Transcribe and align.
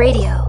Radio. 0.00 0.46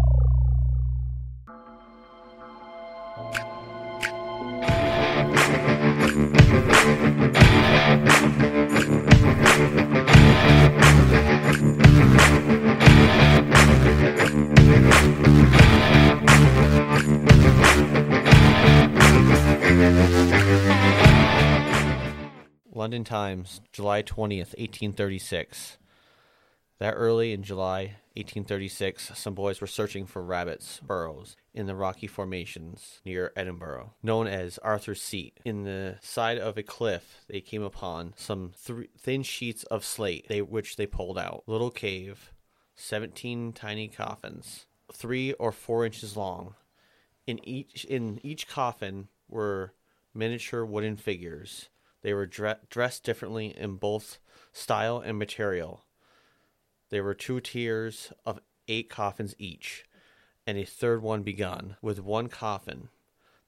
London 22.74 23.04
Times, 23.04 23.60
July 23.74 24.02
20th, 24.02 24.56
1836. 24.58 25.78
That 26.80 26.94
early 26.94 27.34
in 27.34 27.44
July 27.44 27.98
1836, 28.16 29.12
some 29.16 29.34
boys 29.34 29.62
were 29.62 29.68
searching 29.68 30.06
for 30.06 30.22
rabbits' 30.22 30.82
burrows 30.82 31.38
in 31.54 31.66
the 31.66 31.76
rocky 31.76 32.08
formations 32.08 33.00
near 33.06 33.32
Edinburgh, 33.38 33.94
known 34.04 34.28
as 34.28 34.58
Arthur's 34.60 35.02
Seat. 35.02 35.40
In 35.46 35.64
the 35.64 35.98
side 36.02 36.38
of 36.38 36.58
a 36.58 36.64
cliff, 36.64 37.22
they 37.30 37.40
came 37.40 37.64
upon 37.64 38.14
some 38.18 38.52
thin 38.56 39.24
sheets 39.24 39.64
of 39.64 39.86
slate, 39.86 40.28
they, 40.28 40.42
which 40.42 40.76
they 40.76 40.86
pulled 40.86 41.18
out. 41.18 41.44
Little 41.48 41.72
cave, 41.72 42.34
17 42.76 43.54
tiny 43.54 43.88
coffins, 43.88 44.66
three 44.92 45.32
or 45.34 45.54
four 45.54 45.86
inches 45.86 46.18
long. 46.18 46.56
In 47.26 47.40
each 47.48 47.86
in 47.86 48.20
each 48.24 48.48
coffin 48.48 49.08
were 49.30 49.74
miniature 50.14 50.66
wooden 50.66 50.98
figures. 50.98 51.70
They 52.02 52.14
were 52.14 52.26
dre- 52.26 52.58
dressed 52.70 53.04
differently 53.04 53.56
in 53.58 53.76
both 53.76 54.20
style 54.52 55.00
and 55.00 55.18
material. 55.18 55.86
There 56.92 57.04
were 57.06 57.14
two 57.14 57.40
tiers 57.40 58.12
of 58.26 58.42
eight 58.68 58.90
coffins 58.90 59.34
each, 59.38 59.86
and 60.46 60.58
a 60.58 60.66
third 60.66 61.02
one 61.02 61.24
begun 61.24 61.78
with 61.82 62.00
one 62.00 62.28
coffin. 62.28 62.90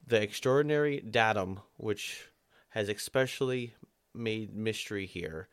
The 0.06 0.20
extraordinary 0.20 1.00
datum, 1.00 1.60
which 1.76 2.30
has 2.70 2.88
especially 2.88 3.74
made 4.14 4.54
mystery 4.54 5.04
here, 5.04 5.48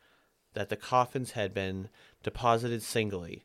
that 0.54 0.70
the 0.70 0.76
coffins 0.76 1.32
had 1.32 1.52
been 1.52 1.90
deposited 2.22 2.82
singly 2.82 3.44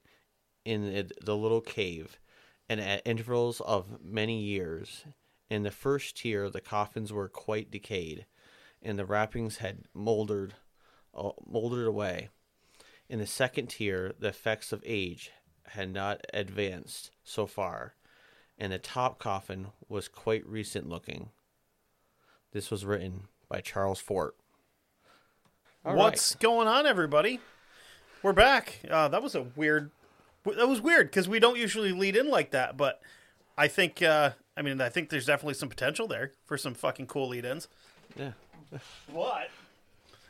in 0.64 1.10
the- 1.22 1.36
little 1.36 1.62
cave 1.62 2.18
and 2.70 2.80
at 2.80 3.06
intervals 3.06 3.60
of 3.62 4.02
many 4.02 4.42
years. 4.42 5.06
In 5.50 5.64
the 5.64 5.72
first 5.72 6.18
tier, 6.18 6.50
the 6.50 6.62
coffins 6.62 7.12
were 7.12 7.30
quite 7.30 7.70
decayed, 7.70 8.26
and 8.82 8.98
the 8.98 9.06
wrappings 9.06 9.58
had 9.58 9.88
moldered, 9.94 10.56
uh, 11.14 11.32
moldered 11.46 11.88
away. 11.88 12.30
In 13.10 13.20
the 13.20 13.28
second 13.28 13.68
tier, 13.68 14.14
the 14.20 14.28
effects 14.28 14.72
of 14.74 14.84
age 14.86 15.32
had 15.70 15.94
not 15.94 16.22
advanced 16.34 17.12
so 17.24 17.46
far, 17.46 17.96
and 18.58 18.72
the 18.72 18.80
top 18.80 19.20
coffin 19.20 19.68
was 19.88 20.08
quite 20.08 20.46
recent 20.46 20.90
looking. 20.90 21.30
This 22.52 22.70
was 22.70 22.86
written 22.86 23.28
by 23.50 23.62
Charles 23.62 24.00
Fort. 24.00 24.36
All 25.86 25.96
What's 25.96 26.34
right. 26.34 26.42
going 26.42 26.68
on, 26.68 26.86
everybody? 26.86 27.40
We're 28.24 28.34
back. 28.34 28.80
Uh, 28.90 29.08
that 29.08 29.24
was 29.24 29.36
a 29.36 29.44
weird. 29.56 29.92
That 30.46 30.68
was 30.68 30.82
weird 30.82 31.08
because 31.08 31.30
we 31.30 31.40
don't 31.40 31.58
usually 31.58 31.92
lead 31.92 32.16
in 32.16 32.30
like 32.30 32.52
that. 32.52 32.78
But 32.78 33.02
I 33.58 33.68
think, 33.68 34.02
uh, 34.02 34.32
I 34.56 34.62
mean, 34.62 34.82
I 34.82 34.90
think 34.90 35.10
there's 35.10 35.26
definitely 35.26 35.54
some 35.54 35.70
potential 35.70 36.08
there 36.08 36.32
for 36.46 36.58
some 36.58 36.74
fucking 36.74 37.08
cool 37.08 37.30
lead-ins. 37.30 37.68
Yeah. 38.18 38.32
What? 39.12 39.50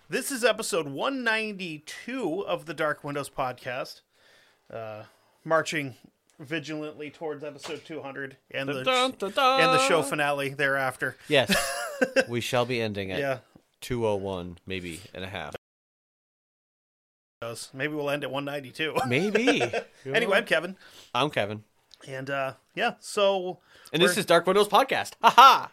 This 0.10 0.32
is 0.32 0.44
episode 0.44 0.88
192 0.88 2.46
of 2.48 2.66
the 2.66 2.74
Dark 2.74 3.04
Windows 3.04 3.30
podcast, 3.30 4.02
uh, 4.74 5.04
marching 5.44 5.96
vigilantly 6.40 7.10
towards 7.10 7.44
episode 7.44 7.84
200 7.86 8.38
and 8.52 8.70
the 8.70 8.84
Dun, 8.84 9.16
dun, 9.18 9.32
dun. 9.32 9.62
and 9.62 9.74
the 9.74 9.86
show 9.88 10.02
finale 10.04 10.50
thereafter. 10.50 11.18
Yes. 11.28 11.54
we 12.30 12.40
shall 12.40 12.66
be 12.66 12.80
ending 12.82 13.12
at 13.12 13.20
Yeah. 13.20 13.40
201, 13.82 14.60
maybe 14.66 15.02
and 15.14 15.24
a 15.26 15.28
half. 15.28 15.56
Maybe 17.74 17.94
we'll 17.94 18.10
end 18.10 18.24
at 18.24 18.32
192. 18.32 18.96
Maybe. 19.08 19.62
anyway, 20.06 20.38
I'm 20.38 20.46
Kevin. 20.46 20.76
I'm 21.14 21.30
Kevin. 21.30 21.64
And 22.08 22.30
uh, 22.30 22.54
yeah, 22.76 22.94
so 23.00 23.60
And 23.92 24.02
this 24.02 24.12
We're- 24.12 24.20
is 24.22 24.26
Dark 24.26 24.48
Windows 24.48 24.68
Podcast. 24.70 25.14
Haha. 25.22 25.68
I 25.68 25.70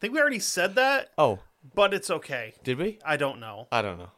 think 0.00 0.14
we 0.14 0.20
already 0.20 0.38
said 0.38 0.76
that, 0.76 1.10
Oh, 1.18 1.40
but 1.74 1.92
it's 1.94 2.10
okay. 2.10 2.54
did 2.64 2.78
we? 2.78 2.98
I 3.04 3.16
don't 3.16 3.40
know. 3.40 3.68
I 3.72 3.82
don't 3.82 3.98
know. 3.98 4.10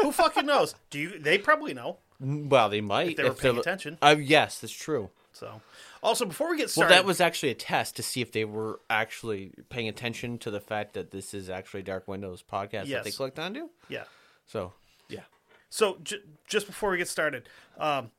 Who 0.00 0.12
fucking 0.12 0.46
knows? 0.46 0.74
Do 0.90 0.98
you? 0.98 1.18
They 1.18 1.36
probably 1.38 1.74
know. 1.74 1.98
Well, 2.20 2.68
they 2.68 2.80
might. 2.80 3.10
If 3.10 3.16
they 3.16 3.24
were 3.24 3.34
paying 3.34 3.58
attention. 3.58 3.98
Uh, 4.02 4.16
yes, 4.18 4.58
that's 4.60 4.72
true. 4.72 5.10
So, 5.32 5.60
also 6.02 6.26
before 6.26 6.50
we 6.50 6.56
get 6.58 6.70
started, 6.70 6.90
Well, 6.90 6.98
that 7.02 7.06
was 7.06 7.20
actually 7.20 7.50
a 7.50 7.54
test 7.54 7.96
to 7.96 8.02
see 8.02 8.20
if 8.20 8.32
they 8.32 8.44
were 8.44 8.80
actually 8.90 9.52
paying 9.70 9.88
attention 9.88 10.38
to 10.38 10.50
the 10.50 10.60
fact 10.60 10.94
that 10.94 11.10
this 11.12 11.32
is 11.34 11.48
actually 11.48 11.82
Dark 11.82 12.08
Windows 12.08 12.42
podcast 12.42 12.88
that 12.90 13.04
they 13.04 13.10
Yes. 13.10 13.16
clicked 13.16 13.38
onto. 13.38 13.68
yeah. 13.88 14.04
So, 14.46 14.72
yeah. 15.08 15.20
So 15.70 15.98
j- 16.02 16.20
just 16.48 16.66
before 16.66 16.90
we 16.90 16.98
get 16.98 17.08
started, 17.08 17.48
um, 17.78 18.10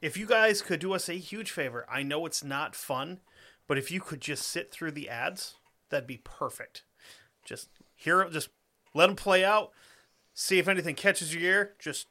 if 0.00 0.16
you 0.16 0.26
guys 0.26 0.62
could 0.62 0.80
do 0.80 0.94
us 0.94 1.08
a 1.08 1.14
huge 1.14 1.50
favor, 1.50 1.84
I 1.88 2.02
know 2.02 2.24
it's 2.26 2.42
not 2.42 2.74
fun, 2.74 3.20
but 3.68 3.76
if 3.78 3.90
you 3.90 4.00
could 4.00 4.20
just 4.20 4.48
sit 4.48 4.72
through 4.72 4.92
the 4.92 5.08
ads, 5.08 5.54
that'd 5.90 6.06
be 6.08 6.20
perfect. 6.24 6.82
Just 7.44 7.68
hear 7.96 8.20
it, 8.22 8.32
just 8.32 8.48
let 8.94 9.06
them 9.08 9.16
play 9.16 9.44
out. 9.44 9.70
See 10.34 10.58
if 10.58 10.66
anything 10.68 10.94
catches 10.94 11.34
your 11.34 11.42
ear. 11.42 11.72
Just 11.78 12.08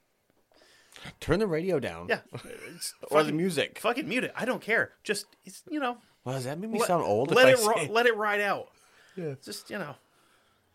Turn 1.19 1.39
the 1.39 1.47
radio 1.47 1.79
down. 1.79 2.07
yeah, 2.09 2.19
it's 2.75 2.94
Or 3.09 3.23
the 3.23 3.31
music. 3.33 3.79
Fucking 3.79 4.07
mute 4.07 4.23
it. 4.25 4.31
I 4.35 4.45
don't 4.45 4.61
care. 4.61 4.91
Just 5.03 5.25
it's, 5.43 5.63
you 5.69 5.79
know, 5.79 5.97
Well, 6.23 6.35
does 6.35 6.43
that 6.45 6.59
make 6.59 6.69
me 6.69 6.79
let, 6.79 6.88
sound 6.88 7.03
old? 7.03 7.31
Let 7.31 7.49
if 7.49 7.59
it 7.59 7.67
I 7.67 7.85
say- 7.85 7.89
let 7.91 8.05
it 8.05 8.16
ride 8.16 8.41
out. 8.41 8.67
Yeah. 9.16 9.33
Just 9.43 9.69
you 9.69 9.77
know, 9.79 9.95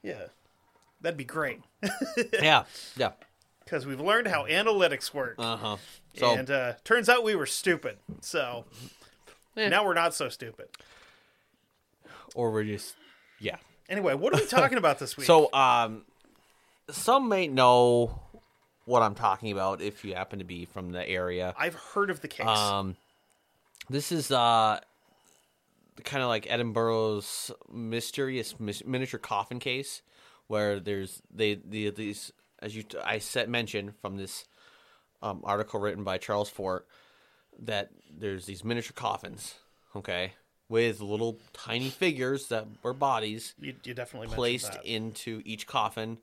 yeah, 0.02 0.24
that'd 1.00 1.16
be 1.16 1.24
great 1.24 1.60
yeah. 2.42 2.64
Yeah. 2.96 3.12
because 3.64 3.86
we've 3.86 4.00
learned 4.00 4.26
how 4.28 4.44
analytics 4.46 5.14
work, 5.14 5.36
Uh 5.38 5.56
huh. 5.56 5.76
So, 6.16 6.34
and 6.34 6.50
uh, 6.50 6.72
turns 6.84 7.08
out 7.08 7.22
we 7.24 7.34
were 7.36 7.46
stupid. 7.46 7.98
So 8.20 8.64
Eh. 9.56 9.68
now 9.68 9.84
we're 9.84 9.94
not 9.94 10.14
so 10.14 10.28
stupid. 10.28 10.66
or 12.34 12.50
we're 12.50 12.64
just, 12.64 12.94
yeah. 13.40 13.56
Anyway, 13.88 14.14
what 14.14 14.34
are 14.34 14.40
we 14.40 14.46
talking 14.46 14.78
about 14.78 14.98
this 14.98 15.16
week? 15.16 15.26
So, 15.26 15.52
um, 15.52 16.02
some 16.90 17.28
may 17.28 17.48
know 17.48 18.20
what 18.84 19.02
I'm 19.02 19.14
talking 19.14 19.52
about 19.52 19.82
if 19.82 20.04
you 20.04 20.14
happen 20.14 20.38
to 20.38 20.44
be 20.44 20.64
from 20.64 20.92
the 20.92 21.06
area. 21.06 21.54
I've 21.58 21.74
heard 21.74 22.10
of 22.10 22.20
the 22.20 22.28
case. 22.28 22.46
Um, 22.46 22.96
this 23.90 24.12
is 24.12 24.30
uh, 24.30 24.80
kind 26.04 26.22
of 26.22 26.28
like 26.28 26.46
Edinburgh's 26.50 27.50
mysterious 27.70 28.58
mis- 28.58 28.84
miniature 28.84 29.20
coffin 29.20 29.58
case, 29.58 30.02
where 30.46 30.80
there's 30.80 31.22
they 31.30 31.54
the 31.54 31.90
these 31.90 32.32
as 32.60 32.74
you 32.74 32.84
I 33.04 33.18
said 33.18 33.48
mentioned 33.48 33.94
from 34.00 34.16
this 34.16 34.44
um, 35.22 35.40
article 35.44 35.80
written 35.80 36.04
by 36.04 36.18
Charles 36.18 36.48
Fort 36.48 36.86
that 37.58 37.90
there's 38.10 38.46
these 38.46 38.64
miniature 38.64 38.94
coffins, 38.94 39.56
okay, 39.94 40.32
with 40.68 41.00
little 41.00 41.38
tiny 41.52 41.90
figures 41.90 42.48
that 42.48 42.66
were 42.82 42.92
bodies 42.92 43.54
you, 43.60 43.74
you 43.84 43.94
definitely 43.94 44.28
placed 44.28 44.76
into 44.84 45.40
each 45.44 45.66
coffin, 45.66 46.18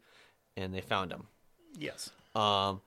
and 0.55 0.73
they 0.73 0.81
found 0.81 1.11
them. 1.11 1.27
yes. 1.77 2.11
Um, 2.35 2.81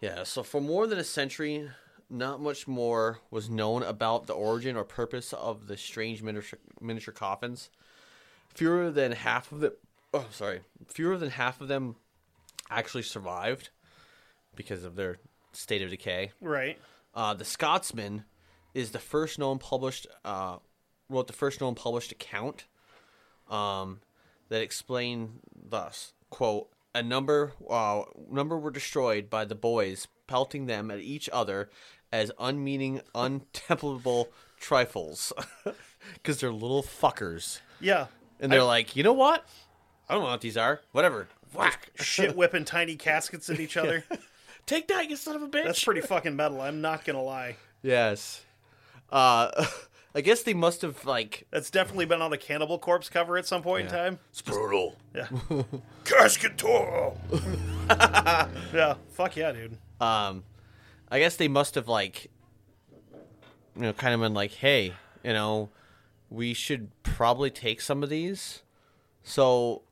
yeah, 0.00 0.24
so 0.24 0.42
for 0.42 0.60
more 0.60 0.86
than 0.86 0.98
a 0.98 1.04
century, 1.04 1.70
not 2.10 2.40
much 2.40 2.66
more 2.68 3.18
was 3.30 3.48
known 3.50 3.82
about 3.82 4.26
the 4.26 4.34
origin 4.34 4.76
or 4.76 4.84
purpose 4.84 5.32
of 5.32 5.66
the 5.66 5.76
strange 5.76 6.22
miniature, 6.22 6.58
miniature 6.80 7.14
coffins. 7.14 7.70
Fewer 8.54 8.90
than 8.90 9.12
half 9.12 9.52
of 9.52 9.60
them, 9.60 9.72
oh, 10.14 10.26
sorry, 10.30 10.60
fewer 10.88 11.18
than 11.18 11.30
half 11.30 11.60
of 11.60 11.68
them 11.68 11.96
actually 12.70 13.02
survived 13.02 13.70
because 14.54 14.84
of 14.84 14.96
their 14.96 15.16
state 15.52 15.82
of 15.82 15.90
decay. 15.90 16.32
Right. 16.40 16.78
Uh, 17.14 17.34
the 17.34 17.44
Scotsman 17.44 18.24
is 18.74 18.90
the 18.90 18.98
first 18.98 19.38
known 19.38 19.58
published 19.58 20.06
uh, 20.24 20.56
wrote 21.08 21.26
the 21.26 21.32
first 21.32 21.60
known 21.60 21.74
published 21.74 22.12
account 22.12 22.64
um, 23.50 24.00
that 24.48 24.60
explained 24.62 25.40
thus 25.68 26.12
quote 26.30 26.68
a 26.94 27.02
number 27.02 27.52
uh, 27.68 28.02
number 28.30 28.58
were 28.58 28.70
destroyed 28.70 29.28
by 29.30 29.44
the 29.44 29.54
boys 29.54 30.08
pelting 30.26 30.66
them 30.66 30.90
at 30.90 30.98
each 31.00 31.28
other 31.32 31.68
as 32.12 32.30
unmeaning 32.38 33.00
untemperable 33.14 34.26
trifles 34.58 35.32
because 36.14 36.40
they're 36.40 36.52
little 36.52 36.82
fuckers 36.82 37.60
Yeah. 37.80 38.06
and 38.40 38.50
they're 38.50 38.62
like 38.64 38.96
you 38.96 39.02
know 39.02 39.12
what 39.12 39.46
I 40.08 40.14
don't 40.14 40.22
know 40.24 40.30
what 40.30 40.40
these 40.40 40.56
are 40.56 40.80
whatever 40.92 41.28
whack 41.52 41.90
Shit 41.96 42.36
whipping 42.36 42.64
tiny 42.64 42.96
caskets 42.96 43.48
at 43.50 43.60
each 43.60 43.76
other. 43.76 44.04
take 44.66 44.88
that 44.88 45.08
you 45.08 45.16
son 45.16 45.36
of 45.36 45.42
a 45.42 45.48
bitch 45.48 45.64
That's 45.64 45.84
pretty 45.84 46.00
fucking 46.00 46.34
metal. 46.36 46.60
I'm 46.60 46.80
not 46.80 47.04
gonna 47.04 47.22
lie. 47.22 47.56
Yes. 47.82 48.42
Uh, 49.10 49.50
I 50.16 50.22
guess 50.22 50.42
they 50.42 50.54
must 50.54 50.80
have 50.80 51.04
like 51.04 51.46
That's 51.50 51.70
definitely 51.70 52.06
been 52.06 52.22
on 52.22 52.32
a 52.32 52.38
Cannibal 52.38 52.78
Corpse 52.78 53.10
cover 53.10 53.36
at 53.36 53.46
some 53.46 53.62
point 53.62 53.84
in 53.84 53.92
time. 53.92 54.18
it's 54.30 54.40
brutal. 54.40 54.96
Yeah. 55.14 55.28
Casket 56.04 56.56
Toro. 56.56 57.18
Yeah. 58.72 58.94
Fuck 59.12 59.36
yeah, 59.36 59.52
dude. 59.52 59.76
Um, 60.00 60.42
I 61.10 61.18
guess 61.18 61.36
they 61.36 61.48
must 61.48 61.74
have 61.74 61.86
like 61.86 62.30
you 63.76 63.82
know, 63.82 63.92
kind 63.92 64.14
of 64.14 64.20
been 64.20 64.32
like, 64.32 64.52
hey, 64.52 64.94
you 65.22 65.34
know, 65.34 65.68
we 66.30 66.54
should 66.54 66.90
probably 67.02 67.50
take 67.50 67.82
some 67.82 68.02
of 68.02 68.08
these. 68.08 68.62
So 69.22 69.82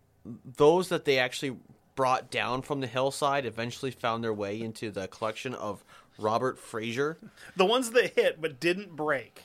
those 0.56 0.88
that 0.88 1.04
they 1.04 1.18
actually 1.18 1.56
brought 1.94 2.30
down 2.30 2.62
from 2.62 2.80
the 2.80 2.86
hillside 2.86 3.44
eventually 3.44 3.90
found 3.90 4.24
their 4.24 4.32
way 4.32 4.60
into 4.60 4.90
the 4.90 5.06
collection 5.06 5.54
of 5.54 5.84
Robert 6.18 6.58
Fraser. 6.58 7.18
The 7.56 7.66
ones 7.66 7.90
that 7.90 8.14
hit 8.14 8.40
but 8.40 8.58
didn't 8.58 8.96
break. 8.96 9.42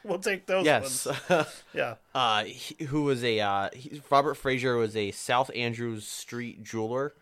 We'll 0.04 0.18
take 0.18 0.46
those 0.46 0.64
Yes. 0.64 1.06
ones. 1.06 1.46
Yeah. 1.74 1.96
uh, 2.14 2.44
he, 2.44 2.86
who 2.86 3.02
was 3.04 3.22
a 3.22 3.40
uh, 3.40 3.68
he, 3.74 4.00
Robert 4.10 4.34
Fraser 4.34 4.76
was 4.76 4.96
a 4.96 5.10
South 5.10 5.50
Andrews 5.54 6.06
Street 6.06 6.62
jeweler 6.62 7.14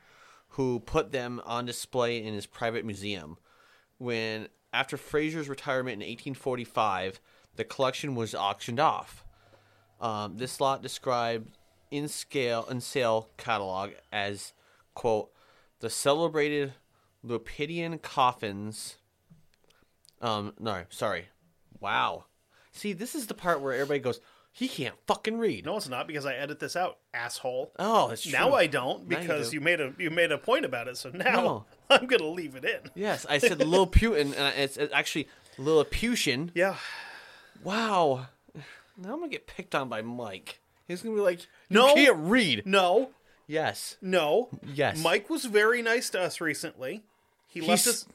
who 0.51 0.81
put 0.81 1.11
them 1.13 1.41
on 1.45 1.67
display 1.67 2.23
in 2.25 2.35
his 2.35 2.47
private 2.47 2.85
museum. 2.85 3.37
When 3.99 4.49
after 4.73 4.97
Fraser's 4.97 5.49
retirement 5.49 5.95
in 6.03 6.09
1845, 6.09 7.21
the 7.57 7.65
collection 7.65 8.15
was 8.15 8.35
auctioned 8.35 8.79
off. 8.81 9.25
Um, 10.01 10.37
this 10.39 10.61
lot 10.61 10.81
described 10.83 11.51
in 11.91 12.07
scale 12.07 12.65
and 12.69 12.83
sale 12.83 13.31
catalog 13.37 13.91
as 14.13 14.53
quote 14.95 15.31
the 15.81 15.91
celebrated 15.91 16.75
Lepidian 17.25 18.01
coffins. 18.01 18.99
Um, 20.21 20.55
no, 20.59 20.85
sorry, 20.91 21.27
wow. 21.81 22.25
See, 22.73 22.93
this 22.93 23.15
is 23.15 23.27
the 23.27 23.35
part 23.35 23.61
where 23.61 23.73
everybody 23.75 24.01
goes, 24.01 24.21
he 24.53 24.67
can't 24.69 24.95
fucking 25.07 25.39
read. 25.39 25.67
No, 25.67 25.77
it's 25.77 25.89
not 25.89 26.07
because 26.07 26.27
I 26.27 26.35
edit 26.35 26.59
this 26.59 26.75
out, 26.77 26.99
asshole. 27.15 27.73
Oh, 27.79 28.11
it's 28.11 28.23
true. 28.23 28.33
Now 28.33 28.55
I 28.55 28.67
don't 28.67 29.09
Now 29.09 29.17
you 29.19 29.23
because 29.23 29.51
do. 29.51 29.57
you, 29.57 29.61
made 29.61 29.81
a 29.81 29.93
you 29.99 30.11
made 30.11 30.33
a 30.33 30.39
point 30.39 30.65
about 30.65 30.89
it. 30.89 30.97
So 30.97 31.11
now 31.11 31.35
No. 31.43 31.65
I'm 31.91 32.07
gonna 32.07 32.29
leave 32.29 32.55
it 32.57 32.65
in. 32.65 32.91
Yes, 32.95 33.27
I 33.29 33.39
said 33.39 33.59
Lilliputian, 33.59 34.35
and 34.35 34.59
it's, 34.59 34.77
it's 34.77 34.93
actually 34.93 35.29
Lilliputian. 35.59 36.51
Yeah. 36.55 36.77
Wow. 37.63 38.27
Now 38.97 39.13
I'm 39.13 39.21
gonna 39.21 39.29
get 39.29 39.47
picked 39.47 39.75
on 39.75 39.89
by 39.89 40.03
Mike. 40.03 40.61
He's 40.87 41.03
gonna 41.03 41.15
be 41.15 41.21
like, 41.21 41.41
you 41.41 41.47
No. 41.71 41.95
can't 41.95 42.17
read. 42.19 42.63
No. 42.67 43.11
Yes. 43.47 43.97
No. 44.03 44.49
Yes. 44.75 45.03
Mike 45.03 45.31
was 45.31 45.45
very 45.45 45.83
nice 45.83 46.11
to 46.11 46.21
us 46.21 46.41
recently. 46.41 47.03
He 47.47 47.61
left 47.61 47.85
He's, 47.85 47.89
us, 47.89 48.07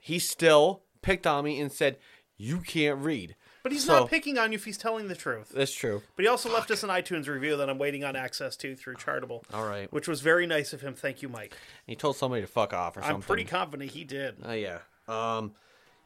he 0.00 0.18
still 0.18 0.82
picked 1.02 1.26
on 1.26 1.44
me 1.44 1.60
and 1.60 1.70
said, 1.72 1.98
you 2.36 2.60
can't 2.60 2.98
read. 3.00 3.34
But 3.68 3.74
he's 3.74 3.84
so- 3.84 4.00
not 4.00 4.08
picking 4.08 4.38
on 4.38 4.50
you 4.50 4.56
if 4.56 4.64
he's 4.64 4.78
telling 4.78 5.08
the 5.08 5.14
truth. 5.14 5.50
That's 5.54 5.74
true. 5.74 6.02
But 6.16 6.22
he 6.22 6.28
also 6.28 6.50
left 6.50 6.70
us 6.70 6.82
an 6.82 6.88
iTunes 6.88 7.28
review 7.28 7.58
that 7.58 7.68
I'm 7.68 7.76
waiting 7.76 8.02
on 8.02 8.16
access 8.16 8.56
to 8.56 8.74
through 8.74 8.94
Chartable. 8.94 9.42
All 9.52 9.66
right. 9.66 9.92
Which 9.92 10.08
was 10.08 10.22
very 10.22 10.46
nice 10.46 10.72
of 10.72 10.80
him. 10.80 10.94
Thank 10.94 11.20
you, 11.20 11.28
Mike. 11.28 11.54
He 11.86 11.94
told 11.94 12.16
somebody 12.16 12.40
to 12.40 12.48
fuck 12.48 12.72
off 12.72 12.96
or 12.96 13.00
something. 13.02 13.16
I'm 13.16 13.22
pretty 13.22 13.44
confident 13.44 13.90
he 13.90 14.04
did. 14.04 14.36
Oh 14.42 14.52
yeah. 14.52 14.78
Um, 15.06 15.52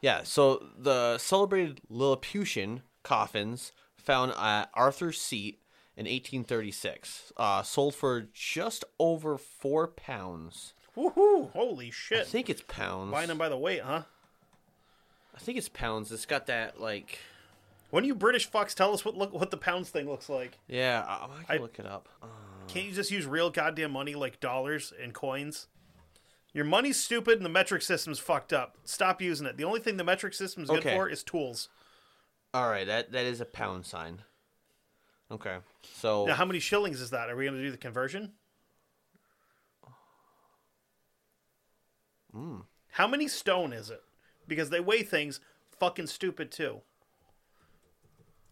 yeah. 0.01 0.23
So 0.23 0.61
the 0.77 1.17
celebrated 1.19 1.79
Lilliputian 1.89 2.81
coffins 3.01 3.71
found 3.95 4.33
at 4.37 4.69
Arthur's 4.73 5.21
Seat 5.21 5.59
in 5.95 6.05
1836, 6.05 7.31
uh, 7.37 7.63
sold 7.63 7.95
for 7.95 8.27
just 8.33 8.83
over 8.99 9.37
four 9.37 9.87
pounds. 9.87 10.73
Woohoo! 10.97 11.51
Holy 11.51 11.91
shit. 11.91 12.21
I 12.21 12.23
think 12.25 12.49
it's 12.49 12.63
pounds. 12.67 13.11
Buying 13.11 13.29
them 13.29 13.37
by 13.37 13.47
the 13.47 13.57
weight, 13.57 13.81
huh? 13.81 14.01
I 15.33 15.39
think 15.39 15.57
it's 15.57 15.69
pounds. 15.69 16.11
It's 16.11 16.25
got 16.25 16.47
that 16.47 16.81
like. 16.81 17.19
When 17.93 18.05
you 18.05 18.15
British 18.15 18.49
fucks 18.49 18.73
tell 18.73 18.91
us 18.91 19.05
what 19.05 19.15
look 19.15 19.31
what 19.31 19.51
the 19.51 19.57
pounds 19.57 19.91
thing 19.91 20.09
looks 20.09 20.27
like. 20.27 20.57
Yeah, 20.67 21.05
I, 21.07 21.25
I 21.25 21.43
can 21.43 21.45
I- 21.47 21.61
look 21.61 21.77
it 21.77 21.85
up. 21.85 22.09
Uh, 22.23 22.25
Can't 22.67 22.87
you 22.87 22.91
just 22.91 23.11
use 23.11 23.27
real 23.27 23.51
goddamn 23.51 23.91
money 23.91 24.15
like 24.15 24.39
dollars 24.39 24.91
and 24.99 25.13
coins? 25.13 25.67
Your 26.55 26.65
money's 26.65 26.99
stupid 26.99 27.37
and 27.37 27.45
the 27.45 27.49
metric 27.51 27.83
system's 27.83 28.17
fucked 28.17 28.51
up. 28.51 28.79
Stop 28.83 29.21
using 29.21 29.45
it. 29.45 29.57
The 29.57 29.63
only 29.63 29.79
thing 29.79 29.97
the 29.97 30.03
metric 30.03 30.33
system's 30.33 30.69
good 30.69 30.79
Okay. 30.79 30.95
for 30.95 31.07
is 31.07 31.21
tools. 31.21 31.69
all 32.51 32.67
right, 32.67 32.87
that 32.87 33.11
that 33.11 33.25
is 33.25 33.39
a 33.39 33.45
pound 33.45 33.85
sign. 33.85 34.23
Okay, 35.29 35.57
so 35.83 36.25
Now, 36.25 36.33
how 36.33 36.45
many 36.45 36.59
shillings 36.59 36.99
is 36.99 37.11
that? 37.11 37.29
Are 37.29 37.35
we 37.35 37.45
going 37.45 37.57
to 37.57 37.61
do 37.63 37.69
the 37.69 37.77
conversion? 37.77 38.31
Hmm. 42.33 42.61
How 42.93 43.07
many 43.07 43.27
stone 43.27 43.71
is 43.71 43.91
it? 43.91 44.01
Because 44.47 44.71
they 44.71 44.79
weigh 44.79 45.03
things 45.03 45.39
fucking 45.79 46.07
stupid 46.07 46.51
too. 46.51 46.81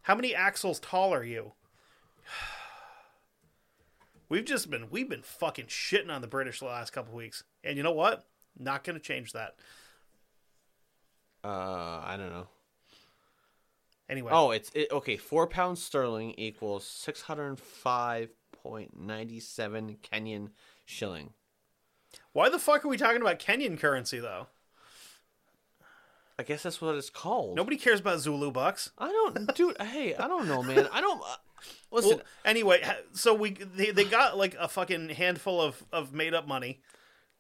How 0.04 0.16
many 0.16 0.34
axles 0.36 0.80
tall 0.80 1.14
are 1.14 1.24
you? 1.24 1.54
We've 4.30 4.46
just 4.46 4.70
been 4.70 4.90
we've 4.90 5.10
been 5.10 5.24
fucking 5.24 5.66
shitting 5.66 6.10
on 6.10 6.22
the 6.22 6.28
British 6.28 6.60
the 6.60 6.66
last 6.66 6.94
couple 6.94 7.14
weeks, 7.14 7.44
and 7.66 7.76
you 7.76 7.84
know 7.84 7.92
what? 7.92 8.24
Not 8.58 8.84
going 8.86 8.94
to 8.98 9.02
change 9.02 9.34
that. 9.34 9.56
uh, 11.44 11.48
I 12.06 12.16
don't 12.18 12.30
know. 12.30 12.48
Anyway, 14.10 14.32
Oh, 14.34 14.52
it's 14.52 14.72
it, 14.74 14.90
okay. 14.92 15.18
Four 15.18 15.48
pounds 15.48 15.82
sterling 15.84 16.34
equals 16.38 16.86
six 16.86 17.22
hundred 17.22 17.60
five 17.60 18.30
point 18.64 18.98
ninety 18.98 19.40
seven 19.42 19.98
Kenyan 20.02 20.50
shilling. 20.86 21.32
why 22.32 22.48
the 22.50 22.60
fuck 22.60 22.86
are 22.86 22.90
we 22.90 22.98
talking 22.98 23.22
about 23.22 23.40
Kenyan 23.40 23.78
currency 23.80 24.20
though? 24.20 24.48
I 26.40 26.44
guess 26.44 26.64
that's 26.64 26.82
what 26.82 26.96
it's 26.96 27.10
called. 27.10 27.56
Nobody 27.56 27.78
cares 27.78 28.00
about 28.00 28.20
Zulu 28.20 28.52
bucks. 28.52 28.92
I 28.98 29.08
don't, 29.12 29.56
dude. 29.56 29.80
hey, 29.82 30.16
I 30.16 30.28
don't 30.28 30.48
know, 30.48 30.64
man. 30.64 30.88
I 30.92 31.02
don't. 31.02 31.22
Uh, 31.22 31.36
listen, 31.92 32.12
Well, 32.18 32.22
anyway, 32.46 32.84
so 33.14 33.34
we 33.34 33.52
they, 33.52 33.92
they 33.92 34.04
got 34.06 34.38
like 34.38 34.56
a 34.60 34.68
fucking 34.68 35.10
handful 35.10 35.62
of, 35.62 35.84
of 35.92 36.14
made 36.14 36.34
up 36.34 36.48
money. 36.48 36.80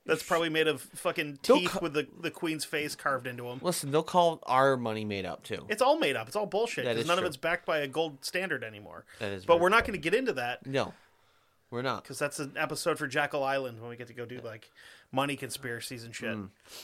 That's 0.05 0.23
probably 0.23 0.49
made 0.49 0.67
of 0.67 0.81
fucking 0.81 1.37
They'll 1.43 1.57
teeth 1.59 1.69
co- 1.71 1.79
with 1.81 1.93
the, 1.93 2.07
the 2.19 2.31
queen's 2.31 2.65
face 2.65 2.95
carved 2.95 3.27
into 3.27 3.43
them. 3.43 3.59
listen. 3.61 3.91
They'll 3.91 4.01
call 4.01 4.39
our 4.47 4.75
money 4.75 5.05
made 5.05 5.25
up 5.27 5.43
too. 5.43 5.65
It's 5.69 5.81
all 5.81 5.97
made 5.99 6.15
up. 6.15 6.25
It's 6.27 6.35
all 6.35 6.47
bullshit 6.47 6.85
That 6.85 6.91
because 6.93 7.03
is 7.03 7.07
none 7.07 7.19
of 7.19 7.21
true. 7.21 7.27
it's 7.27 7.37
backed 7.37 7.67
by 7.67 7.79
a 7.79 7.87
gold 7.87 8.25
standard 8.25 8.63
anymore. 8.63 9.05
That 9.19 9.31
is 9.31 9.45
But 9.45 9.53
very 9.55 9.61
we're 9.61 9.69
not 9.69 9.85
going 9.85 9.93
to 9.93 9.99
get 10.03 10.15
into 10.15 10.33
that 10.33 10.65
No, 10.65 10.93
we're 11.69 11.83
not. 11.83 12.01
because 12.03 12.17
that's 12.17 12.39
an 12.39 12.53
episode 12.57 12.97
for 12.97 13.07
Jekyll 13.07 13.43
Island 13.43 13.79
when 13.79 13.91
we 13.91 13.95
get 13.95 14.07
to 14.07 14.13
go 14.13 14.25
do 14.25 14.39
like 14.43 14.71
money 15.11 15.35
conspiracies 15.35 16.03
and 16.03 16.15
shit. 16.15 16.37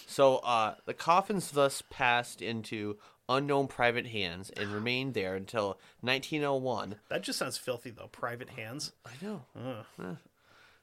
So, 0.05 0.37
uh, 0.37 0.75
the 0.85 0.93
coffins 0.93 1.51
thus 1.51 1.81
passed 1.89 2.41
into 2.41 2.97
unknown 3.29 3.67
private 3.67 4.07
hands 4.07 4.49
and 4.55 4.71
remained 4.71 5.13
there 5.13 5.35
until 5.35 5.77
1901. 6.01 6.95
That 7.09 7.23
just 7.23 7.39
sounds 7.39 7.57
filthy 7.57 7.89
though. 7.89 8.07
Private 8.07 8.49
hands. 8.49 8.93
I 9.05 9.11
know. 9.21 9.45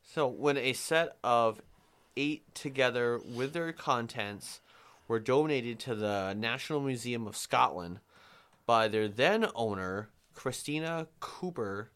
So, 0.02 0.26
when 0.26 0.56
a 0.56 0.72
set 0.72 1.16
of 1.24 1.60
eight 2.16 2.54
together 2.54 3.18
with 3.18 3.52
their 3.52 3.72
contents 3.72 4.60
were 5.08 5.20
donated 5.20 5.78
to 5.80 5.94
the 5.94 6.34
National 6.34 6.80
Museum 6.80 7.26
of 7.26 7.36
Scotland 7.36 8.00
by 8.66 8.88
their 8.88 9.08
then 9.08 9.46
owner, 9.54 10.08
Christina 10.34 11.08
Cooper 11.20 11.90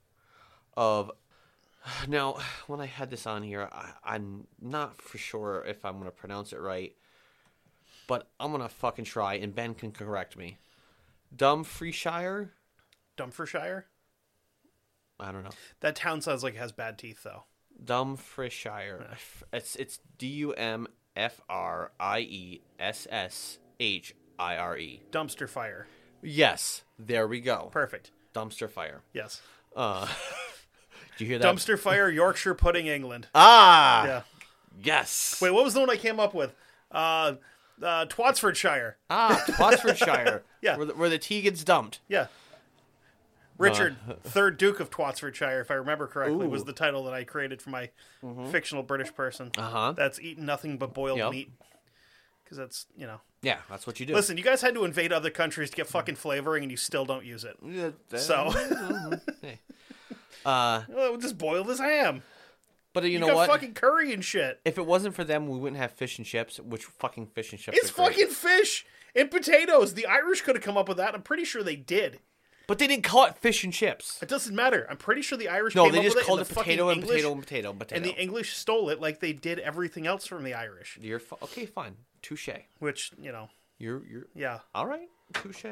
of. 0.76 1.10
Now, 2.06 2.38
when 2.66 2.80
I 2.80 2.86
had 2.86 3.10
this 3.10 3.26
on 3.26 3.42
here, 3.42 3.68
I, 3.72 3.90
I'm 4.04 4.46
not 4.60 5.00
for 5.00 5.18
sure 5.18 5.64
if 5.66 5.84
I'm 5.84 5.94
going 5.94 6.04
to 6.04 6.10
pronounce 6.10 6.52
it 6.52 6.60
right, 6.60 6.94
but 8.06 8.30
I'm 8.40 8.50
going 8.50 8.62
to 8.62 8.68
fucking 8.68 9.04
try, 9.04 9.34
and 9.34 9.54
Ben 9.54 9.74
can 9.74 9.92
correct 9.92 10.36
me. 10.36 10.58
Dumfriesshire? 11.36 12.50
Dumfriesshire. 13.16 13.84
I 15.20 15.32
don't 15.32 15.44
know. 15.44 15.50
That 15.80 15.96
town 15.96 16.20
sounds 16.20 16.42
like 16.42 16.54
it 16.54 16.58
has 16.58 16.72
bad 16.72 16.98
teeth 16.98 17.22
though. 17.24 17.44
Dumfriesshire. 17.84 19.16
It's 19.52 19.76
it's 19.76 19.98
D 20.16 20.28
U 20.28 20.52
M 20.52 20.86
F 21.16 21.40
R 21.48 21.92
I 21.98 22.20
E 22.20 22.62
S 22.78 23.06
S 23.10 23.58
H 23.80 24.14
I 24.38 24.56
R 24.56 24.78
E. 24.78 25.02
Dumpster 25.10 25.48
fire. 25.48 25.88
Yes, 26.22 26.82
there 26.98 27.26
we 27.26 27.40
go. 27.40 27.68
Perfect. 27.72 28.12
Dumpster 28.34 28.70
fire. 28.70 29.02
Yes. 29.12 29.40
Uh, 29.74 30.06
do 31.18 31.24
you 31.24 31.30
hear 31.30 31.38
that? 31.38 31.46
Dumpster 31.54 31.78
fire. 31.78 32.08
Yorkshire 32.08 32.54
pudding. 32.54 32.86
England. 32.86 33.26
Ah, 33.34 34.06
Yeah. 34.06 34.22
yes. 34.82 35.38
Wait, 35.42 35.50
what 35.50 35.64
was 35.64 35.74
the 35.74 35.80
one 35.80 35.90
I 35.90 35.96
came 35.96 36.18
up 36.18 36.32
with? 36.32 36.54
Uh, 36.90 37.34
uh, 37.82 38.06
Twatsfordshire. 38.06 38.96
Ah, 39.10 39.44
Twatsfordshire. 39.46 40.42
Yeah. 40.62 40.76
where 40.76 40.86
the, 40.86 40.94
where 40.94 41.08
the 41.08 41.18
tea 41.18 41.42
gets 41.42 41.62
dumped. 41.62 42.00
Yeah. 42.08 42.26
Richard, 43.58 43.96
third 44.22 44.56
Duke 44.56 44.80
of 44.80 44.90
Twatsfordshire, 44.90 45.60
if 45.60 45.70
I 45.70 45.74
remember 45.74 46.06
correctly, 46.06 46.46
was 46.46 46.64
the 46.64 46.72
title 46.72 47.04
that 47.04 47.14
I 47.14 47.24
created 47.24 47.60
for 47.60 47.70
my 47.70 47.90
fictional 48.50 48.82
British 48.82 49.12
person. 49.14 49.50
Uh 49.58 49.62
huh. 49.62 49.92
That's 49.96 50.20
eaten 50.20 50.46
nothing 50.46 50.78
but 50.78 50.94
boiled 50.94 51.18
Yep. 51.18 51.30
meat. 51.32 51.50
Because 52.44 52.56
that's, 52.58 52.86
you 52.96 53.06
know. 53.06 53.20
Yeah, 53.42 53.58
that's 53.68 53.86
what 53.86 54.00
you 54.00 54.06
do. 54.06 54.14
Listen, 54.14 54.36
you 54.36 54.42
guys 54.44 54.62
had 54.62 54.74
to 54.74 54.84
invade 54.84 55.12
other 55.12 55.30
countries 55.30 55.70
to 55.70 55.76
get 55.76 55.86
fucking 55.86 56.14
flavoring, 56.16 56.62
and 56.64 56.70
you 56.70 56.76
still 56.76 57.04
don't 57.04 57.24
use 57.24 57.44
it. 57.44 57.56
Yeah, 57.64 57.90
So, 58.16 58.50
hey. 59.42 59.58
Uh, 60.48 60.82
well, 60.88 61.16
just 61.16 61.36
boil 61.38 61.64
this 61.64 61.78
ham. 61.80 62.22
but 62.92 63.04
you, 63.04 63.10
You, 63.10 63.18
know 63.20 63.26
got 63.28 63.36
what? 63.36 63.50
fucking 63.50 63.74
curry 63.74 64.12
and 64.12 64.24
shit. 64.24 64.60
If 64.64 64.78
it 64.78 64.86
wasn't 64.86 65.14
for 65.14 65.24
them, 65.24 65.46
we 65.48 65.58
wouldn't 65.58 65.80
have 65.80 65.92
fish 65.92 66.18
and 66.18 66.26
chips. 66.26 66.58
Which 66.58 66.84
fucking 66.84 67.26
fish 67.28 67.52
and 67.52 67.60
chips? 67.60 67.76
It's 67.78 67.90
fucking 67.90 68.28
fish 68.28 68.86
and 69.14 69.30
potatoes. 69.30 69.94
The 69.94 70.06
Irish 70.06 70.40
could 70.42 70.56
have 70.56 70.64
come 70.64 70.76
up 70.76 70.88
with 70.88 70.96
that. 70.96 71.14
I'm 71.14 71.22
pretty 71.22 71.44
sure 71.44 71.62
they 71.62 71.76
did. 71.76 72.20
But 72.66 72.78
they 72.78 72.86
didn't 72.86 73.04
call 73.04 73.24
it 73.24 73.38
fish 73.38 73.64
and 73.64 73.72
chips. 73.72 74.18
It 74.22 74.28
doesn't 74.28 74.54
matter. 74.54 74.86
I'm 74.90 74.98
pretty 74.98 75.22
sure 75.22 75.38
the 75.38 75.48
Irish 75.48 75.74
No, 75.74 75.84
came 75.84 75.92
they 75.92 75.98
up 76.00 76.04
just 76.04 76.16
with 76.16 76.26
called 76.26 76.40
it, 76.40 76.48
the 76.48 76.54
potato 76.54 76.88
and 76.90 77.00
English, 77.00 77.10
potato 77.22 77.32
and 77.32 77.40
potato 77.42 77.70
and 77.70 77.78
potato. 77.78 77.96
And 77.96 78.04
the 78.04 78.20
English 78.22 78.56
stole 78.56 78.90
it 78.90 79.00
like 79.00 79.20
they 79.20 79.32
did 79.32 79.58
everything 79.60 80.06
else 80.06 80.26
from 80.26 80.44
the 80.44 80.52
Irish. 80.52 80.98
You're 81.00 81.18
fu- 81.18 81.36
okay, 81.44 81.64
fine. 81.64 81.96
Touche. 82.20 82.50
Which, 82.78 83.12
you 83.18 83.32
know, 83.32 83.48
You're 83.78 84.02
you're 84.06 84.26
yeah. 84.34 84.58
all 84.74 84.84
right. 84.86 85.08
Touche. 85.32 85.64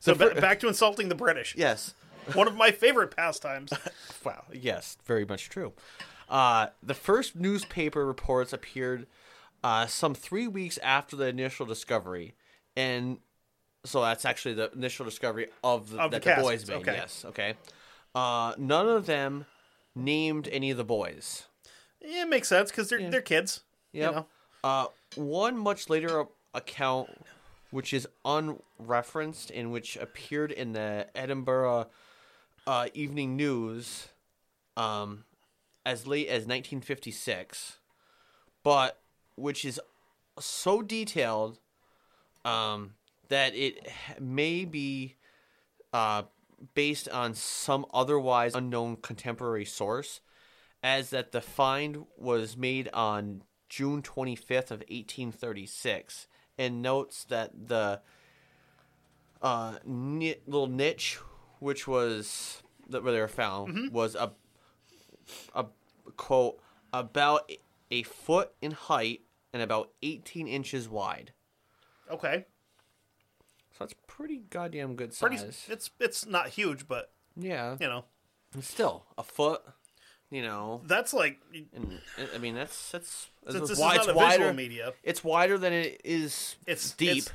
So 0.00 0.14
ba- 0.14 0.34
back 0.40 0.60
to 0.60 0.68
insulting 0.68 1.08
the 1.10 1.14
British. 1.14 1.54
yes. 1.56 1.94
One 2.34 2.46
of 2.48 2.56
my 2.56 2.70
favorite 2.70 3.14
pastimes. 3.16 3.72
Wow. 4.24 4.44
Yes, 4.52 4.98
very 5.06 5.24
much 5.24 5.48
true. 5.48 5.72
Uh, 6.28 6.66
the 6.82 6.92
first 6.92 7.36
newspaper 7.36 8.04
reports 8.04 8.52
appeared 8.52 9.06
uh, 9.62 9.86
some 9.86 10.14
three 10.14 10.48
weeks 10.48 10.76
after 10.82 11.16
the 11.16 11.26
initial 11.28 11.64
discovery, 11.64 12.34
and 12.76 13.18
so 13.84 14.02
that's 14.02 14.24
actually 14.24 14.54
the 14.54 14.70
initial 14.72 15.04
discovery 15.04 15.46
of 15.62 15.90
the, 15.90 16.00
Of 16.00 16.10
that 16.10 16.22
the, 16.22 16.34
boys 16.42 16.68
made. 16.68 16.78
okay. 16.78 16.94
Yes. 16.94 17.24
Okay. 17.28 17.54
Uh, 18.14 18.54
none 18.58 18.88
of 18.88 19.06
them 19.06 19.46
named 19.94 20.48
any 20.50 20.70
of 20.70 20.76
the 20.76 20.84
boys. 20.84 21.44
Yeah, 22.02 22.22
it 22.22 22.28
makes 22.28 22.48
sense 22.48 22.70
because 22.70 22.90
they're 22.90 23.10
they're 23.10 23.22
kids. 23.22 23.60
Yep. 23.92 24.10
You 24.10 24.16
know? 24.16 24.26
Uh, 24.64 24.86
one 25.14 25.56
much 25.56 25.88
later 25.88 26.24
account, 26.54 27.08
which 27.70 27.94
is 27.94 28.06
unreferenced 28.24 29.50
and 29.54 29.72
which 29.72 29.96
appeared 29.96 30.52
in 30.52 30.72
the 30.72 31.06
Edinburgh 31.14 31.86
uh, 32.68 32.86
Evening 32.92 33.34
News 33.34 34.08
um, 34.76 35.24
as 35.86 36.06
late 36.06 36.28
as 36.28 36.42
1956, 36.42 37.78
but 38.62 39.00
which 39.36 39.64
is 39.64 39.80
so 40.38 40.82
detailed 40.82 41.58
um, 42.44 42.92
that 43.30 43.54
it 43.54 43.90
may 44.20 44.66
be 44.66 45.16
uh, 45.94 46.24
based 46.74 47.08
on 47.08 47.32
some 47.32 47.86
otherwise 47.94 48.54
unknown 48.54 48.96
contemporary 48.96 49.64
source, 49.64 50.20
as 50.82 51.08
that 51.08 51.32
the 51.32 51.40
find 51.40 52.04
was 52.18 52.54
made 52.54 52.90
on 52.92 53.44
June 53.70 54.02
25th 54.02 54.70
of 54.70 54.80
1836, 54.90 56.26
and 56.58 56.82
notes 56.82 57.24
that 57.24 57.68
the 57.68 58.02
uh, 59.40 59.78
little 59.86 60.66
niche, 60.66 61.18
which 61.60 61.86
was 61.86 62.62
that 62.88 63.02
where 63.02 63.12
they 63.12 63.20
were 63.20 63.28
found, 63.28 63.74
mm-hmm. 63.74 63.94
was 63.94 64.14
a 64.14 64.32
a 65.54 65.66
quote 66.16 66.60
about 66.92 67.50
a 67.90 68.02
foot 68.02 68.52
in 68.62 68.72
height 68.72 69.22
and 69.52 69.62
about 69.62 69.90
18 70.02 70.48
inches 70.48 70.88
wide. 70.88 71.32
Okay. 72.10 72.46
So 73.72 73.84
that's 73.84 73.94
pretty 74.06 74.42
goddamn 74.50 74.96
good 74.96 75.12
size. 75.12 75.28
Pretty. 75.28 75.44
It's 75.68 75.90
it's 76.00 76.26
not 76.26 76.48
huge, 76.48 76.88
but 76.88 77.12
yeah, 77.36 77.76
you 77.80 77.86
know 77.86 78.04
still 78.60 79.04
a 79.16 79.22
foot. 79.22 79.62
You 80.30 80.42
know, 80.42 80.82
that's 80.84 81.14
like 81.14 81.38
and 81.74 82.00
I 82.34 82.38
mean 82.38 82.54
that's 82.54 82.90
that's 82.90 83.28
since 83.46 83.60
it's 83.60 83.68
this 83.70 83.78
wi- 83.78 84.00
is 84.00 84.06
not 84.06 84.14
a 84.14 84.16
wider. 84.16 84.38
visual 84.38 84.52
media. 84.52 84.92
It's 85.02 85.24
wider 85.24 85.56
than 85.56 85.72
it 85.72 86.02
is. 86.04 86.56
It's 86.66 86.90
deep. 86.92 87.18
it's 87.18 87.30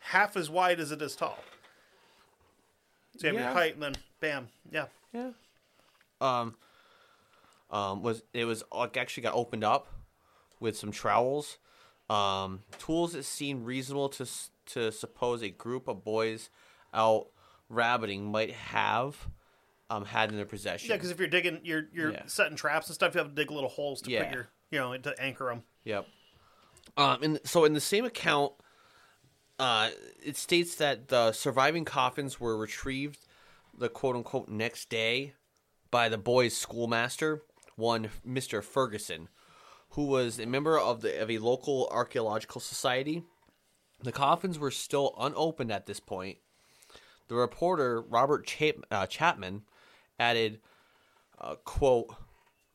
half 0.00 0.36
as 0.36 0.50
wide 0.50 0.80
as 0.80 0.90
it 0.90 1.00
is 1.00 1.14
tall. 1.14 1.38
So 3.16 3.26
you 3.28 3.32
have 3.34 3.40
Yeah. 3.40 3.44
your 3.46 3.52
height, 3.54 3.74
and 3.74 3.82
then 3.82 3.94
bam, 4.20 4.48
yeah. 4.70 4.86
Yeah. 5.12 5.30
Um. 6.20 6.56
Um. 7.70 8.02
Was 8.02 8.22
it 8.32 8.44
was 8.44 8.62
like 8.72 8.96
actually 8.96 9.22
got 9.22 9.34
opened 9.34 9.64
up 9.64 9.88
with 10.60 10.76
some 10.76 10.90
trowels, 10.92 11.58
um, 12.10 12.62
tools 12.78 13.12
that 13.12 13.24
seemed 13.24 13.66
reasonable 13.66 14.08
to 14.10 14.26
to 14.66 14.90
suppose 14.92 15.42
a 15.42 15.50
group 15.50 15.88
of 15.88 16.04
boys 16.04 16.50
out 16.92 17.28
rabbiting 17.68 18.30
might 18.30 18.52
have 18.52 19.28
um 19.90 20.04
had 20.06 20.30
in 20.30 20.36
their 20.36 20.44
possession. 20.46 20.90
Yeah, 20.90 20.96
because 20.96 21.10
if 21.10 21.18
you're 21.18 21.28
digging, 21.28 21.60
you're 21.64 21.84
you're 21.92 22.12
Yeah. 22.12 22.26
setting 22.26 22.56
traps 22.56 22.86
and 22.88 22.94
stuff. 22.94 23.14
You 23.14 23.18
have 23.20 23.28
to 23.28 23.34
dig 23.34 23.50
little 23.50 23.68
holes 23.68 24.00
to 24.02 24.10
Yeah. 24.10 24.24
put 24.24 24.32
your, 24.34 24.48
you 24.70 24.78
know, 24.78 24.96
to 24.96 25.20
anchor 25.20 25.46
them. 25.46 25.62
Yep. 25.84 26.06
Um, 26.96 27.22
and 27.22 27.40
so 27.44 27.64
in 27.64 27.72
the 27.74 27.80
same 27.80 28.04
account, 28.04 28.52
uh, 29.58 29.90
it 30.22 30.36
states 30.36 30.74
that 30.76 31.08
the 31.08 31.32
surviving 31.32 31.84
coffins 31.84 32.40
were 32.40 32.56
retrieved 32.56 33.18
the 33.76 33.88
quote 33.88 34.16
unquote 34.16 34.48
next 34.48 34.88
day 34.88 35.34
by 35.90 36.08
the 36.08 36.18
boys' 36.18 36.56
schoolmaster, 36.56 37.42
one 37.76 38.10
Mister 38.24 38.62
Ferguson, 38.62 39.28
who 39.90 40.06
was 40.06 40.38
a 40.38 40.46
member 40.46 40.78
of 40.78 41.00
the 41.00 41.20
of 41.20 41.30
a 41.30 41.38
local 41.38 41.88
archaeological 41.90 42.60
society. 42.60 43.22
The 44.02 44.12
coffins 44.12 44.58
were 44.58 44.70
still 44.70 45.14
unopened 45.18 45.72
at 45.72 45.86
this 45.86 46.00
point. 46.00 46.38
The 47.28 47.36
reporter 47.36 48.02
Robert 48.02 48.46
Chap- 48.46 48.84
uh, 48.90 49.06
Chapman 49.06 49.62
added, 50.18 50.60
uh, 51.40 51.56
"quote 51.64 52.14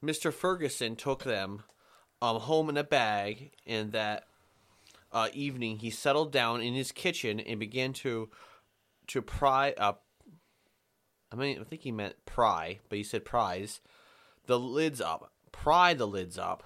Mr. 0.04 0.34
Ferguson 0.34 0.96
took 0.96 1.24
them 1.24 1.64
um, 2.22 2.40
home 2.40 2.70
in 2.70 2.78
a 2.78 2.84
bag, 2.84 3.52
and 3.66 3.92
that 3.92 4.26
uh, 5.12 5.30
evening 5.34 5.80
he 5.80 5.90
settled 5.90 6.32
down 6.32 6.62
in 6.62 6.74
his 6.74 6.92
kitchen 6.92 7.40
and 7.40 7.60
began 7.60 7.94
to 7.94 8.30
to 9.08 9.22
pry 9.22 9.74
up. 9.78 10.04
I 11.32 11.36
mean, 11.36 11.60
I 11.60 11.64
think 11.64 11.82
he 11.82 11.92
meant 11.92 12.26
pry, 12.26 12.80
but 12.90 12.98
he 12.98 13.04
said 13.04 13.26
prize 13.26 13.82
the 14.46 14.60
lids 14.60 15.00
up, 15.00 15.32
pry 15.52 15.94
the 15.94 16.08
lids 16.08 16.38
up 16.38 16.64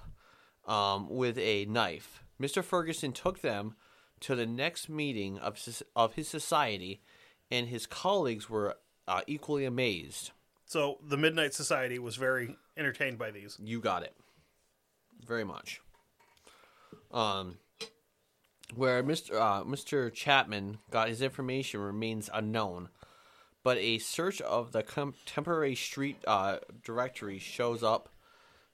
um, 0.66 1.08
with 1.10 1.38
a 1.38 1.66
knife. 1.66 2.22
Mr. 2.40 2.64
Ferguson 2.64 3.12
took 3.12 3.40
them 3.40 3.76
to 4.20 4.34
the 4.34 4.46
next 4.46 4.88
meeting 4.88 5.38
of 5.38 5.58
of 5.94 6.14
his 6.14 6.28
society, 6.28 7.02
and 7.50 7.68
his 7.68 7.86
colleagues 7.86 8.48
were 8.48 8.76
uh, 9.06 9.20
equally 9.26 9.64
amazed. 9.64 10.30
So 10.66 10.98
the 11.06 11.16
Midnight 11.16 11.54
Society 11.54 11.98
was 11.98 12.16
very 12.16 12.56
entertained 12.76 13.18
by 13.18 13.30
these. 13.30 13.58
You 13.62 13.80
got 13.80 14.02
it. 14.02 14.14
Very 15.26 15.44
much. 15.44 15.80
Um, 17.12 17.58
where 18.76 19.02
Mr. 19.02 19.34
Uh, 19.34 19.64
Mr. 19.64 20.12
Chapman 20.12 20.78
got 20.90 21.08
his 21.08 21.22
information 21.22 21.80
remains 21.80 22.30
unknown, 22.32 22.88
but 23.62 23.78
a 23.78 23.98
search 23.98 24.40
of 24.40 24.72
the 24.72 24.82
contemporary 24.82 25.74
street 25.74 26.16
uh, 26.26 26.58
directory 26.82 27.38
shows 27.38 27.82
up 27.82 28.08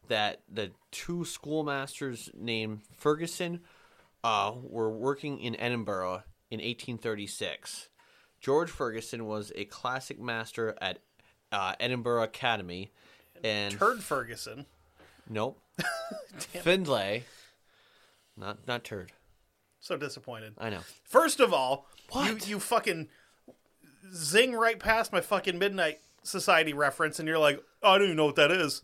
that 0.08 0.40
the 0.52 0.70
two 0.90 1.24
schoolmasters 1.24 2.30
named 2.34 2.80
Ferguson 2.96 3.60
uh, 4.24 4.52
were 4.62 4.90
working 4.90 5.38
in 5.40 5.58
Edinburgh 5.58 6.22
in 6.50 6.58
1836. 6.58 7.88
George 8.40 8.70
Ferguson 8.70 9.26
was 9.26 9.52
a 9.54 9.64
classic 9.66 10.18
master 10.20 10.76
at 10.80 10.98
uh, 11.52 11.74
Edinburgh 11.78 12.22
Academy, 12.22 12.90
and 13.44 13.78
Turd 13.78 14.02
Ferguson. 14.02 14.66
Nope. 15.28 15.60
Finlay. 16.38 17.24
Not 18.36 18.66
not 18.66 18.84
turd. 18.84 19.12
So 19.80 19.96
disappointed. 19.96 20.54
I 20.58 20.70
know. 20.70 20.80
First 21.04 21.40
of 21.40 21.52
all, 21.54 21.86
What? 22.10 22.46
you 22.46 22.54
you 22.54 22.60
fucking 22.60 23.08
zing 24.14 24.52
right 24.52 24.78
past 24.78 25.12
my 25.12 25.20
fucking 25.20 25.58
Midnight 25.58 26.00
Society 26.22 26.72
reference, 26.74 27.18
and 27.18 27.26
you're 27.26 27.38
like, 27.38 27.60
oh, 27.82 27.92
I 27.92 27.96
don't 27.98 28.04
even 28.08 28.16
know 28.16 28.26
what 28.26 28.36
that 28.36 28.50
is. 28.50 28.82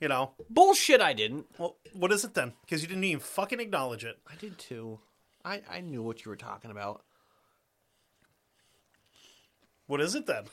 You 0.00 0.08
know, 0.08 0.32
Bullshit 0.50 1.00
I 1.00 1.12
didn't. 1.12 1.46
well, 1.58 1.76
what 1.92 2.10
is 2.12 2.24
it 2.24 2.34
then? 2.34 2.52
Because 2.62 2.82
you 2.82 2.88
didn't 2.88 3.04
even 3.04 3.20
fucking 3.20 3.60
acknowledge 3.60 4.04
it. 4.04 4.18
I 4.30 4.34
did 4.36 4.58
too. 4.58 4.98
I, 5.44 5.60
I 5.70 5.80
knew 5.80 6.02
what 6.02 6.24
you 6.24 6.30
were 6.30 6.36
talking 6.36 6.70
about. 6.70 7.02
What 9.86 10.00
is 10.00 10.14
it 10.14 10.26
then? 10.26 10.44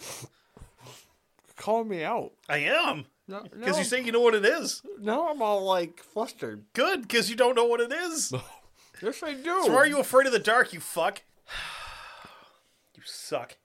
Call 1.56 1.84
me 1.84 2.04
out. 2.04 2.32
I 2.48 2.58
am. 2.58 3.06
No, 3.28 3.42
Because 3.42 3.78
you 3.78 3.84
say 3.84 4.02
you 4.04 4.12
know 4.12 4.20
what 4.20 4.34
it 4.34 4.44
is. 4.44 4.82
now 5.00 5.28
I'm 5.28 5.42
all 5.42 5.64
like 5.64 6.00
flustered. 6.00 6.64
Good, 6.74 7.02
because 7.02 7.28
you 7.28 7.34
don't 7.36 7.54
know 7.56 7.64
what 7.66 7.80
it 7.80 7.92
is. 7.92 8.32
Yes, 9.02 9.22
I 9.22 9.34
do. 9.34 9.62
So 9.64 9.72
why 9.72 9.76
are 9.76 9.86
you 9.86 9.98
afraid 10.00 10.26
of 10.26 10.32
the 10.32 10.38
dark, 10.38 10.72
you 10.72 10.80
fuck? 10.80 11.20
you 12.96 13.02
suck. 13.04 13.58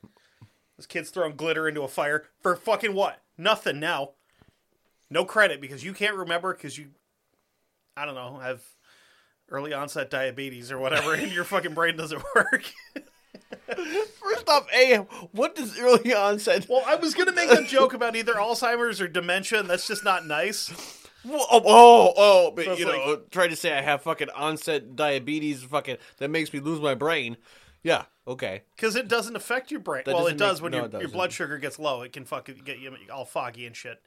This 0.76 0.86
kid's 0.86 1.10
throwing 1.10 1.38
glitter 1.38 1.70
into 1.70 1.84
a 1.84 1.88
fire 1.88 2.26
for 2.42 2.54
fucking 2.58 2.94
what? 2.94 3.22
Nothing 3.38 3.80
now. 3.80 4.10
No 5.10 5.24
credit 5.24 5.62
because 5.62 5.86
you 5.86 5.94
can't 5.94 6.18
remember 6.18 6.54
because 6.54 6.78
you, 6.78 6.90
I 7.96 8.04
don't 8.06 8.16
know, 8.16 8.40
have 8.40 8.62
early 9.48 9.72
onset 9.72 10.10
diabetes 10.10 10.70
or 10.70 10.78
whatever, 10.80 11.14
and 11.14 11.32
your 11.32 11.46
fucking 11.46 11.74
brain 11.76 11.96
doesn't 11.96 12.22
work. 12.36 12.66
First 13.76 14.48
off, 14.50 14.68
A, 14.74 14.98
what 15.32 15.56
does 15.56 15.80
early 15.80 16.14
onset? 16.14 16.68
well, 16.70 16.84
I 16.86 16.96
was 16.96 17.14
gonna 17.14 17.34
make 17.34 17.52
a 17.52 17.64
joke 17.64 17.94
about 17.94 18.16
either 18.16 18.34
Alzheimer's 18.34 19.02
or 19.02 19.08
dementia, 19.08 19.60
and 19.60 19.70
that's 19.70 19.88
just 19.88 20.04
not 20.04 20.26
nice. 20.26 20.72
Oh, 21.30 21.46
oh, 21.52 22.14
oh, 22.18 22.52
but 22.56 22.66
So 22.66 22.74
you 22.74 22.86
know, 22.86 23.22
try 23.30 23.48
to 23.48 23.56
say 23.56 23.78
I 23.78 23.82
have 23.82 24.02
fucking 24.02 24.30
onset 24.32 24.96
diabetes, 24.96 25.64
fucking 25.64 25.98
that 26.18 26.30
makes 26.30 26.52
me 26.52 26.60
lose 26.60 26.80
my 26.80 26.96
brain. 26.96 27.38
Yeah, 27.84 28.06
okay. 28.28 28.64
Because 28.76 28.96
it 28.96 29.08
doesn't 29.08 29.36
affect 29.36 29.72
your 29.72 29.80
brain. 29.80 30.04
That 30.06 30.16
well, 30.16 30.28
it 30.28 30.38
does 30.38 30.62
make- 30.62 30.72
when 30.72 30.82
no, 30.82 30.90
your, 30.90 31.02
your 31.02 31.10
blood 31.10 31.32
sugar 31.32 31.58
gets 31.58 31.78
low. 31.80 32.02
It 32.02 32.14
can 32.14 32.26
fucking 32.26 32.62
get 32.66 32.80
you 32.80 32.96
all 33.14 33.26
foggy 33.26 33.66
and 33.66 33.76
shit. 33.76 34.02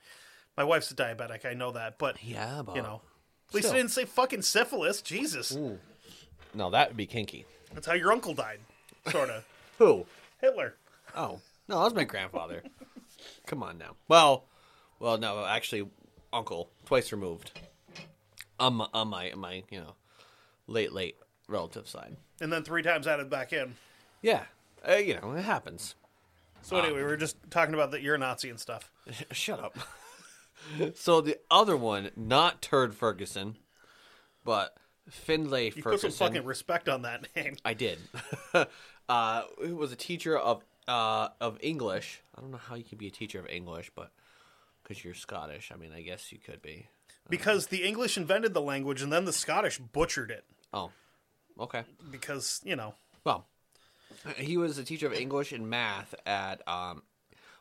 My 0.56 0.64
wife's 0.64 0.90
a 0.90 0.94
diabetic. 0.94 1.44
I 1.44 1.54
know 1.54 1.72
that, 1.72 1.98
but 1.98 2.22
Yeah, 2.22 2.62
but 2.64 2.76
you 2.76 2.82
know, 2.82 3.00
at 3.48 3.54
least 3.54 3.70
I 3.70 3.76
didn't 3.76 3.90
say 3.90 4.04
fucking 4.04 4.42
syphilis. 4.42 5.02
Jesus, 5.02 5.56
no, 6.54 6.70
that 6.70 6.88
would 6.88 6.96
be 6.96 7.06
kinky. 7.06 7.44
that's 7.72 7.86
how 7.86 7.94
your 7.94 8.12
uncle 8.12 8.34
died, 8.34 8.60
sort 9.08 9.30
of. 9.30 9.44
Who? 9.78 10.06
Hitler. 10.40 10.74
Oh, 11.16 11.40
no, 11.68 11.78
that 11.78 11.84
was 11.84 11.94
my 11.94 12.04
grandfather. 12.04 12.62
Come 13.46 13.62
on 13.62 13.78
now. 13.78 13.96
Well, 14.08 14.44
well, 14.98 15.18
no, 15.18 15.44
actually, 15.44 15.88
uncle, 16.32 16.70
twice 16.86 17.12
removed. 17.12 17.52
On 18.60 18.74
my, 18.74 18.86
on 18.94 19.08
my, 19.08 19.32
my, 19.34 19.62
you 19.70 19.80
know, 19.80 19.94
late, 20.66 20.92
late 20.92 21.16
relative 21.48 21.88
side. 21.88 22.16
and 22.40 22.52
then 22.52 22.62
three 22.62 22.82
times 22.82 23.06
added 23.06 23.28
back 23.30 23.52
in. 23.52 23.74
Yeah, 24.22 24.44
uh, 24.88 24.94
you 24.94 25.18
know 25.20 25.32
it 25.32 25.42
happens. 25.42 25.94
So 26.62 26.78
anyway, 26.78 26.98
we 26.98 27.02
were 27.02 27.16
just 27.16 27.36
talking 27.50 27.74
about 27.74 27.90
that 27.90 28.00
you're 28.00 28.14
a 28.14 28.18
Nazi 28.18 28.48
and 28.48 28.58
stuff. 28.58 28.90
Shut 29.32 29.60
up. 29.60 29.76
so 30.94 31.20
the 31.20 31.38
other 31.50 31.76
one, 31.76 32.10
not 32.16 32.62
Turd 32.62 32.94
Ferguson, 32.94 33.58
but 34.44 34.76
Finlay 35.10 35.72
You 35.74 35.82
put 35.82 36.00
some 36.00 36.10
fucking 36.10 36.44
respect 36.44 36.88
on 36.88 37.02
that 37.02 37.26
name. 37.36 37.56
I 37.64 37.74
did. 37.74 37.98
uh, 39.08 39.42
who 39.60 39.76
was 39.76 39.92
a 39.92 39.96
teacher 39.96 40.36
of 40.36 40.62
uh, 40.88 41.28
of 41.40 41.58
English. 41.60 42.22
I 42.36 42.40
don't 42.40 42.50
know 42.50 42.58
how 42.58 42.74
you 42.74 42.84
can 42.84 42.98
be 42.98 43.06
a 43.06 43.10
teacher 43.10 43.38
of 43.38 43.46
English, 43.48 43.90
but 43.94 44.10
because 44.82 45.04
you're 45.04 45.14
Scottish, 45.14 45.70
I 45.72 45.76
mean, 45.76 45.92
I 45.94 46.02
guess 46.02 46.32
you 46.32 46.38
could 46.38 46.62
be. 46.62 46.88
Because 47.28 47.68
the 47.68 47.84
English 47.84 48.18
invented 48.18 48.52
the 48.52 48.60
language 48.60 49.00
and 49.00 49.10
then 49.12 49.24
the 49.24 49.32
Scottish 49.32 49.78
butchered 49.78 50.30
it. 50.30 50.44
Oh, 50.74 50.90
okay. 51.58 51.84
Because, 52.10 52.60
you 52.64 52.76
know, 52.76 52.94
Well, 53.24 53.46
he 54.36 54.58
was 54.58 54.76
a 54.76 54.84
teacher 54.84 55.06
of 55.06 55.14
English 55.14 55.52
and 55.52 55.68
math 55.70 56.14
at. 56.26 56.66
Um, 56.68 57.02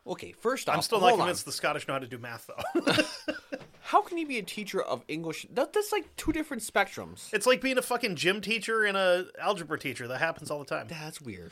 okay, 0.06 0.34
first 0.34 0.68
off, 0.68 0.76
I'm 0.76 0.82
still 0.82 1.00
not 1.00 1.14
on. 1.14 1.18
convinced 1.20 1.46
the 1.46 1.54
Scottish 1.54 1.88
know 1.88 1.94
how 1.94 2.00
to 2.00 2.08
do 2.08 2.18
math, 2.18 2.48
though. 2.48 2.94
How 3.94 4.02
can 4.02 4.18
you 4.18 4.26
be 4.26 4.40
a 4.40 4.44
teacher 4.44 4.82
of 4.82 5.04
English? 5.08 5.46
That, 5.54 5.72
that's 5.72 5.92
like 5.92 6.16
two 6.16 6.32
different 6.32 6.64
spectrums. 6.64 7.32
it's 7.32 7.46
like 7.46 7.62
being 7.62 7.78
a 7.78 7.82
fucking 7.84 8.16
gym 8.16 8.42
teacher 8.42 8.84
and 8.86 8.98
a 8.98 9.28
algebra 9.40 9.78
teacher. 9.78 10.08
That 10.08 10.18
happens 10.18 10.50
all 10.50 10.58
the 10.58 10.66
time. 10.66 10.88
That's 10.88 11.22
weird. 11.22 11.52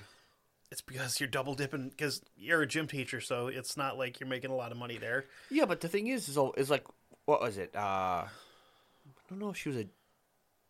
It's 0.72 0.82
because 0.82 1.20
you're 1.20 1.30
double 1.30 1.54
dipping 1.54 1.90
because 1.90 2.24
you're 2.36 2.64
a 2.64 2.68
gym 2.68 2.88
teacher, 2.88 3.22
so 3.22 3.46
it's 3.46 3.78
not 3.78 3.96
like 3.96 4.20
you're 4.20 4.28
making 4.28 4.50
a 4.50 4.56
lot 4.56 4.72
of 4.72 4.80
money 4.80 4.98
there. 4.98 5.26
Yeah, 5.52 5.66
but 5.66 5.82
the 5.82 5.88
thing 5.88 6.08
is, 6.08 6.28
is, 6.28 6.38
is 6.58 6.72
like, 6.72 6.88
what 7.26 7.42
was 7.42 7.60
it? 7.60 7.76
Uh, 7.76 8.26
I 8.26 8.30
don't 9.30 9.38
know 9.38 9.52
if 9.52 9.58
she 9.58 9.70
was 9.70 9.78
a, 9.78 9.86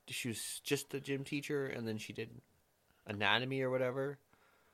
she 0.10 0.28
was 0.28 0.60
just 0.66 0.94
a 0.94 1.00
gym 1.00 1.24
teacher, 1.24 1.68
and 1.68 1.88
then 1.88 1.98
she 1.98 2.12
did 2.12 2.32
anatomy 3.08 3.62
or 3.62 3.70
whatever. 3.70 4.18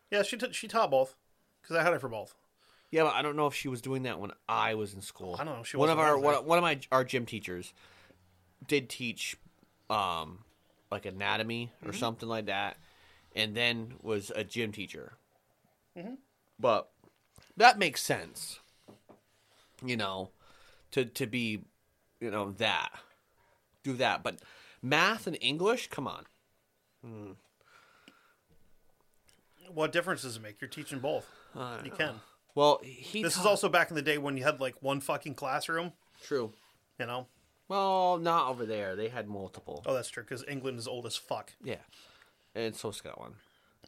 Yeah, 0.09 0.23
she 0.23 0.35
t- 0.35 0.51
she 0.51 0.67
taught 0.67 0.89
both 0.89 1.15
because 1.61 1.77
I 1.77 1.83
had 1.83 1.93
her 1.93 1.99
for 1.99 2.09
both. 2.09 2.33
Yeah, 2.91 3.03
but 3.03 3.13
I 3.15 3.21
don't 3.21 3.35
know 3.35 3.47
if 3.47 3.53
she 3.53 3.67
was 3.67 3.81
doing 3.81 4.03
that 4.03 4.19
when 4.19 4.31
I 4.47 4.75
was 4.75 4.93
in 4.93 5.01
school. 5.01 5.35
I 5.39 5.43
don't 5.43 5.57
know, 5.57 5.63
she 5.63 5.75
was 5.77 5.81
one 5.81 5.89
of 5.89 5.99
our 5.99 6.17
when 6.17 6.33
I 6.33 6.37
was 6.37 6.39
one, 6.39 6.45
one 6.47 6.57
of 6.57 6.61
my 6.63 6.79
our 6.91 7.03
gym 7.03 7.25
teachers 7.25 7.73
did 8.67 8.89
teach, 8.89 9.35
um, 9.89 10.39
like 10.91 11.05
anatomy 11.05 11.71
or 11.83 11.89
Mm-hmm. 11.91 11.99
something 11.99 12.29
like 12.29 12.45
that, 12.45 12.77
and 13.35 13.55
then 13.55 13.93
was 14.01 14.31
a 14.35 14.43
gym 14.43 14.71
teacher. 14.71 15.13
Mm-hmm. 15.97 16.13
But 16.59 16.89
that 17.57 17.77
makes 17.77 18.01
sense, 18.01 18.59
you 19.85 19.97
know, 19.97 20.29
to 20.91 21.03
to 21.05 21.27
be, 21.27 21.63
you 22.21 22.31
know, 22.31 22.51
that 22.57 22.89
do 23.83 23.93
that. 23.93 24.23
But 24.23 24.39
math 24.81 25.27
and 25.27 25.37
English, 25.41 25.89
come 25.89 26.07
on. 26.07 26.25
What 29.73 29.91
difference 29.91 30.21
does 30.21 30.37
it 30.37 30.41
make? 30.41 30.61
You're 30.61 30.69
teaching 30.69 30.99
both. 30.99 31.25
you 31.83 31.91
can. 31.91 32.15
Well, 32.57 32.81
he 32.83 33.21
This 33.21 33.37
is 33.37 33.45
also 33.45 33.69
back 33.69 33.91
in 33.91 33.95
the 33.95 34.01
day 34.01 34.17
when 34.17 34.35
you 34.35 34.43
had 34.43 34.59
like 34.59 34.81
one 34.81 34.99
fucking 34.99 35.35
classroom. 35.35 35.93
true. 36.23 36.51
You 36.99 37.05
know. 37.05 37.27
Well, 37.67 38.17
not 38.17 38.49
over 38.49 38.65
there. 38.65 38.95
They 38.95 39.09
had 39.09 39.27
multiple. 39.27 39.83
Oh, 39.85 39.93
that's 39.93 40.09
true 40.09 40.23
because 40.23 40.43
England 40.47 40.79
is 40.79 40.87
old 40.87 41.05
as 41.05 41.15
fuck. 41.15 41.53
Yeah, 41.63 41.75
and 42.55 42.75
so 42.75 42.89
Scotland. 42.89 43.35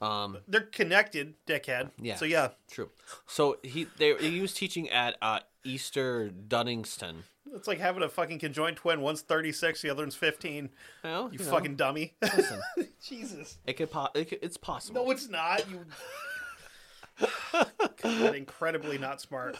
Um, 0.01 0.37
They're 0.47 0.61
connected, 0.61 1.33
dickhead. 1.47 1.89
Yeah. 1.99 2.17
So 2.17 2.25
yeah, 2.25 2.49
true. 2.69 2.91
So 3.25 3.57
he 3.63 3.87
they 3.97 4.15
he 4.17 4.39
was 4.39 4.53
teaching 4.53 4.87
at 4.91 5.15
uh, 5.19 5.39
Easter 5.63 6.29
Duddingston. 6.29 7.23
it's 7.55 7.67
like 7.67 7.79
having 7.79 8.03
a 8.03 8.09
fucking 8.09 8.37
conjoined 8.37 8.77
twin. 8.77 9.01
One's 9.01 9.21
36, 9.21 9.81
the 9.81 9.89
other 9.89 10.03
one's 10.03 10.13
15. 10.13 10.69
Well, 11.03 11.29
You 11.31 11.39
you 11.39 11.45
know, 11.45 11.51
fucking 11.51 11.75
dummy. 11.75 12.13
listen, 12.21 12.61
Jesus. 13.03 13.57
it 13.65 13.73
could, 13.77 13.89
po- 13.89 14.09
it 14.13 14.25
could 14.29 14.39
it's 14.43 14.57
possible. 14.57 15.03
No, 15.05 15.09
it's 15.09 15.27
not. 15.27 15.67
You. 15.71 15.85
God, 18.01 18.35
incredibly 18.35 18.97
not 18.97 19.21
smart. 19.21 19.57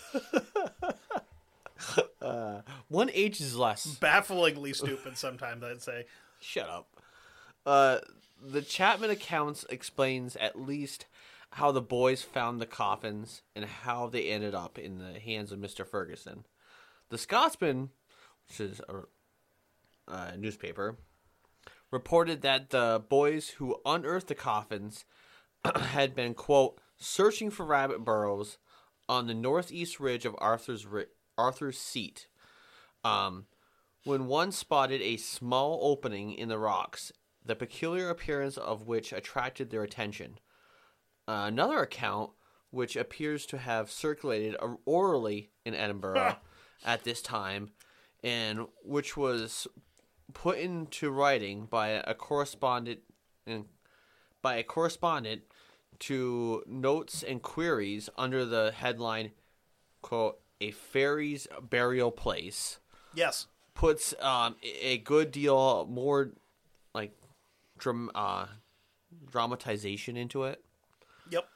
One 2.90 3.10
age 3.14 3.40
is 3.40 3.56
less. 3.56 3.86
Bafflingly 3.86 4.74
stupid. 4.74 5.18
Sometimes 5.18 5.64
I'd 5.64 5.82
say. 5.82 6.06
Shut 6.42 6.70
up. 6.70 6.88
Uh, 7.66 8.00
the 8.42 8.62
Chapman 8.62 9.10
accounts 9.10 9.66
explains 9.70 10.36
at 10.38 10.60
least 10.60 11.06
how 11.52 11.72
the 11.72 11.82
boys 11.82 12.22
found 12.22 12.60
the 12.60 12.66
coffins 12.66 13.42
and 13.56 13.66
how 13.66 14.08
they 14.08 14.30
ended 14.30 14.56
up 14.56 14.78
in 14.80 14.98
the 14.98 15.20
hands 15.20 15.52
of 15.52 15.60
Mister 15.60 15.86
Ferguson. 15.86 16.46
The 17.10 17.18
Scotsman, 17.18 17.90
which 18.48 18.60
is 18.60 18.82
a 18.90 20.12
uh, 20.12 20.32
newspaper, 20.38 20.98
reported 21.92 22.42
that 22.42 22.70
the 22.72 23.04
boys 23.08 23.50
who 23.50 23.80
unearthed 23.86 24.28
the 24.28 24.36
coffins 24.36 25.06
had 25.76 26.16
been 26.16 26.34
quote 26.34 26.80
searching 27.00 27.50
for 27.50 27.66
rabbit 27.66 28.04
burrows 28.04 28.58
on 29.08 29.28
the 29.28 29.34
northeast 29.34 30.00
ridge 30.00 30.26
of 30.26 30.36
Arthur's 30.38 30.86
ri- 30.86 31.06
Arthur's 31.38 31.80
seat. 31.80 32.28
Um, 33.04 33.46
when 34.04 34.28
one 34.28 34.52
spotted 34.52 35.02
a 35.02 35.18
small 35.18 35.80
opening 35.82 36.34
in 36.34 36.50
the 36.50 36.60
rocks, 36.60 37.12
the 37.46 37.56
peculiar 37.56 38.10
appearance 38.10 38.58
of 38.58 38.88
which 38.88 39.14
attracted 39.14 39.70
their 39.70 39.84
attention. 39.84 40.40
Uh, 41.28 41.46
another 41.48 41.80
account, 41.80 42.32
which 42.72 42.96
appears 42.96 43.46
to 43.48 43.58
have 43.58 43.90
circulated 43.92 44.56
orally 44.86 45.52
in 45.66 45.74
Edinburgh 45.74 46.36
at 46.86 47.04
this 47.04 47.22
time, 47.22 47.72
and 48.24 48.68
which 48.84 49.16
was 49.18 49.68
put 50.34 50.60
into 50.60 51.10
writing 51.10 51.66
by 51.66 51.90
a 51.90 52.14
correspondent 52.14 53.00
and 53.48 53.66
by 54.42 54.56
a 54.58 54.64
correspondent 54.64 55.42
to 56.00 56.64
notes 56.68 57.24
and 57.24 57.42
queries 57.42 58.10
under 58.18 58.46
the 58.46 58.72
headline 58.76 59.32
quote 60.02 60.40
a 60.62 60.72
fairy's 60.72 61.48
burial 61.62 62.12
place 62.12 62.80
Yes. 63.14 63.48
puts 63.74 64.14
um, 64.22 64.56
a 64.82 64.98
good 65.00 65.32
deal 65.32 65.86
more 65.88 66.32
like 66.94 67.12
dram- 67.78 68.12
uh, 68.16 68.46
dramatization 69.32 70.18
into 70.18 70.44
it. 70.44 70.64
Yep. 71.30 71.48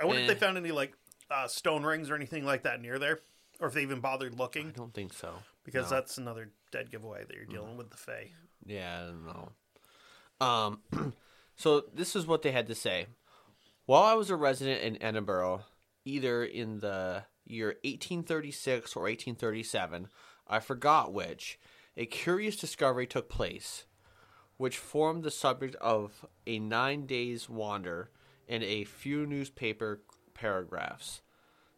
I 0.00 0.04
wonder 0.04 0.22
if 0.22 0.30
Eh. 0.30 0.34
they 0.34 0.38
found 0.40 0.56
any 0.56 0.72
like 0.72 0.94
uh, 1.30 1.46
stone 1.48 1.82
rings 1.84 2.10
or 2.10 2.14
anything 2.14 2.44
like 2.44 2.62
that 2.62 2.80
near 2.80 2.98
there, 2.98 3.20
or 3.60 3.68
if 3.68 3.74
they 3.74 3.82
even 3.82 4.00
bothered 4.00 4.38
looking, 4.38 4.68
I 4.68 4.70
don't 4.70 4.92
think 4.94 5.12
so 5.12 5.34
because 5.64 5.90
no. 5.90 5.96
that's 5.96 6.18
another 6.18 6.50
dead 6.70 6.90
giveaway 6.90 7.24
that 7.24 7.34
you're 7.34 7.44
dealing 7.46 7.76
with 7.76 7.90
the 7.90 7.96
Fae. 7.96 8.30
Yeah, 8.66 9.02
I 9.02 9.06
don't 9.06 9.26
know. 9.26 10.46
Um, 10.46 11.12
so 11.56 11.84
this 11.94 12.14
is 12.16 12.26
what 12.26 12.42
they 12.42 12.52
had 12.52 12.66
to 12.68 12.74
say. 12.74 13.06
While 13.86 14.04
I 14.04 14.14
was 14.14 14.30
a 14.30 14.36
resident 14.36 14.80
in 14.80 15.02
Edinburgh, 15.02 15.64
either 16.06 16.42
in 16.42 16.80
the 16.80 17.24
year 17.44 17.66
1836 17.84 18.96
or 18.96 19.02
1837, 19.02 20.08
I 20.48 20.60
forgot 20.60 21.12
which, 21.12 21.58
a 21.94 22.06
curious 22.06 22.56
discovery 22.56 23.06
took 23.06 23.28
place, 23.28 23.84
which 24.56 24.78
formed 24.78 25.22
the 25.22 25.30
subject 25.30 25.76
of 25.82 26.24
a 26.46 26.58
nine 26.58 27.04
days' 27.04 27.50
wander 27.50 28.10
and 28.48 28.62
a 28.62 28.84
few 28.84 29.26
newspaper 29.26 30.00
paragraphs. 30.32 31.20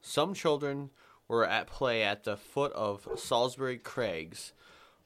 Some 0.00 0.32
children 0.32 0.90
were 1.26 1.44
at 1.44 1.66
play 1.66 2.04
at 2.04 2.22
the 2.22 2.36
foot 2.36 2.72
of 2.74 3.08
Salisbury 3.16 3.78
Craigs, 3.78 4.52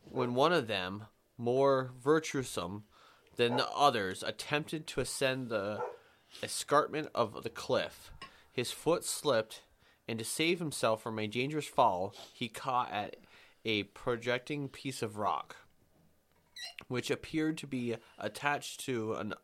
when 0.04 0.34
one 0.34 0.52
of 0.52 0.66
them, 0.66 1.06
more 1.38 1.92
virtuosome 1.98 2.82
than 3.36 3.56
the 3.56 3.70
others, 3.70 4.22
attempted 4.22 4.86
to 4.88 5.00
ascend 5.00 5.48
the 5.48 5.80
escarpment 6.42 7.08
of 7.14 7.42
the 7.42 7.50
cliff. 7.50 8.10
His 8.52 8.70
foot 8.70 9.04
slipped, 9.04 9.62
and 10.08 10.18
to 10.18 10.24
save 10.24 10.58
himself 10.58 11.02
from 11.02 11.18
a 11.18 11.26
dangerous 11.26 11.66
fall, 11.66 12.14
he 12.32 12.48
caught 12.48 12.90
at 12.92 13.16
a 13.64 13.84
projecting 13.84 14.68
piece 14.68 15.02
of 15.02 15.16
rock, 15.18 15.56
which 16.88 17.10
appeared 17.10 17.58
to 17.58 17.66
be 17.66 17.96
attached 18.18 18.80
to 18.86 19.14
an 19.14 19.34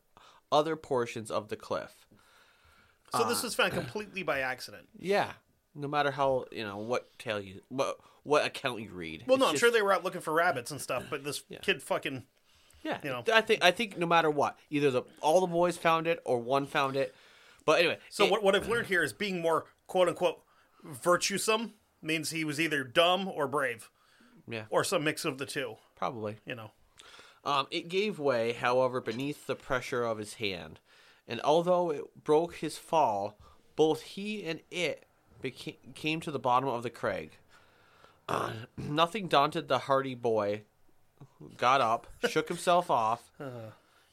other 0.51 0.77
portions 0.77 1.31
of 1.31 1.49
the 1.49 1.57
cliff. 1.57 2.07
So 3.13 3.25
this 3.25 3.41
ah. 3.41 3.47
was 3.47 3.55
found 3.55 3.73
completely 3.73 4.23
by 4.23 4.41
accident. 4.41 4.89
Yeah, 4.99 5.33
no 5.75 5.89
matter 5.89 6.11
how 6.11 6.47
you 6.51 6.65
know 6.65 6.79
what 6.79 7.17
tale 7.19 7.41
you 7.41 7.63
what 7.69 7.99
what 8.25 8.45
account 8.45 8.81
you 8.81 8.91
read. 8.91 9.25
Well, 9.27 9.39
no, 9.39 9.47
I'm 9.47 9.53
just- 9.53 9.61
sure 9.61 9.71
they 9.71 9.83
were 9.83 9.93
out 9.93 10.03
looking 10.03 10.21
for 10.21 10.33
rabbits 10.33 10.71
and 10.71 10.81
stuff, 10.81 11.05
but 11.09 11.23
this 11.23 11.43
kid 11.63 11.83
fucking 11.83 12.25
Yeah, 12.87 12.99
you 13.03 13.11
know. 13.11 13.25
I 13.33 13.41
think 13.41 13.65
I 13.65 13.71
think 13.73 13.99
no 13.99 14.07
matter 14.07 14.31
what, 14.31 14.57
either 14.71 14.91
the 14.91 15.03
all 15.21 15.41
the 15.41 15.47
boys 15.49 15.77
found 15.77 16.07
it 16.07 16.21
or 16.25 16.39
one 16.39 16.67
found 16.67 16.97
it. 16.97 17.15
But 17.65 17.81
anyway, 17.81 17.99
So 18.11 18.25
it- 18.27 18.31
what, 18.31 18.43
what 18.45 18.55
I've 18.55 18.69
learned 18.69 18.87
here 18.87 19.03
is 19.03 19.13
being 19.13 19.41
more 19.43 19.65
quote 19.89 20.09
unquote 20.09 20.43
virtuesome 20.85 21.75
means 22.01 22.31
he 22.31 22.45
was 22.45 22.61
either 22.61 22.85
dumb 22.85 23.27
or 23.29 23.49
brave 23.49 23.91
Yeah, 24.49 24.65
or 24.71 24.85
some 24.85 25.03
mix 25.05 25.25
of 25.25 25.39
the 25.39 25.47
two. 25.47 25.77
probably. 25.97 26.37
You 26.47 26.55
know, 26.55 26.71
Um, 27.45 27.67
it 27.71 27.89
gave 27.89 28.19
way, 28.19 28.53
however, 28.53 29.01
beneath 29.01 29.47
the 29.47 29.57
pressure 29.57 30.05
of 30.05 30.19
his 30.19 30.35
hand, 30.35 30.79
and 31.27 31.41
although 31.43 31.91
it 31.91 32.23
broke 32.25 32.57
his 32.57 32.79
fall, 32.79 33.39
both 33.75 34.03
he 34.03 34.45
and 34.45 34.61
it 34.71 35.05
became, 35.41 35.77
came 35.95 36.21
to 36.21 36.31
the 36.31 36.39
bottom 36.39 36.69
of 36.69 36.83
the 36.85 36.91
crag. 36.91 37.33
Uh, 38.29 38.53
nothing 38.77 39.27
daunted 39.29 39.67
the 39.69 39.81
hardy 39.81 40.15
boy, 40.15 40.63
got 41.57 41.81
up, 41.81 42.07
shook 42.29 42.49
himself 42.49 42.91
off, 42.91 43.31
uh-huh. 43.41 43.71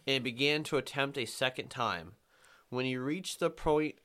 and 0.08 0.24
began 0.24 0.64
to 0.64 0.78
attempt 0.78 1.18
a 1.18 1.26
second 1.26 1.70
time. 1.70 2.14
When 2.70 2.86
he 2.86 2.98
reached 2.98 3.40
the 3.40 3.50
point 3.50 3.96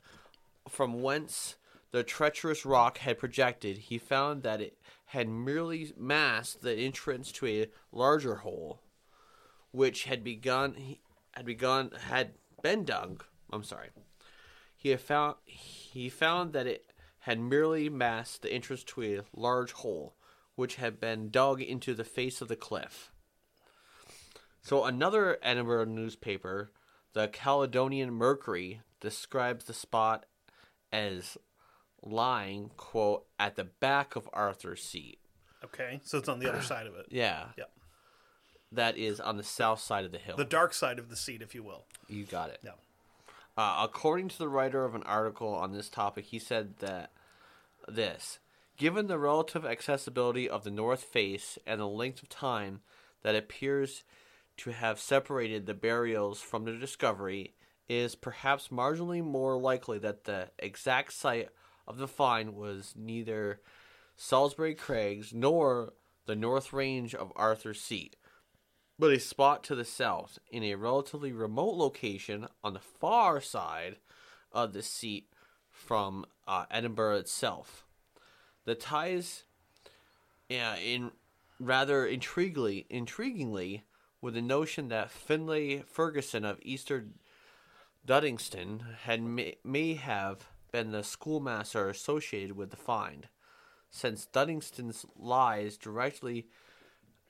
from 0.67 1.01
whence 1.01 1.55
the 1.91 2.03
treacherous 2.03 2.65
rock 2.65 2.99
had 2.99 3.17
projected, 3.17 3.77
he 3.77 3.97
found 3.97 4.43
that 4.43 4.61
it 4.61 4.77
had 5.05 5.27
merely 5.27 5.91
masked 5.97 6.61
the 6.61 6.75
entrance 6.75 7.31
to 7.31 7.47
a 7.47 7.67
larger 7.91 8.35
hole, 8.35 8.79
which 9.71 10.03
had 10.03 10.23
begun 10.23 10.97
had 11.31 11.45
begun 11.45 11.91
had 12.09 12.33
been 12.61 12.85
dug. 12.85 13.23
I'm 13.51 13.63
sorry. 13.63 13.89
He 14.75 14.89
had 14.89 15.01
found 15.01 15.35
he 15.45 16.09
found 16.09 16.53
that 16.53 16.67
it 16.67 16.93
had 17.21 17.39
merely 17.39 17.89
masked 17.89 18.43
the 18.43 18.51
entrance 18.51 18.83
to 18.83 19.03
a 19.03 19.21
large 19.35 19.71
hole, 19.71 20.13
which 20.59 20.75
had 20.75 20.99
been 20.99 21.29
dug 21.29 21.61
into 21.61 21.93
the 21.93 22.03
face 22.03 22.41
of 22.41 22.49
the 22.49 22.55
cliff. 22.55 23.13
So 24.61 24.83
another 24.83 25.37
Edinburgh 25.41 25.85
newspaper, 25.85 26.73
the 27.13 27.29
Caledonian 27.29 28.11
Mercury, 28.11 28.81
describes 28.99 29.63
the 29.63 29.73
spot 29.73 30.25
as 30.91 31.37
lying, 32.03 32.71
quote, 32.75 33.25
at 33.39 33.55
the 33.55 33.63
back 33.63 34.17
of 34.17 34.29
Arthur's 34.33 34.83
seat. 34.83 35.19
Okay, 35.63 36.01
so 36.03 36.17
it's 36.17 36.27
on 36.27 36.39
the 36.39 36.49
other 36.49 36.61
side 36.61 36.87
of 36.87 36.95
it. 36.95 37.05
Yeah. 37.09 37.45
Yep. 37.57 37.71
That 38.73 38.97
is 38.97 39.21
on 39.21 39.37
the 39.37 39.43
south 39.43 39.79
side 39.79 40.03
of 40.03 40.11
the 40.11 40.17
hill. 40.17 40.35
The 40.35 40.43
dark 40.43 40.73
side 40.73 40.99
of 40.99 41.09
the 41.09 41.15
seat, 41.15 41.41
if 41.41 41.55
you 41.55 41.63
will. 41.63 41.85
you 42.09 42.25
got 42.25 42.49
it. 42.49 42.59
Yeah. 42.65 42.71
Uh, 43.57 43.79
according 43.83 44.27
to 44.27 44.37
the 44.37 44.49
writer 44.49 44.83
of 44.83 44.93
an 44.93 45.03
article 45.03 45.53
on 45.53 45.71
this 45.71 45.87
topic, 45.87 46.25
he 46.25 46.37
said 46.37 46.79
that 46.79 47.11
this, 47.87 48.39
given 48.79 49.07
the 49.07 49.19
relative 49.19 49.65
accessibility 49.65 50.49
of 50.49 50.63
the 50.63 50.71
north 50.71 51.03
face 51.03 51.59
and 51.67 51.79
the 51.79 51.85
length 51.85 52.23
of 52.23 52.29
time 52.29 52.79
that 53.21 53.35
appears 53.35 54.03
to 54.55 54.71
have 54.71 54.99
separated 54.99 55.65
the 55.65 55.73
burials 55.73 56.41
from 56.41 56.63
the 56.63 56.71
discovery, 56.71 57.53
it 57.89 57.93
is 57.93 58.15
perhaps 58.15 58.69
marginally 58.69 59.21
more 59.21 59.57
likely 59.57 59.99
that 59.99 60.23
the 60.23 60.49
exact 60.57 61.11
site 61.11 61.49
of 61.87 61.97
the 61.97 62.07
find 62.07 62.55
was 62.55 62.93
neither 62.97 63.59
Salisbury 64.15 64.75
Craigs 64.75 65.33
nor 65.33 65.93
the 66.25 66.35
north 66.35 66.71
range 66.71 67.13
of 67.13 67.33
Arthur's 67.35 67.81
Seat, 67.81 68.15
but 68.97 69.11
a 69.11 69.19
spot 69.19 69.61
to 69.65 69.75
the 69.75 69.85
south 69.85 70.39
in 70.49 70.63
a 70.63 70.75
relatively 70.75 71.33
remote 71.33 71.75
location 71.75 72.47
on 72.63 72.73
the 72.73 72.79
far 72.79 73.41
side 73.41 73.97
of 74.53 74.71
the 74.71 74.83
seat 74.83 75.27
from 75.69 76.25
uh, 76.47 76.65
Edinburgh 76.71 77.17
itself. 77.17 77.85
The 78.65 78.75
ties, 78.75 79.43
yeah, 80.47 80.75
in 80.75 81.11
rather 81.59 82.07
intriguingly, 82.07 82.87
intriguingly, 82.89 83.81
with 84.21 84.33
the 84.33 84.41
notion 84.41 84.89
that 84.89 85.11
Finlay 85.11 85.79
Ferguson 85.79 86.45
of 86.45 86.59
Easter 86.61 87.07
Duddingston 88.05 88.95
had 89.03 89.21
may, 89.21 89.55
may 89.63 89.93
have 89.93 90.47
been 90.71 90.91
the 90.91 91.03
schoolmaster 91.03 91.89
associated 91.89 92.55
with 92.55 92.69
the 92.69 92.77
find, 92.77 93.27
since 93.89 94.27
Duddingston's 94.31 95.05
lies 95.17 95.77
directly 95.77 96.47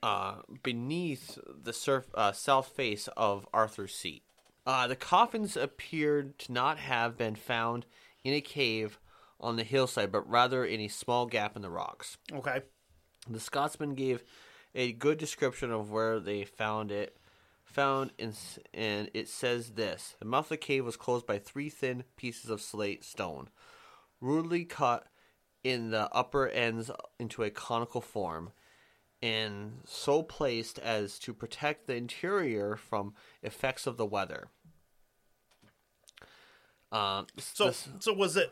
uh, 0.02 0.36
beneath 0.64 1.38
the 1.46 1.74
surf, 1.74 2.06
uh, 2.16 2.32
south 2.32 2.68
face 2.68 3.08
of 3.18 3.48
Arthur's 3.54 3.94
seat. 3.94 4.24
Uh, 4.66 4.88
the 4.88 4.96
coffins 4.96 5.58
appeared 5.58 6.38
to 6.40 6.52
not 6.52 6.78
have 6.78 7.18
been 7.18 7.36
found 7.36 7.86
in 8.24 8.34
a 8.34 8.42
cave 8.42 9.00
on 9.40 9.56
the 9.56 9.64
hillside, 9.64 10.12
but 10.12 10.30
rather 10.30 10.66
in 10.66 10.80
a 10.82 10.88
small 10.88 11.26
gap 11.26 11.56
in 11.56 11.62
the 11.62 11.70
rocks. 11.70 12.18
Okay. 12.34 12.62
The 13.30 13.40
Scotsman 13.40 13.96
gave 13.96 14.24
a 14.76 14.92
good 14.94 15.18
description 15.18 15.72
of 15.72 15.92
where 15.92 16.20
they 16.20 16.44
found 16.44 16.92
it. 16.92 17.16
Found 17.66 18.12
in, 18.18 18.34
and 18.74 19.12
it 19.14 19.30
says 19.30 19.72
this: 19.72 20.16
the 20.18 20.26
mouth 20.26 20.46
of 20.46 20.50
the 20.50 20.58
cave 20.58 20.84
was 20.86 20.98
closed 20.98 21.28
by 21.28 21.38
three 21.38 21.70
thin 21.70 22.04
pieces 22.18 22.50
of 22.50 22.62
slate 22.62 23.04
stone, 23.04 23.50
rudely 24.20 24.66
cut 24.66 25.06
in 25.64 25.92
the 25.92 26.12
upper 26.12 26.48
ends 26.48 26.90
into 27.20 27.44
a 27.44 27.52
conical 27.52 28.02
form, 28.02 28.54
and 29.22 29.82
so 29.86 30.24
placed 30.24 30.80
as 30.80 31.20
to 31.20 31.32
protect 31.32 31.86
the 31.86 31.96
interior 31.96 32.76
from 32.76 33.14
effects 33.44 33.86
of 33.86 33.98
the 33.98 34.06
weather. 34.06 34.48
Um, 36.92 37.28
So, 37.38 37.68
this- 37.68 37.88
so 38.00 38.14
was 38.14 38.36
it 38.36 38.52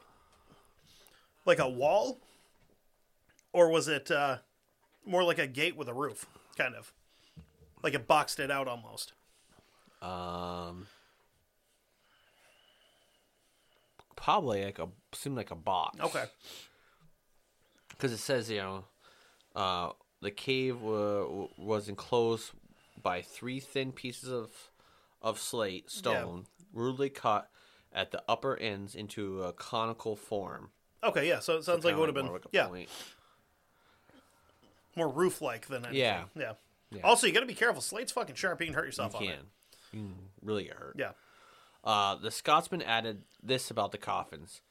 like 1.48 1.60
a 1.60 1.70
wall, 1.70 2.20
or 3.54 3.70
was 3.70 3.88
it 3.88 4.12
uh, 4.12 4.38
more 5.06 5.24
like 5.24 5.40
a 5.40 5.48
gate 5.48 5.76
with 5.76 5.88
a 5.88 5.94
roof, 5.94 6.26
kind 6.58 6.76
of, 6.76 6.92
like 7.82 7.94
it 7.94 8.06
boxed 8.08 8.40
it 8.40 8.52
out 8.52 8.68
almost? 8.68 9.14
Um, 10.02 10.88
probably 14.16 14.64
like 14.66 14.78
a 14.78 14.90
seemed 15.14 15.38
like 15.38 15.50
a 15.52 15.56
box. 15.56 16.00
Okay. 16.00 16.26
because 17.90 18.12
it 18.12 18.18
says 18.18 18.50
you 18.52 18.58
know, 18.58 18.84
uh, 19.56 19.90
the 20.22 20.30
cave 20.32 20.82
wa- 20.82 21.48
was 21.58 21.90
enclosed 21.90 22.52
by 23.02 23.22
three 23.22 23.60
thin 23.60 23.92
pieces 23.92 24.30
of 24.32 24.52
of 25.22 25.40
slate 25.40 25.90
stone, 25.90 26.46
rudely 26.74 27.10
cut 27.10 27.50
at 27.92 28.12
the 28.12 28.22
upper 28.28 28.56
ends 28.58 28.94
into 28.94 29.42
a 29.42 29.54
conical 29.54 30.16
form. 30.16 30.70
Okay. 31.04 31.28
Yeah. 31.28 31.40
So 31.40 31.58
it 31.58 31.64
sounds 31.64 31.84
like 31.86 31.94
it 31.94 31.98
would 31.98 32.08
have 32.10 32.16
been 32.16 32.26
more 32.26 32.34
like 32.36 32.46
yeah 32.52 32.68
point. 32.68 32.90
more 34.96 35.08
roof 35.10 35.42
like 35.42 35.68
than 35.68 35.86
anything. 35.86 36.00
Yeah. 36.02 36.24
Yeah. 36.36 36.54
Yeah. 36.92 37.02
Also, 37.04 37.28
you 37.28 37.34
got 37.34 37.42
to 37.42 37.46
be 37.46 37.54
careful. 37.54 37.82
Slate's 37.82 38.12
fucking 38.12 38.36
sharp. 38.36 38.60
You 38.62 38.68
can 38.68 38.74
hurt 38.76 38.86
yourself 38.86 39.14
You 39.14 39.20
on 39.20 39.26
can. 39.26 39.34
it. 39.34 39.46
You 39.94 40.00
can 40.00 40.16
really 40.42 40.64
get 40.64 40.74
hurt. 40.74 40.96
Yeah. 40.98 41.12
Uh, 41.84 42.16
the 42.16 42.32
Scotsman 42.32 42.82
added 42.82 43.24
this 43.44 43.70
about 43.70 43.92
the 43.92 43.98
coffins. 43.98 44.62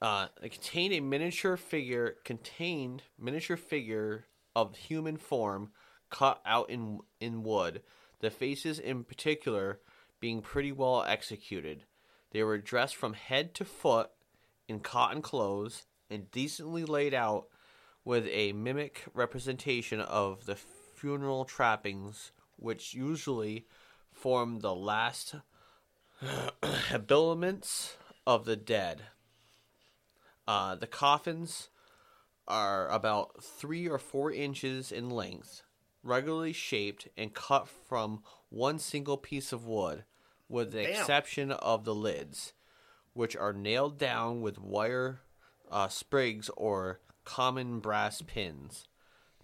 Uh, 0.00 0.28
it 0.42 0.52
contained 0.52 0.94
a 0.94 1.00
miniature 1.00 1.56
figure, 1.56 2.16
contained 2.24 3.02
miniature 3.18 3.56
figure 3.56 4.26
of 4.54 4.76
human 4.76 5.16
form 5.16 5.70
cut 6.10 6.40
out 6.46 6.70
in 6.70 7.00
in 7.20 7.42
wood. 7.42 7.82
The 8.20 8.30
faces, 8.30 8.78
in 8.78 9.04
particular, 9.04 9.80
being 10.20 10.42
pretty 10.42 10.72
well 10.72 11.02
executed. 11.04 11.84
They 12.32 12.42
were 12.42 12.58
dressed 12.58 12.96
from 12.96 13.14
head 13.14 13.54
to 13.54 13.64
foot 13.64 14.10
in 14.68 14.80
cotton 14.80 15.22
clothes 15.22 15.86
and 16.10 16.30
decently 16.30 16.84
laid 16.84 17.14
out 17.14 17.46
with 18.04 18.26
a 18.28 18.52
mimic 18.52 19.04
representation 19.14 20.00
of 20.00 20.46
the 20.46 20.56
funeral 20.94 21.44
trappings, 21.44 22.32
which 22.56 22.94
usually 22.94 23.66
form 24.12 24.60
the 24.60 24.74
last 24.74 25.34
habiliments 26.62 27.96
of 28.26 28.44
the 28.44 28.56
dead. 28.56 29.02
Uh, 30.46 30.74
the 30.74 30.86
coffins 30.86 31.68
are 32.46 32.88
about 32.88 33.42
three 33.42 33.86
or 33.86 33.98
four 33.98 34.32
inches 34.32 34.90
in 34.90 35.10
length, 35.10 35.62
regularly 36.02 36.52
shaped 36.52 37.08
and 37.16 37.34
cut 37.34 37.68
from 37.68 38.22
one 38.48 38.78
single 38.78 39.18
piece 39.18 39.52
of 39.52 39.66
wood, 39.66 40.04
with 40.48 40.72
the 40.72 40.82
Damn. 40.82 40.90
exception 40.90 41.52
of 41.52 41.84
the 41.84 41.94
lids, 41.94 42.54
which 43.18 43.34
are 43.34 43.52
nailed 43.52 43.98
down 43.98 44.40
with 44.40 44.60
wire 44.60 45.18
uh, 45.72 45.88
sprigs 45.88 46.48
or 46.56 47.00
common 47.24 47.80
brass 47.80 48.22
pins. 48.22 48.86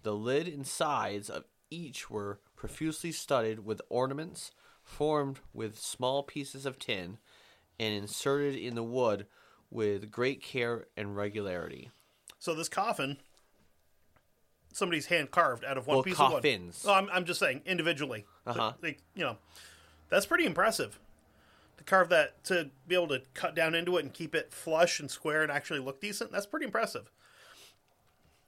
The 0.03 0.13
lid 0.13 0.47
and 0.47 0.65
sides 0.65 1.29
of 1.29 1.43
each 1.69 2.09
were 2.09 2.39
profusely 2.55 3.11
studded 3.11 3.65
with 3.65 3.81
ornaments 3.89 4.51
formed 4.81 5.41
with 5.53 5.77
small 5.77 6.23
pieces 6.23 6.65
of 6.65 6.79
tin 6.79 7.17
and 7.77 7.93
inserted 7.93 8.55
in 8.55 8.75
the 8.75 8.83
wood 8.83 9.25
with 9.69 10.09
great 10.09 10.41
care 10.41 10.85
and 10.95 11.17
regularity. 11.17 11.91
So 12.39 12.55
this 12.55 12.69
coffin, 12.69 13.17
somebody's 14.71 15.07
hand 15.07 15.31
carved 15.31 15.65
out 15.65 15.77
of 15.77 15.85
one 15.85 15.97
Well, 15.97 16.03
piece 16.03 16.15
coffins. 16.15 16.77
of 16.79 16.85
wood. 16.85 16.91
Oh, 16.91 16.95
I'm, 16.95 17.09
I'm 17.11 17.25
just 17.25 17.41
saying 17.41 17.63
individually. 17.65 18.25
Uh-huh. 18.47 18.71
You 18.81 18.95
know, 19.17 19.37
that's 20.07 20.25
pretty 20.27 20.45
impressive. 20.45 20.97
To 21.77 21.83
carve 21.83 22.09
that, 22.09 22.43
to 22.45 22.69
be 22.87 22.95
able 22.95 23.09
to 23.09 23.21
cut 23.33 23.53
down 23.55 23.75
into 23.75 23.97
it 23.97 24.03
and 24.05 24.13
keep 24.13 24.33
it 24.33 24.53
flush 24.53 24.99
and 24.99 25.11
square 25.11 25.43
and 25.43 25.51
actually 25.51 25.79
look 25.79 25.99
decent, 25.99 26.31
that's 26.31 26.45
pretty 26.45 26.65
impressive. 26.65 27.11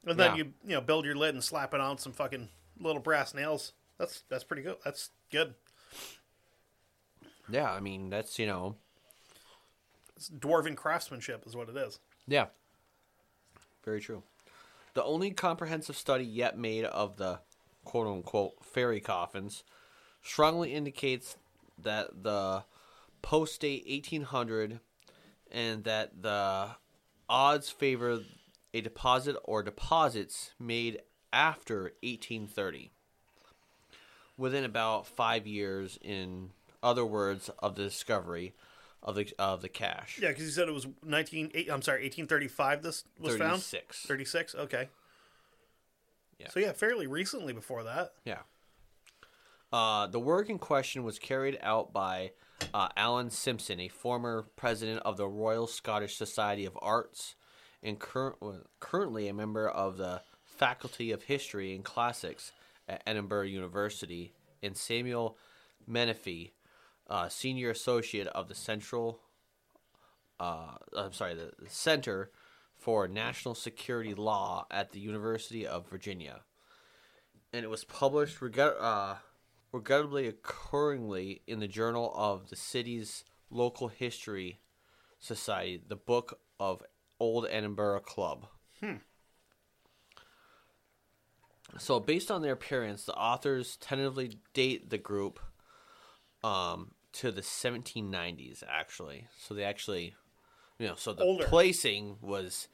And 0.05 0.17
then 0.19 0.31
Yeah. 0.31 0.37
you 0.37 0.53
you 0.63 0.75
know 0.75 0.81
build 0.81 1.05
your 1.05 1.15
lid 1.15 1.35
and 1.35 1.43
slap 1.43 1.73
it 1.73 1.81
on 1.81 1.97
some 1.97 2.13
fucking 2.13 2.49
little 2.79 3.01
brass 3.01 3.33
nails. 3.33 3.73
That's 3.97 4.23
that's 4.29 4.43
pretty 4.45 4.61
good. 4.63 4.77
That's 4.85 5.09
good. 5.31 5.55
Yeah, 7.49 7.71
I 7.71 7.79
mean 7.79 8.09
that's 8.09 8.39
you 8.39 8.45
know 8.45 8.75
It's 10.15 10.29
dwarven 10.29 10.75
craftsmanship 10.75 11.45
is 11.45 11.55
what 11.55 11.69
it 11.69 11.75
is. 11.77 11.99
yeah, 12.27 12.47
very 13.83 14.01
true. 14.01 14.23
The 14.93 15.03
only 15.03 15.31
comprehensive 15.31 15.95
study 15.95 16.23
yet 16.25 16.57
made 16.57 16.85
of 16.85 17.17
the 17.17 17.39
quote 17.85 18.07
unquote 18.07 18.63
fairy 18.65 18.99
coffins 18.99 19.63
strongly 20.23 20.73
indicates 20.73 21.35
that 21.77 22.23
the 22.23 22.63
post 23.21 23.61
date 23.61 23.85
1800 23.87 24.79
and 25.51 25.83
that 25.83 26.21
the 26.21 26.69
odds 27.29 27.69
favor 27.69 28.19
a 28.73 28.81
deposit 28.81 29.35
or 29.43 29.63
deposits 29.63 30.51
made 30.59 31.01
after 31.33 31.93
1830 32.03 32.91
within 34.37 34.63
about 34.63 35.07
five 35.07 35.47
years 35.47 35.97
in 36.01 36.51
other 36.83 37.05
words 37.05 37.49
of 37.59 37.75
the 37.75 37.83
discovery 37.83 38.53
of 39.03 39.15
the 39.15 39.31
of 39.39 39.61
the 39.61 39.69
cache. 39.69 40.19
Yeah, 40.21 40.29
because 40.29 40.43
you 40.45 40.51
said 40.51 40.67
it 40.67 40.73
was 40.73 40.87
nineteen. 41.03 41.51
Eight, 41.53 41.69
I'm 41.71 41.81
sorry, 41.81 42.03
eighteen 42.03 42.27
thirty-five. 42.27 42.81
This 42.81 43.03
was 43.19 43.37
found. 43.37 43.61
36. 43.61 44.05
Thirty-six. 44.05 44.55
Okay. 44.55 44.89
Yeah. 46.39 46.49
So 46.49 46.59
yeah, 46.59 46.73
fairly 46.73 47.07
recently 47.07 47.53
before 47.53 47.83
that. 47.83 48.13
Yeah. 48.25 48.39
Uh, 49.71 50.07
the 50.07 50.19
work 50.19 50.49
in 50.49 50.59
question 50.59 51.03
was 51.03 51.19
carried 51.19 51.57
out 51.61 51.91
by 51.93 52.31
uh, 52.73 52.89
Alan 52.95 53.29
Simpson, 53.29 53.79
a 53.79 53.87
former 53.87 54.45
president 54.55 55.01
of 55.05 55.17
the 55.17 55.27
Royal 55.27 55.67
Scottish 55.67 56.15
Society 56.15 56.65
of 56.65 56.77
Arts, 56.81 57.35
and 57.83 57.99
cur- 57.99 58.35
currently 58.79 59.27
a 59.27 59.33
member 59.33 59.67
of 59.67 59.97
the 59.97 60.21
Faculty 60.43 61.11
of 61.11 61.23
History 61.23 61.75
and 61.75 61.83
Classics 61.83 62.51
at 62.87 63.03
Edinburgh 63.05 63.43
University, 63.47 64.33
and 64.63 64.75
Samuel 64.75 65.37
Menefee, 65.89 66.51
uh, 67.09 67.29
senior 67.29 67.69
associate 67.69 68.27
of 68.27 68.47
the 68.47 68.55
Central. 68.55 69.19
Uh, 70.39 70.75
I'm 70.95 71.13
sorry, 71.13 71.35
the 71.35 71.51
Center 71.67 72.31
for 72.75 73.07
National 73.07 73.55
Security 73.55 74.13
Law 74.13 74.65
at 74.71 74.91
the 74.91 74.99
University 74.99 75.65
of 75.65 75.89
Virginia 75.89 76.41
and 77.53 77.63
it 77.63 77.69
was 77.69 77.83
published 77.83 78.41
regret, 78.41 78.73
uh, 78.79 79.15
regrettably 79.77 80.27
occurringly 80.27 81.41
in 81.45 81.59
the 81.59 81.67
Journal 81.67 82.11
of 82.15 82.49
the 82.49 82.55
city's 82.55 83.23
local 83.51 83.87
history 83.89 84.59
society, 85.19 85.79
the 85.87 85.95
Book 85.95 86.39
of 86.59 86.81
Old 87.19 87.45
Edinburgh 87.49 87.99
Club. 88.01 88.47
So, 91.77 91.99
based 91.99 92.31
on 92.31 92.41
their 92.41 92.53
appearance, 92.53 93.03
the 93.03 93.13
authors 93.13 93.77
tentatively 93.77 94.39
date 94.53 94.89
the 94.89 94.97
group 94.97 95.39
um, 96.43 96.91
to 97.13 97.31
the 97.31 97.41
1790s, 97.41 98.63
actually. 98.67 99.27
So, 99.37 99.53
they 99.53 99.63
actually, 99.63 100.15
you 100.79 100.87
know, 100.87 100.95
so 100.95 101.13
the 101.13 101.23
Older. 101.23 101.45
placing 101.45 102.17
was 102.21 102.67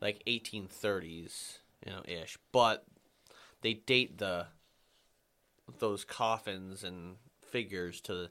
like 0.00 0.24
1830s, 0.26 1.58
you 1.86 1.92
know, 1.92 2.02
ish. 2.04 2.36
But 2.50 2.84
they 3.60 3.74
date 3.74 4.18
the 4.18 4.46
those 5.78 6.04
coffins 6.04 6.84
and 6.84 7.16
figures 7.50 8.00
to 8.02 8.14
the 8.14 8.30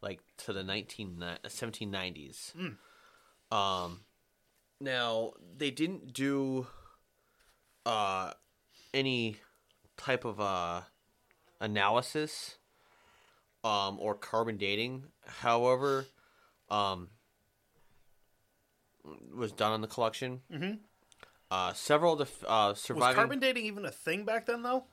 like 0.00 0.20
to 0.38 0.52
the 0.52 0.62
19 0.62 1.22
1790s. 1.44 2.52
Um 3.50 4.00
now 4.80 5.32
they 5.56 5.70
didn't 5.70 6.12
do 6.12 6.66
uh 7.86 8.32
any 8.94 9.36
type 9.96 10.24
of 10.24 10.40
uh 10.40 10.82
analysis 11.60 12.56
um 13.64 13.98
or 14.00 14.14
carbon 14.14 14.56
dating. 14.56 15.04
However, 15.26 16.06
um 16.70 17.08
was 19.34 19.52
done 19.52 19.72
on 19.72 19.80
the 19.80 19.86
collection. 19.86 20.40
Mm-hmm. 20.52 20.72
Uh, 21.50 21.72
several 21.72 22.12
of 22.20 22.28
the 22.28 22.48
uh, 22.48 22.68
Was 22.70 22.80
surviving. 22.80 23.14
carbon 23.14 23.40
dating 23.40 23.64
even 23.64 23.86
a 23.86 23.90
thing 23.90 24.24
back 24.24 24.44
then, 24.44 24.62
though? 24.62 24.84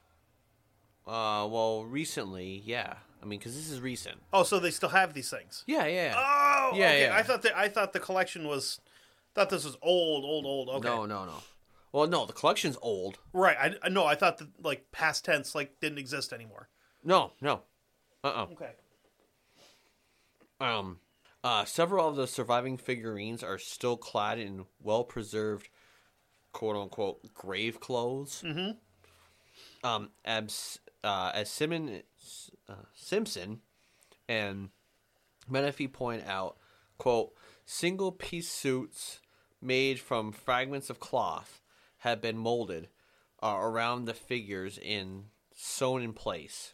Uh, 1.07 1.47
well, 1.49 1.85
recently, 1.85 2.61
yeah. 2.65 2.95
I 3.21 3.25
mean, 3.25 3.39
because 3.39 3.55
this 3.55 3.69
is 3.69 3.79
recent. 3.79 4.17
Oh, 4.33 4.43
so 4.43 4.59
they 4.59 4.71
still 4.71 4.89
have 4.89 5.13
these 5.13 5.29
things. 5.29 5.63
Yeah, 5.67 5.85
yeah. 5.87 6.13
Oh, 6.17 6.71
Yeah, 6.75 6.87
okay. 6.87 7.01
yeah. 7.03 7.15
I 7.15 7.23
thought 7.23 7.41
that 7.43 7.57
I 7.57 7.69
thought 7.69 7.93
the 7.93 7.99
collection 7.99 8.47
was. 8.47 8.79
Thought 9.33 9.49
this 9.49 9.65
was 9.65 9.77
old, 9.81 10.23
old, 10.23 10.45
old. 10.45 10.69
Okay, 10.69 10.87
No, 10.87 11.05
no, 11.05 11.25
no. 11.25 11.33
Well, 11.91 12.07
no, 12.07 12.25
the 12.25 12.33
collection's 12.33 12.77
old. 12.81 13.19
right. 13.33 13.75
I 13.83 13.89
no. 13.89 14.05
I 14.05 14.15
thought 14.15 14.37
that 14.39 14.47
like 14.63 14.91
past 14.91 15.25
tense 15.25 15.55
like 15.55 15.79
didn't 15.79 15.97
exist 15.97 16.33
anymore. 16.33 16.69
No, 17.03 17.31
no. 17.41 17.61
Uh 18.23 18.33
oh. 18.35 18.49
Okay. 18.53 18.71
uh 20.59 20.63
Um, 20.63 20.99
uh, 21.43 21.65
several 21.65 22.07
of 22.09 22.15
the 22.15 22.27
surviving 22.27 22.77
figurines 22.77 23.43
are 23.43 23.57
still 23.59 23.97
clad 23.97 24.39
in 24.39 24.65
well 24.81 25.03
preserved, 25.03 25.69
quote 26.51 26.75
unquote, 26.75 27.33
grave 27.33 27.79
clothes. 27.79 28.41
Mm-hmm. 28.45 29.87
Um, 29.87 30.09
as, 30.23 30.79
uh, 31.05 31.31
as 31.33 31.49
Simon, 31.49 32.01
uh, 32.67 32.73
Simpson 32.93 33.61
and 34.27 34.69
Menefee 35.49 35.91
point 35.91 36.23
out, 36.27 36.57
quote, 36.97 37.33
single 37.65 38.11
piece 38.11 38.49
suits 38.49 39.19
made 39.61 39.99
from 39.99 40.31
fragments 40.31 40.89
of 40.89 40.99
cloth 40.99 41.61
have 41.99 42.21
been 42.21 42.37
molded 42.37 42.89
uh, 43.41 43.55
around 43.59 44.05
the 44.05 44.13
figures 44.13 44.79
and 44.83 45.25
sewn 45.53 46.01
in 46.01 46.13
place. 46.13 46.73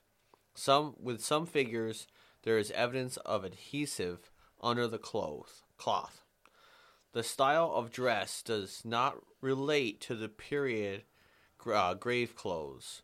Some 0.53 0.95
with 0.99 1.21
some 1.21 1.45
figures, 1.45 2.07
there 2.43 2.57
is 2.57 2.71
evidence 2.71 3.17
of 3.17 3.43
adhesive 3.43 4.31
under 4.61 4.87
the 4.87 4.97
cloth. 4.97 5.63
Cloth. 5.77 6.23
The 7.13 7.23
style 7.23 7.73
of 7.75 7.91
dress 7.91 8.41
does 8.41 8.83
not 8.85 9.17
relate 9.41 9.99
to 10.01 10.15
the 10.15 10.29
period 10.29 11.03
uh, 11.65 11.93
grave 11.93 12.35
clothes, 12.35 13.01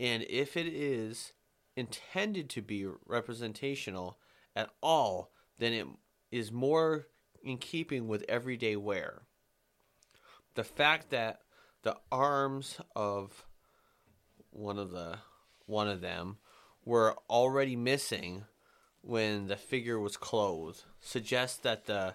and 0.00 0.24
if 0.30 0.56
it 0.56 0.66
is 0.66 1.34
intended 1.76 2.48
to 2.50 2.62
be 2.62 2.86
representational 3.06 4.18
at 4.56 4.70
all, 4.82 5.30
then 5.58 5.74
it 5.74 5.86
is 6.32 6.50
more 6.50 7.06
in 7.44 7.58
keeping 7.58 8.08
with 8.08 8.24
everyday 8.26 8.76
wear. 8.76 9.22
The 10.54 10.64
fact 10.64 11.10
that 11.10 11.40
the 11.82 11.98
arms 12.10 12.80
of 12.96 13.44
one 14.50 14.78
of 14.78 14.90
the 14.90 15.18
one 15.66 15.86
of 15.86 16.00
them 16.00 16.38
were 16.84 17.14
already 17.28 17.76
missing 17.76 18.44
when 19.02 19.48
the 19.48 19.56
figure 19.56 20.00
was 20.00 20.16
clothed 20.16 20.82
suggests 21.00 21.58
that 21.58 21.84
the 21.84 22.14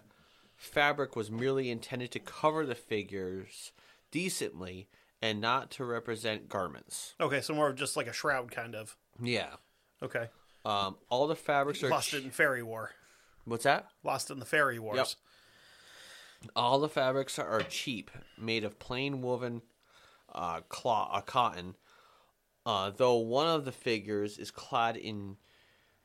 fabric 0.55 1.15
was 1.15 1.31
merely 1.31 1.69
intended 1.69 2.11
to 2.11 2.19
cover 2.19 2.65
the 2.65 2.75
figures 2.75 3.71
decently 4.11 4.89
and 5.25 5.41
not 5.41 5.71
to 5.71 5.83
represent 5.83 6.47
garments. 6.47 7.15
Okay, 7.19 7.41
so 7.41 7.53
more 7.55 7.69
of 7.69 7.75
just 7.75 7.97
like 7.97 8.05
a 8.07 8.13
shroud 8.13 8.51
kind 8.51 8.75
of. 8.75 8.95
Yeah. 9.19 9.55
Okay. 10.03 10.27
Um, 10.63 10.97
all 11.09 11.25
the 11.27 11.35
fabrics 11.35 11.83
are. 11.83 11.89
Lost 11.89 12.13
in 12.13 12.29
Fairy 12.29 12.61
War. 12.61 12.91
What's 13.45 13.63
that? 13.63 13.87
Lost 14.03 14.29
in 14.29 14.39
the 14.39 14.45
Fairy 14.45 14.77
Wars. 14.77 14.97
Yep. 14.97 15.07
All 16.55 16.79
the 16.79 16.89
fabrics 16.89 17.39
are 17.39 17.63
cheap, 17.63 18.11
made 18.37 18.63
of 18.63 18.77
plain 18.77 19.21
woven 19.21 19.63
uh, 20.33 20.61
cloth, 20.69 21.09
uh, 21.11 21.21
cotton. 21.21 21.75
Uh, 22.65 22.91
though 22.95 23.15
one 23.15 23.47
of 23.47 23.65
the 23.65 23.71
figures 23.71 24.37
is 24.37 24.51
clad 24.51 24.95
in 24.95 25.37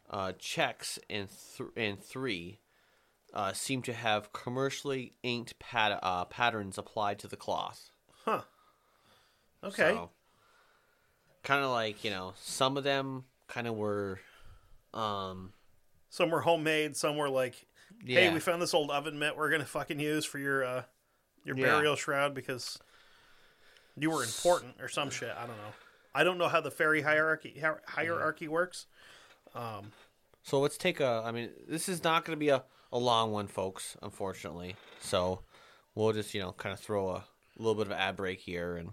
uh, 0.09 0.33
checks 0.39 0.99
and 1.11 1.29
th- 1.57 1.71
and 1.77 2.03
three 2.03 2.59
uh, 3.35 3.53
seem 3.53 3.83
to 3.83 3.93
have 3.93 4.33
commercially 4.33 5.13
inked 5.23 5.59
pat- 5.59 6.01
uh, 6.03 6.25
patterns 6.25 6.79
applied 6.79 7.19
to 7.19 7.29
the 7.29 7.37
cloth. 7.37 7.91
Huh. 8.25 8.43
Okay. 9.65 9.99
kind 11.43 11.65
of 11.65 11.71
like 11.71 12.03
you 12.05 12.11
know, 12.11 12.35
some 12.41 12.77
of 12.77 12.85
them 12.85 13.25
kind 13.49 13.67
of 13.67 13.75
were. 13.77 14.21
Um, 14.95 15.53
Some 16.09 16.31
were 16.31 16.41
homemade. 16.41 16.97
Some 16.97 17.17
were 17.17 17.29
like, 17.31 17.67
yeah. 18.05 18.21
"Hey, 18.21 18.33
we 18.35 18.41
found 18.41 18.61
this 18.61 18.75
old 18.75 18.91
oven 18.91 19.19
mitt. 19.19 19.37
We're 19.37 19.51
gonna 19.51 19.65
fucking 19.65 20.01
use 20.01 20.25
for 20.25 20.39
your 20.39 20.65
uh, 20.65 20.83
your 21.45 21.57
Yeah. 21.57 21.67
burial 21.67 21.95
shroud 21.97 22.35
because 22.35 22.79
you 23.97 24.11
were 24.11 24.23
important 24.25 24.75
or 24.81 24.89
some 24.89 25.11
shit." 25.11 25.31
I 25.37 25.47
don't 25.47 25.57
know. 25.57 25.73
I 26.15 26.25
don't 26.25 26.39
know 26.39 26.49
how 26.49 26.61
the 26.61 26.71
fairy 26.73 27.03
hierarchy 27.03 27.51
hier- 27.55 27.83
hierarchy 27.87 28.49
works. 28.49 28.87
So 30.43 30.59
let's 30.59 30.77
take 30.79 31.01
a. 31.01 31.23
I 31.25 31.31
mean, 31.33 31.51
this 31.69 31.89
is 31.89 32.03
not 32.03 32.25
going 32.25 32.37
to 32.37 32.41
be 32.41 32.49
a, 32.49 32.65
a 32.93 32.99
long 32.99 33.31
one, 33.31 33.47
folks. 33.47 33.97
Unfortunately, 34.03 34.75
so 35.01 35.43
we'll 35.95 36.13
just 36.13 36.35
you 36.35 36.41
know 36.41 36.53
kind 36.53 36.73
of 36.73 36.81
throw 36.81 37.11
a 37.11 37.25
little 37.59 37.75
bit 37.77 37.87
of 37.87 37.93
ad 37.93 38.17
break 38.17 38.41
here, 38.41 38.77
and 38.77 38.91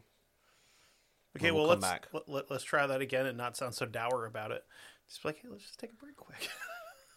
Okay, 1.35 1.51
we'll 1.51 1.67
let's. 1.67 1.85
Let, 2.27 2.49
us 2.51 2.63
try 2.63 2.87
that 2.87 3.01
again 3.01 3.25
and 3.25 3.37
not 3.37 3.55
sound 3.57 3.75
so 3.75 3.85
dour 3.85 4.25
about 4.25 4.51
it. 4.51 4.63
Just 5.07 5.21
be 5.21 5.29
like, 5.29 5.39
hey, 5.41 5.47
let's 5.51 5.63
just 5.63 5.79
take 5.79 5.91
a 5.91 5.95
break 5.95 6.15
quick. 6.15 6.49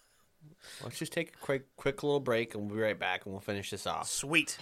let's 0.85 0.99
just 0.99 1.12
take 1.12 1.35
a 1.35 1.38
quick 1.38 1.75
quick 1.77 2.03
little 2.03 2.20
break, 2.20 2.55
and 2.55 2.66
we'll 2.66 2.77
be 2.77 2.83
right 2.83 2.99
back, 2.99 3.25
and 3.25 3.33
we'll 3.33 3.40
finish 3.40 3.70
this 3.70 3.87
off. 3.87 4.09
Sweet. 4.09 4.59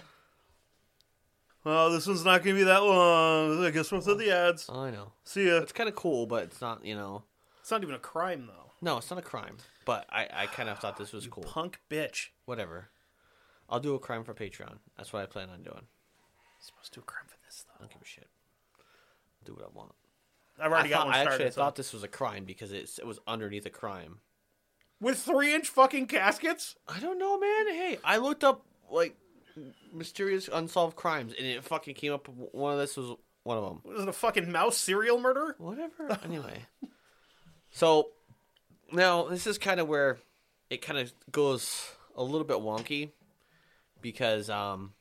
Well, 1.65 1.91
this 1.91 2.07
one's 2.07 2.25
not 2.25 2.43
gonna 2.45 2.57
be 2.57 2.63
that 2.65 2.83
long. 2.83 3.65
I 3.65 3.71
guess 3.71 3.91
we'll 3.91 4.01
throw 4.01 4.15
the 4.15 4.31
ads. 4.31 4.69
I 4.71 4.91
know 4.91 5.13
See 5.25 5.49
ya. 5.49 5.57
it's 5.59 5.73
kind 5.73 5.89
of 5.89 5.97
cool, 5.97 6.27
but 6.27 6.45
it's 6.45 6.61
not. 6.61 6.85
You 6.85 6.95
know, 6.95 7.25
It's 7.61 7.71
not 7.71 7.83
even 7.83 7.95
a 7.95 7.99
crime 7.99 8.47
though. 8.47 8.73
no, 8.81 8.99
it's 8.99 9.11
not 9.11 9.19
a 9.19 9.23
crime. 9.23 9.57
But 9.85 10.07
I 10.11 10.29
I 10.33 10.47
kind 10.47 10.69
of 10.69 10.79
thought 10.79 10.97
this 10.97 11.13
was 11.13 11.27
cool. 11.31 11.43
Punk 11.43 11.81
bitch. 11.91 12.29
Whatever. 12.45 12.89
I'll 13.69 13.81
do 13.81 13.95
a 13.95 13.99
crime 13.99 14.25
for 14.25 14.33
Patreon. 14.33 14.79
That's 14.97 15.13
what 15.13 15.23
I 15.23 15.27
plan 15.27 15.51
on 15.51 15.63
doing. 15.63 15.83
supposed 16.61 16.93
to 16.95 17.01
do 17.01 17.03
a 17.03 17.05
crime 17.11 17.27
for 17.27 17.37
this 17.45 17.65
I 17.69 17.73
though. 17.75 17.85
don't 17.85 17.93
give 17.93 18.03
a 18.03 18.05
shit. 18.07 18.28
Do 19.49 19.55
what 19.55 19.65
I 19.65 19.69
want. 19.77 19.93
I've 20.61 20.73
already 20.73 20.89
I, 20.89 20.91
got 20.91 20.99
thought, 20.99 21.07
one 21.07 21.15
I 21.15 21.19
actually 21.23 21.51
so- 21.51 21.61
thought 21.61 21.77
this 21.77 21.93
was 21.93 22.03
a 22.03 22.09
crime 22.09 22.45
because 22.45 22.73
it's, 22.73 22.99
it 22.99 23.07
was 23.07 23.19
underneath 23.27 23.67
a 23.67 23.71
crime. 23.71 24.19
With 25.01 25.19
three 25.19 25.55
inch 25.55 25.69
fucking 25.69 26.07
caskets? 26.09 26.75
I 26.89 26.99
don't 26.99 27.19
know, 27.19 27.39
man. 27.39 27.69
Hey, 27.69 27.99
I 28.05 28.17
looked 28.17 28.43
up 28.43 28.65
like 28.91 29.17
mysterious 29.93 30.49
unsolved 30.53 30.97
crimes, 30.97 31.33
and 31.39 31.47
it 31.47 31.63
fucking 31.63 31.95
came 31.95 32.13
up. 32.13 32.29
One 32.29 32.73
of 32.73 32.79
this 32.81 32.97
was 32.97 33.17
one 33.45 33.57
of 33.59 33.65
them. 33.65 33.81
Was 33.85 34.03
it 34.03 34.09
a 34.09 34.13
fucking 34.13 34.51
mouse 34.51 34.77
serial 34.77 35.21
murder? 35.21 35.55
Whatever. 35.59 36.19
Anyway, 36.25 36.65
so 37.71 38.09
now 38.93 39.29
this 39.29 39.47
is 39.47 39.57
kind 39.59 39.79
of 39.79 39.87
where 39.89 40.19
it 40.71 40.83
kind 40.83 40.99
of 40.99 41.13
goes 41.31 41.93
a 42.17 42.23
little 42.25 42.45
bit 42.45 42.57
wonky 42.59 43.13
because 44.01 44.51
um, 44.51 44.95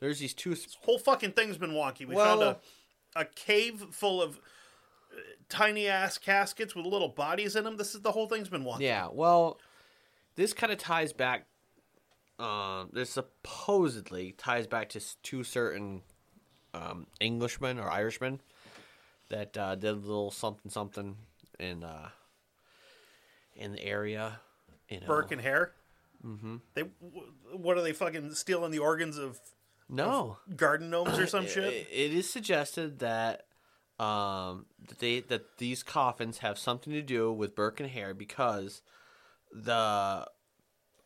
there's 0.00 0.18
these 0.18 0.34
two. 0.34 0.54
whole 0.82 0.98
fucking 0.98 1.32
thing's 1.32 1.56
been 1.56 1.70
wonky. 1.72 2.00
We 2.06 2.14
Well- 2.14 2.26
found 2.26 2.42
a, 2.42 2.58
a 3.16 3.24
cave 3.24 3.86
full 3.92 4.22
of 4.22 4.40
tiny 5.48 5.88
ass 5.88 6.18
caskets 6.18 6.74
with 6.74 6.86
little 6.86 7.08
bodies 7.08 7.56
in 7.56 7.64
them. 7.64 7.76
This 7.76 7.94
is 7.94 8.02
the 8.02 8.12
whole 8.12 8.26
thing's 8.26 8.48
been 8.48 8.64
wonky. 8.64 8.80
Yeah, 8.80 9.08
well, 9.12 9.58
this 10.36 10.52
kind 10.52 10.72
of 10.72 10.78
ties 10.78 11.12
back. 11.12 11.46
Um, 12.38 12.88
this 12.92 13.10
supposedly 13.10 14.32
ties 14.32 14.66
back 14.66 14.88
to 14.90 15.00
two 15.22 15.44
certain 15.44 16.02
um, 16.72 17.06
Englishmen 17.20 17.78
or 17.78 17.90
Irishmen 17.90 18.40
that 19.28 19.56
uh, 19.56 19.74
did 19.74 19.90
a 19.90 19.92
little 19.92 20.30
something 20.30 20.70
something 20.70 21.16
in 21.58 21.84
uh, 21.84 22.08
in 23.54 23.72
the 23.72 23.84
area. 23.84 24.40
You 24.88 25.00
know. 25.00 25.06
Burke 25.06 25.32
and 25.32 25.40
Hare. 25.40 25.72
Mm-hmm. 26.24 26.56
They 26.74 26.84
what 27.52 27.76
are 27.76 27.82
they 27.82 27.92
fucking 27.92 28.34
stealing 28.34 28.70
the 28.70 28.78
organs 28.78 29.18
of 29.18 29.38
no, 29.90 30.38
garden 30.56 30.88
gnomes 30.90 31.18
or 31.18 31.26
some 31.26 31.46
shit? 31.48 31.88
it 31.90 32.12
is 32.12 32.28
suggested 32.30 33.00
that 33.00 33.46
um, 33.98 34.66
that 34.88 34.98
they 35.00 35.20
that 35.20 35.58
these 35.58 35.82
coffins 35.82 36.38
have 36.38 36.58
something 36.58 36.92
to 36.92 37.02
do 37.02 37.32
with 37.32 37.54
Burke 37.54 37.80
and 37.80 37.90
Hare 37.90 38.14
because 38.14 38.80
the 39.52 40.26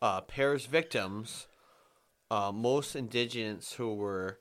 uh, 0.02 0.20
pair's 0.22 0.66
victims, 0.66 1.46
uh, 2.30 2.52
most 2.52 2.94
indigents 2.94 3.72
who 3.74 3.94
were 3.94 4.38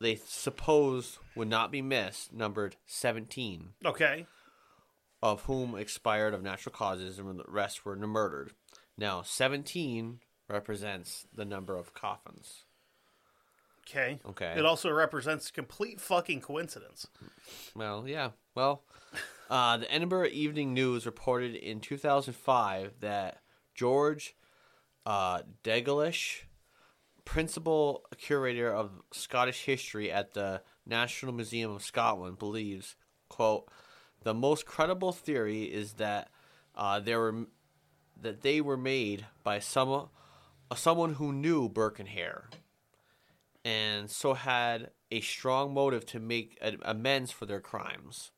they 0.00 0.16
supposed 0.16 1.18
would 1.36 1.48
not 1.48 1.70
be 1.70 1.80
missed, 1.82 2.32
numbered 2.32 2.76
seventeen, 2.86 3.70
Okay. 3.84 4.26
of 5.22 5.42
whom 5.42 5.74
expired 5.76 6.34
of 6.34 6.42
natural 6.42 6.72
causes, 6.74 7.18
and 7.18 7.38
the 7.38 7.44
rest 7.46 7.84
were 7.84 7.96
murdered. 7.96 8.52
Now, 8.98 9.22
seventeen 9.22 10.20
represents 10.48 11.26
the 11.34 11.44
number 11.44 11.76
of 11.76 11.94
coffins. 11.94 12.64
Okay. 13.88 14.20
Okay. 14.26 14.54
It 14.56 14.64
also 14.64 14.90
represents 14.90 15.50
complete 15.50 16.00
fucking 16.00 16.40
coincidence. 16.40 17.06
Well, 17.74 18.06
yeah. 18.06 18.30
Well, 18.54 18.84
uh, 19.50 19.78
the 19.78 19.92
Edinburgh 19.92 20.28
Evening 20.28 20.74
News 20.74 21.06
reported 21.06 21.54
in 21.54 21.80
2005 21.80 22.94
that 23.00 23.38
George 23.74 24.36
uh, 25.06 25.42
Dalgleish, 25.64 26.42
principal 27.24 28.04
curator 28.18 28.72
of 28.72 28.90
Scottish 29.12 29.64
history 29.64 30.10
at 30.10 30.34
the 30.34 30.62
National 30.86 31.32
Museum 31.32 31.70
of 31.72 31.82
Scotland, 31.82 32.38
believes, 32.38 32.96
"quote 33.28 33.68
The 34.22 34.34
most 34.34 34.66
credible 34.66 35.12
theory 35.12 35.64
is 35.64 35.94
that 35.94 36.28
uh, 36.74 37.00
there 37.00 37.18
were 37.18 37.46
that 38.20 38.42
they 38.42 38.60
were 38.60 38.76
made 38.76 39.26
by 39.42 39.58
some 39.58 40.08
uh, 40.70 40.74
someone 40.74 41.14
who 41.14 41.32
knew 41.32 41.68
Burke 41.68 42.00
and 43.64 44.10
so 44.10 44.34
had 44.34 44.90
a 45.10 45.20
strong 45.20 45.74
motive 45.74 46.06
to 46.06 46.20
make 46.20 46.56
a- 46.60 46.76
amends 46.82 47.30
for 47.30 47.46
their 47.46 47.60
crimes. 47.60 48.30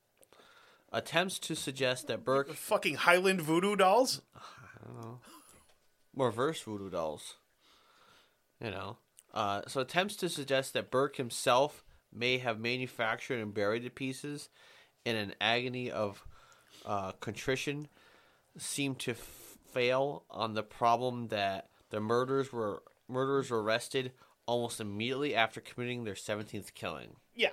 Attempts 0.92 1.38
to 1.40 1.54
suggest 1.56 2.06
that 2.08 2.24
Burke 2.24 2.52
Fucking 2.52 2.96
Highland 2.96 3.40
voodoo 3.40 3.76
dolls? 3.76 4.20
reverse 6.14 6.60
voodoo 6.62 6.90
dolls, 6.90 7.36
you 8.60 8.70
know, 8.70 8.98
uh, 9.32 9.62
so 9.66 9.80
attempts 9.80 10.16
to 10.16 10.28
suggest 10.28 10.74
that 10.74 10.90
Burke 10.90 11.16
himself 11.16 11.82
may 12.12 12.38
have 12.38 12.60
manufactured 12.60 13.40
and 13.40 13.54
buried 13.54 13.84
the 13.84 13.88
pieces 13.88 14.50
in 15.04 15.16
an 15.16 15.34
agony 15.40 15.90
of 15.90 16.22
uh, 16.84 17.12
contrition 17.12 17.88
seem 18.58 18.94
to 18.96 19.12
f- 19.12 19.56
fail 19.72 20.24
on 20.30 20.52
the 20.52 20.62
problem 20.62 21.28
that 21.28 21.68
the 21.90 22.00
murderers 22.00 22.52
were 22.52 22.82
murderers 23.08 23.50
were 23.50 23.62
arrested 23.62 24.12
almost 24.52 24.80
immediately 24.80 25.34
after 25.34 25.60
committing 25.60 26.04
their 26.04 26.14
17th 26.14 26.74
killing. 26.74 27.16
Yeah. 27.34 27.50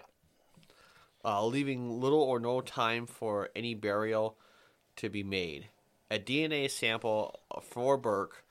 uh, 1.23 1.45
leaving 1.45 1.99
little 2.01 2.21
or 2.21 2.39
no 2.39 2.61
time 2.61 3.05
for 3.05 3.49
any 3.55 3.73
burial 3.73 4.37
to 4.97 5.09
be 5.09 5.23
made. 5.23 5.67
A 6.11 6.19
DNA 6.19 6.69
sample 6.69 7.39
for 7.61 7.97
Burke 7.97 8.43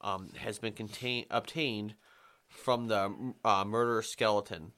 um, 0.00 0.30
has 0.36 0.58
been 0.58 0.72
contain- 0.72 1.26
obtained 1.30 1.94
from 2.48 2.88
the 2.88 3.32
uh, 3.44 3.64
murder 3.64 4.02
skeleton, 4.02 4.72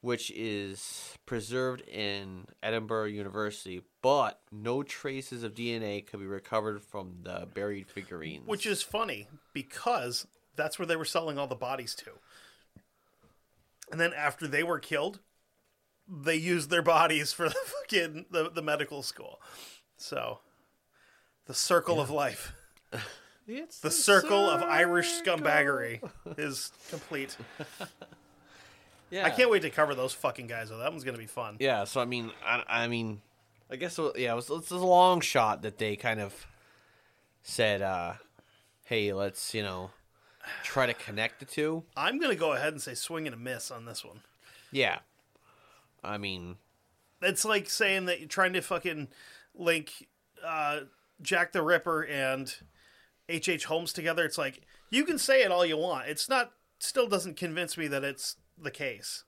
which 0.00 0.30
is 0.34 1.16
preserved 1.26 1.82
in 1.82 2.46
Edinburgh 2.62 3.06
University, 3.06 3.82
but 4.02 4.40
no 4.52 4.82
traces 4.82 5.42
of 5.42 5.54
DNA 5.54 6.06
could 6.06 6.20
be 6.20 6.26
recovered 6.26 6.82
from 6.82 7.16
the 7.22 7.46
buried 7.54 7.88
figurines. 7.88 8.46
Which 8.46 8.66
is 8.66 8.82
funny 8.82 9.26
because 9.52 10.26
that's 10.54 10.78
where 10.78 10.86
they 10.86 10.96
were 10.96 11.04
selling 11.04 11.36
all 11.38 11.46
the 11.48 11.54
bodies 11.56 11.94
to. 11.96 12.10
And 13.90 14.00
then 14.00 14.12
after 14.12 14.46
they 14.46 14.62
were 14.62 14.78
killed, 14.78 15.20
they 16.08 16.36
used 16.36 16.70
their 16.70 16.82
bodies 16.82 17.32
for 17.32 17.48
the 17.48 17.54
fucking 17.64 18.26
the, 18.30 18.50
the 18.50 18.62
medical 18.62 19.02
school. 19.02 19.40
So 19.96 20.40
the 21.46 21.54
circle 21.54 22.00
of 22.00 22.10
life. 22.10 22.52
it's 23.46 23.80
The 23.80 23.90
circle 23.90 24.50
of 24.50 24.62
Irish 24.62 25.20
scumbaggery 25.22 26.00
is 26.38 26.72
complete. 26.90 27.36
Yeah. 29.10 29.24
I 29.24 29.30
can't 29.30 29.50
wait 29.50 29.62
to 29.62 29.70
cover 29.70 29.94
those 29.94 30.12
fucking 30.12 30.48
guys 30.48 30.68
though. 30.68 30.78
That 30.78 30.90
one's 30.90 31.04
gonna 31.04 31.18
be 31.18 31.26
fun. 31.26 31.56
Yeah, 31.60 31.84
so 31.84 32.00
I 32.00 32.04
mean, 32.04 32.32
I, 32.44 32.62
I 32.68 32.88
mean, 32.88 33.20
I 33.70 33.76
guess 33.76 33.98
yeah, 34.16 34.32
it 34.32 34.36
was, 34.36 34.50
it's 34.50 34.70
a 34.70 34.76
long 34.76 35.20
shot 35.20 35.62
that 35.62 35.78
they 35.78 35.96
kind 35.96 36.20
of 36.20 36.46
said, 37.42 37.82
uh, 37.82 38.14
"Hey, 38.84 39.12
let's 39.12 39.54
you 39.54 39.62
know 39.62 39.90
try 40.62 40.86
to 40.86 40.94
connect 40.94 41.40
the 41.40 41.44
two. 41.46 41.84
I'm 41.96 42.18
gonna 42.18 42.34
go 42.34 42.52
ahead 42.52 42.72
and 42.72 42.80
say 42.82 42.94
swing 42.94 43.26
and 43.26 43.34
a 43.34 43.38
miss 43.38 43.70
on 43.70 43.84
this 43.84 44.04
one. 44.04 44.20
Yeah, 44.72 44.98
I 46.04 46.18
mean, 46.18 46.56
It's 47.22 47.44
like 47.44 47.68
saying 47.70 48.06
that 48.06 48.20
you're 48.20 48.28
trying 48.28 48.52
to 48.54 48.60
fucking 48.60 49.08
link 49.54 50.08
uh, 50.44 50.80
Jack 51.22 51.52
the 51.52 51.62
Ripper 51.62 52.02
and 52.04 52.54
H. 53.28 53.48
H. 53.48 53.64
Holmes 53.64 53.92
together. 53.92 54.24
It's 54.24 54.38
like 54.38 54.60
you 54.90 55.04
can 55.04 55.18
say 55.18 55.42
it 55.42 55.50
all 55.50 55.64
you 55.64 55.76
want. 55.76 56.08
It's 56.08 56.28
not. 56.28 56.52
Still 56.78 57.06
doesn't 57.08 57.36
convince 57.36 57.76
me 57.78 57.88
that 57.88 58.04
it's 58.04 58.36
the 58.60 58.70
case. 58.70 59.24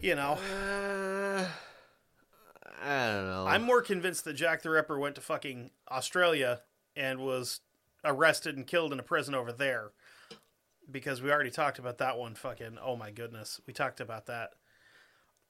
You 0.00 0.14
know, 0.14 0.32
uh, 0.32 1.46
I 2.84 3.06
don't 3.12 3.26
know. 3.26 3.46
I'm 3.48 3.62
more 3.62 3.82
convinced 3.82 4.24
that 4.24 4.34
Jack 4.34 4.62
the 4.62 4.70
Ripper 4.70 4.98
went 4.98 5.14
to 5.16 5.20
fucking 5.20 5.70
Australia 5.90 6.60
and 6.94 7.20
was 7.20 7.60
arrested 8.04 8.56
and 8.56 8.66
killed 8.66 8.92
in 8.92 9.00
a 9.00 9.02
prison 9.04 9.34
over 9.34 9.52
there. 9.52 9.90
Because 10.90 11.20
we 11.20 11.30
already 11.32 11.50
talked 11.50 11.78
about 11.80 11.98
that 11.98 12.16
one 12.16 12.34
fucking 12.34 12.78
oh 12.82 12.96
my 12.96 13.10
goodness. 13.10 13.60
We 13.66 13.72
talked 13.72 14.00
about 14.00 14.26
that. 14.26 14.50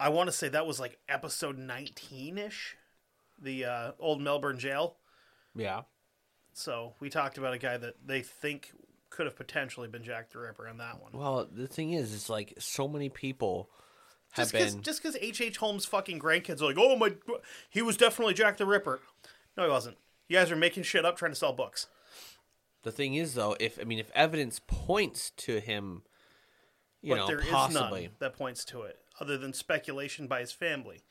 I 0.01 0.09
want 0.11 0.29
to 0.29 0.33
say 0.33 0.49
that 0.49 0.67
was 0.67 0.81
like 0.81 0.99
episode 1.09 1.59
19ish. 1.59 2.75
The 3.41 3.65
uh, 3.67 3.93
old 3.99 4.21
Melbourne 4.23 4.59
jail. 4.59 4.97
yeah, 5.55 5.83
So, 6.55 6.95
we 7.01 7.11
talked 7.11 7.37
about 7.37 7.53
a 7.53 7.59
guy 7.59 7.77
that 7.77 7.97
they 8.07 8.23
think 8.23 8.73
could 9.11 9.27
have 9.27 9.37
potentially 9.37 9.89
been 9.89 10.03
Jack 10.03 10.31
the 10.31 10.39
Ripper 10.39 10.67
on 10.69 10.79
that 10.79 11.03
one. 11.03 11.13
well, 11.13 11.47
the 11.51 11.67
thing 11.67 11.93
is, 11.93 12.15
it's 12.15 12.31
like 12.31 12.55
so 12.59 12.89
many 12.89 13.09
people 13.11 13.69
have 14.33 14.45
Just 14.47 14.53
because 14.53 14.75
been. 14.75 14.83
just 14.83 15.03
because 15.03 15.17
H. 15.21 15.41
H. 15.43 15.57
Holmes' 15.59 15.85
fucking 15.85 16.19
grandkids 16.19 16.63
are 16.63 16.67
like, 16.67 16.77
oh 16.79 16.97
my, 16.97 17.13
he 17.69 17.83
was 17.83 17.99
definitely 17.99 18.33
Jack 18.35 18.57
the 18.57 18.65
Ripper. 18.67 19.01
No, 19.57 19.65
he 19.65 19.71
wasn't. 19.71 19.99
You 20.29 20.37
guys 20.39 20.51
are 20.51 20.57
making 20.57 20.85
shit 20.85 21.05
up 21.05 21.17
trying 21.19 21.33
to 21.33 21.37
sell 21.37 21.53
books. 21.53 21.89
The 22.87 22.93
thing 22.93 23.15
is, 23.15 23.35
though, 23.35 23.57
if 23.59 23.81
I 23.81 23.83
mean, 23.83 23.99
if 23.99 24.13
evidence 24.15 24.61
points 24.65 25.31
to 25.39 25.59
him, 25.59 26.03
you 27.03 27.15
but 27.15 27.17
know, 27.17 27.27
there 27.27 27.41
is 27.41 27.49
possibly. 27.49 28.03
none 28.03 28.11
that 28.21 28.39
points 28.39 28.65
to 28.67 28.83
it, 28.83 29.01
other 29.19 29.37
than 29.37 29.53
speculation 29.53 30.29
by 30.29 30.39
his 30.39 30.53
family, 30.53 31.03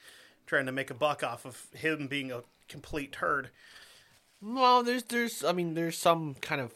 trying 0.45 0.67
to 0.67 0.71
make 0.71 0.89
a 0.89 0.93
buck 0.93 1.21
off 1.21 1.43
of 1.43 1.67
him 1.73 2.07
being 2.07 2.31
a 2.31 2.43
complete 2.69 3.11
turd. 3.11 3.49
Well, 4.41 4.83
there's 4.83 5.03
there's 5.03 5.43
I 5.43 5.51
mean 5.51 5.73
there's 5.73 5.97
some 5.97 6.35
kind 6.35 6.61
of 6.61 6.71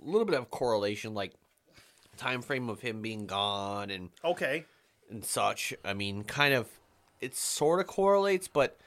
little 0.00 0.24
bit 0.24 0.38
of 0.38 0.48
correlation, 0.48 1.12
like 1.12 1.32
time 2.16 2.40
frame 2.40 2.68
of 2.68 2.80
him 2.80 3.02
being 3.02 3.26
gone 3.26 3.90
and 3.90 4.10
Okay, 4.24 4.64
and 5.10 5.24
such. 5.24 5.74
I 5.84 5.92
mean, 5.92 6.22
kind 6.22 6.54
of 6.54 6.68
it 7.20 7.34
sort 7.34 7.80
of 7.80 7.88
correlates, 7.88 8.46
but 8.46 8.78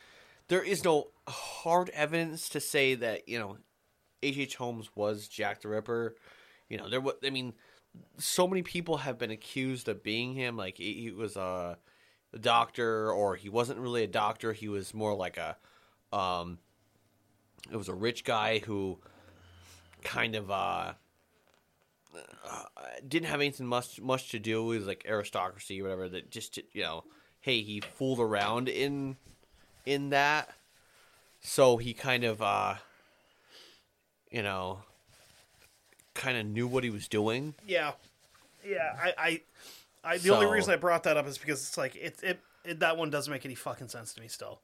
there 0.48 0.64
is 0.64 0.86
no 0.86 1.08
hard 1.28 1.90
evidence 1.90 2.48
to 2.48 2.62
say 2.62 2.96
that 2.96 3.28
you 3.28 3.38
know 3.38 3.58
H. 4.22 4.38
H. 4.38 4.56
Holmes 4.56 4.90
was 4.96 5.28
Jack 5.28 5.62
the 5.62 5.68
Ripper. 5.68 6.16
You 6.70 6.78
know, 6.78 6.90
there 6.90 7.02
was. 7.02 7.16
I 7.24 7.30
mean, 7.30 7.54
so 8.18 8.48
many 8.48 8.62
people 8.62 8.98
have 8.98 9.18
been 9.18 9.32
accused 9.32 9.88
of 9.90 10.04
being 10.04 10.34
him. 10.34 10.58
Like 10.58 10.78
he, 10.78 11.12
was 11.12 11.36
a, 11.36 11.78
a 12.34 12.40
doctor, 12.40 13.12
or 13.12 13.36
he 13.36 13.50
wasn't 13.50 13.80
really 13.80 14.04
a 14.04 14.08
doctor. 14.08 14.54
He 14.54 14.68
was 14.68 14.94
more 14.94 15.16
like 15.16 15.38
a, 15.38 15.58
um, 16.16 16.60
it 17.72 17.78
was 17.78 17.90
a 17.90 17.94
rich 17.94 18.24
guy 18.24 18.60
who 18.60 19.00
kind 20.04 20.36
of 20.36 20.50
uh, 20.50 20.94
uh 22.16 22.64
didn't 23.08 23.28
have 23.28 23.42
anything 23.42 23.68
much 23.68 24.00
much 24.00 24.30
to 24.30 24.40
do 24.40 24.66
with 24.66 24.88
like 24.88 25.06
aristocracy 25.08 25.82
or 25.82 25.86
whatever. 25.86 26.10
That 26.10 26.30
just 26.30 26.58
you 26.74 26.84
know, 26.84 27.04
hey, 27.40 27.62
he 27.62 27.82
fooled 27.82 28.20
around 28.20 28.70
in 28.70 29.18
in 29.86 30.10
that, 30.10 30.50
so 31.40 31.78
he 31.78 31.94
kind 31.94 32.24
of 32.24 32.42
uh 32.42 32.76
you 34.32 34.44
know, 34.44 34.80
kind 36.14 36.38
of 36.38 36.46
knew 36.46 36.68
what 36.68 36.84
he 36.84 36.90
was 36.90 37.08
doing. 37.08 37.56
Yeah, 37.66 37.94
yeah. 38.66 38.96
I, 39.02 39.14
I, 39.18 39.42
I 40.04 40.18
the 40.18 40.34
only 40.34 40.48
reason 40.48 40.74
I 40.74 40.78
brought 40.78 41.04
that 41.04 41.18
up 41.18 41.28
is 41.28 41.38
because 41.38 41.62
it's 41.62 41.78
like 41.78 41.96
it, 41.96 42.20
it, 42.22 42.40
it 42.64 42.80
that 42.80 42.98
one 42.98 43.10
doesn't 43.10 43.32
make 43.32 43.46
any 43.46 43.56
fucking 43.56 43.88
sense 43.88 44.14
to 44.14 44.22
me 44.22 44.28
still. 44.28 44.62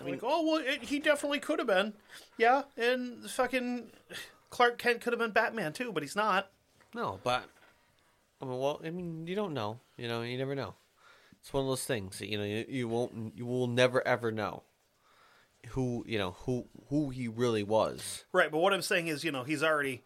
I 0.00 0.02
mean, 0.02 0.18
oh 0.22 0.44
well, 0.44 0.62
it, 0.64 0.82
he 0.82 0.98
definitely 0.98 1.38
could 1.38 1.58
have 1.58 1.68
been. 1.68 1.94
Yeah, 2.36 2.62
and 2.76 3.28
fucking 3.30 3.90
Clark 4.50 4.78
Kent 4.78 5.00
could 5.00 5.12
have 5.12 5.20
been 5.20 5.30
Batman 5.30 5.72
too, 5.72 5.92
but 5.92 6.02
he's 6.02 6.16
not. 6.16 6.50
No, 6.94 7.18
but 7.22 7.44
I 8.40 8.44
mean, 8.44 8.58
well, 8.58 8.80
I 8.84 8.90
mean, 8.90 9.26
you 9.26 9.34
don't 9.34 9.54
know. 9.54 9.78
You 9.96 10.08
know, 10.08 10.22
you 10.22 10.36
never 10.36 10.54
know. 10.54 10.74
It's 11.40 11.52
one 11.52 11.62
of 11.64 11.68
those 11.68 11.84
things. 11.84 12.18
that, 12.18 12.28
You 12.28 12.38
know, 12.38 12.44
you, 12.44 12.64
you 12.68 12.88
won't, 12.88 13.34
you 13.36 13.46
will 13.46 13.66
never 13.66 14.06
ever 14.06 14.32
know 14.32 14.62
who 15.70 16.04
you 16.06 16.18
know 16.18 16.32
who 16.40 16.66
who 16.88 17.10
he 17.10 17.28
really 17.28 17.62
was. 17.62 18.24
Right, 18.32 18.50
but 18.50 18.58
what 18.58 18.72
I'm 18.72 18.82
saying 18.82 19.08
is, 19.08 19.24
you 19.24 19.32
know, 19.32 19.44
he's 19.44 19.62
already 19.62 20.02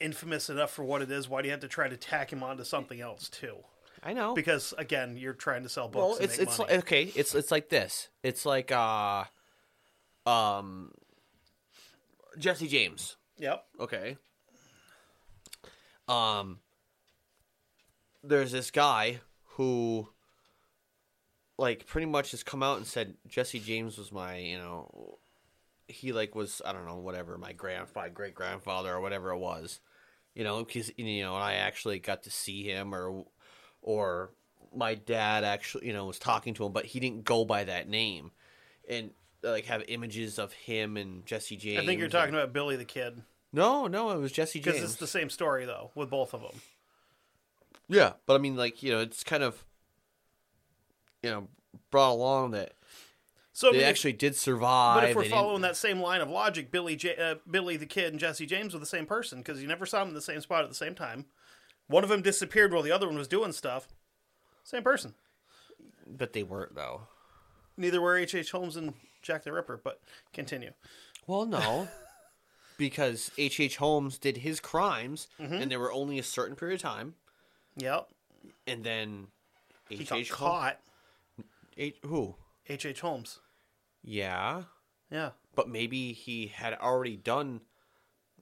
infamous 0.00 0.48
enough 0.48 0.70
for 0.70 0.84
what 0.84 1.02
it 1.02 1.10
is. 1.10 1.28
Why 1.28 1.42
do 1.42 1.48
you 1.48 1.52
have 1.52 1.60
to 1.60 1.68
try 1.68 1.88
to 1.88 1.96
tack 1.96 2.32
him 2.32 2.42
onto 2.42 2.64
something 2.64 3.00
else 3.00 3.28
too? 3.28 3.56
I 4.02 4.12
know. 4.12 4.34
Because 4.34 4.74
again, 4.78 5.16
you're 5.16 5.34
trying 5.34 5.64
to 5.64 5.68
sell 5.68 5.88
books. 5.88 6.18
well, 6.18 6.24
it's 6.24 6.38
it's 6.38 6.58
money. 6.58 6.72
like, 6.72 6.80
okay. 6.84 7.02
It's 7.14 7.34
it's 7.34 7.50
like 7.50 7.68
this. 7.68 8.08
It's 8.22 8.46
like 8.46 8.70
uh, 8.70 9.24
um, 10.26 10.92
Jesse 12.38 12.68
James. 12.68 13.16
yep. 13.38 13.64
Okay. 13.80 14.16
Um 16.08 16.60
there's 18.22 18.52
this 18.52 18.70
guy 18.70 19.20
who 19.56 20.08
like 21.58 21.86
pretty 21.86 22.06
much 22.06 22.30
has 22.30 22.42
come 22.42 22.62
out 22.62 22.78
and 22.78 22.86
said 22.86 23.14
Jesse 23.26 23.60
James 23.60 23.98
was 23.98 24.12
my, 24.12 24.38
you 24.38 24.58
know, 24.58 25.18
he 25.88 26.12
like 26.12 26.34
was 26.34 26.62
I 26.64 26.72
don't 26.72 26.86
know, 26.86 26.96
whatever, 26.96 27.36
my 27.38 27.52
grandfather, 27.52 28.10
great 28.10 28.34
grandfather 28.34 28.94
or 28.94 29.00
whatever 29.00 29.30
it 29.30 29.38
was. 29.38 29.80
You 30.34 30.44
know, 30.44 30.64
cuz 30.64 30.90
you 30.96 31.22
know, 31.22 31.34
I 31.34 31.54
actually 31.54 31.98
got 31.98 32.22
to 32.24 32.30
see 32.30 32.64
him 32.64 32.94
or 32.94 33.24
or 33.82 34.30
my 34.74 34.94
dad 34.94 35.44
actually, 35.44 35.86
you 35.86 35.92
know, 35.92 36.06
was 36.06 36.18
talking 36.18 36.54
to 36.54 36.64
him, 36.64 36.72
but 36.72 36.86
he 36.86 37.00
didn't 37.00 37.24
go 37.24 37.44
by 37.44 37.64
that 37.64 37.88
name. 37.88 38.30
And 38.88 39.10
like 39.42 39.66
have 39.66 39.84
images 39.88 40.38
of 40.38 40.52
him 40.52 40.96
and 40.96 41.26
Jesse 41.26 41.56
James. 41.56 41.82
I 41.82 41.86
think 41.86 42.00
you're 42.00 42.08
talking 42.08 42.34
about 42.34 42.52
Billy 42.52 42.76
the 42.76 42.84
Kid 42.84 43.22
no, 43.52 43.86
no, 43.86 44.10
it 44.10 44.18
was 44.18 44.32
Jesse 44.32 44.60
James. 44.60 44.76
because 44.76 44.90
it's 44.90 45.00
the 45.00 45.06
same 45.06 45.30
story 45.30 45.64
though 45.64 45.90
with 45.94 46.10
both 46.10 46.34
of 46.34 46.42
them. 46.42 46.60
Yeah, 47.88 48.12
but 48.26 48.34
I 48.34 48.38
mean, 48.38 48.56
like 48.56 48.82
you 48.82 48.92
know, 48.92 49.00
it's 49.00 49.24
kind 49.24 49.42
of 49.42 49.64
you 51.22 51.30
know 51.30 51.48
brought 51.90 52.12
along 52.12 52.52
that 52.52 52.72
So 53.52 53.68
I 53.68 53.72
they 53.72 53.78
mean, 53.78 53.86
actually 53.86 54.12
did 54.14 54.36
survive. 54.36 55.00
But 55.02 55.10
if 55.10 55.16
we're 55.16 55.24
following 55.24 55.62
that 55.62 55.76
same 55.76 56.00
line 56.00 56.20
of 56.20 56.28
logic, 56.30 56.70
Billy, 56.70 56.96
J- 56.96 57.16
uh, 57.16 57.34
Billy 57.50 57.76
the 57.76 57.86
Kid 57.86 58.12
and 58.12 58.20
Jesse 58.20 58.46
James 58.46 58.72
were 58.74 58.80
the 58.80 58.86
same 58.86 59.06
person 59.06 59.38
because 59.38 59.60
you 59.60 59.68
never 59.68 59.84
saw 59.86 60.00
them 60.00 60.08
in 60.08 60.14
the 60.14 60.20
same 60.22 60.40
spot 60.40 60.62
at 60.64 60.68
the 60.68 60.74
same 60.76 60.94
time. 60.94 61.26
One 61.88 62.02
of 62.04 62.10
them 62.10 62.22
disappeared 62.22 62.72
while 62.72 62.82
the 62.82 62.92
other 62.92 63.06
one 63.06 63.16
was 63.16 63.28
doing 63.28 63.52
stuff. 63.52 63.88
Same 64.64 64.82
person. 64.82 65.14
but 66.06 66.32
they 66.34 66.42
weren't 66.42 66.74
though. 66.74 67.02
Neither 67.76 68.00
were 68.00 68.16
H. 68.16 68.34
H. 68.34 68.50
Holmes 68.50 68.76
and 68.76 68.94
Jack 69.22 69.44
the 69.44 69.52
Ripper. 69.52 69.80
But 69.82 70.00
continue. 70.32 70.72
Well, 71.26 71.46
no, 71.46 71.88
because 72.76 73.30
H. 73.38 73.60
H. 73.60 73.76
Holmes 73.76 74.18
did 74.18 74.38
his 74.38 74.60
crimes, 74.60 75.28
Mm-hmm. 75.40 75.54
and 75.54 75.70
there 75.70 75.78
were 75.80 75.92
only 75.92 76.18
a 76.18 76.22
certain 76.22 76.56
period 76.56 76.76
of 76.76 76.82
time, 76.82 77.14
Yep. 77.76 78.08
and 78.66 78.84
then 78.84 79.26
He 79.88 79.96
H. 79.96 80.00
H. 80.12 80.30
Holmes. 80.30 80.30
caught. 80.30 80.78
H. 81.78 81.96
Who? 82.04 82.36
H. 82.68 82.84
H. 82.84 83.00
Holmes. 83.00 83.40
Yeah, 84.02 84.64
Yeah. 85.10 85.30
but 85.54 85.68
maybe 85.68 86.12
he 86.12 86.48
had 86.48 86.74
already 86.74 87.16
done 87.16 87.62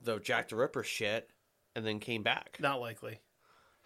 the 0.00 0.18
Jack 0.18 0.48
the 0.48 0.56
Ripper 0.56 0.82
shit, 0.82 1.30
and 1.74 1.86
then 1.86 1.98
came 2.00 2.22
back. 2.22 2.58
Not 2.60 2.80
likely. 2.80 3.20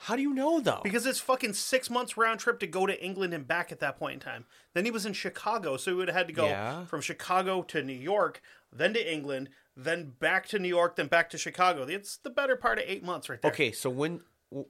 How 0.05 0.17
do 0.17 0.23
you 0.23 0.33
know 0.33 0.61
though? 0.61 0.81
Because 0.83 1.05
it's 1.07 1.21
fucking 1.21 1.53
six 1.53 1.91
months 1.91 2.17
round 2.17 2.41
trip 2.41 2.59
to 2.61 2.67
go 2.67 2.87
to 2.87 3.05
England 3.05 3.35
and 3.35 3.47
back 3.47 3.71
at 3.71 3.81
that 3.81 3.99
point 3.99 4.15
in 4.15 4.21
time. 4.21 4.47
Then 4.73 4.85
he 4.87 4.91
was 4.91 5.05
in 5.05 5.13
Chicago, 5.13 5.77
so 5.77 5.91
he 5.91 5.97
would 5.97 6.09
have 6.09 6.17
had 6.17 6.27
to 6.29 6.33
go 6.33 6.47
Yeah. 6.47 6.87
from 6.87 7.01
Chicago 7.03 7.63
to 7.65 7.83
New 7.83 7.93
York, 7.93 8.41
then 8.73 8.95
to 8.95 9.13
England, 9.13 9.51
then 9.77 10.11
back 10.19 10.47
to 10.49 10.59
New 10.59 10.69
York, 10.69 10.97
then 10.97 11.07
back 11.09 11.29
to 11.31 11.39
Chicago. 11.39 11.83
It's 11.83 12.17
the 12.17 12.31
better 12.31 12.57
part 12.57 12.79
of 12.79 12.85
eight 12.87 13.05
months 13.05 13.29
right 13.29 13.41
there. 13.43 13.51
okay, 13.53 13.73
so 13.73 13.91
when 13.91 14.23
when 14.51 14.65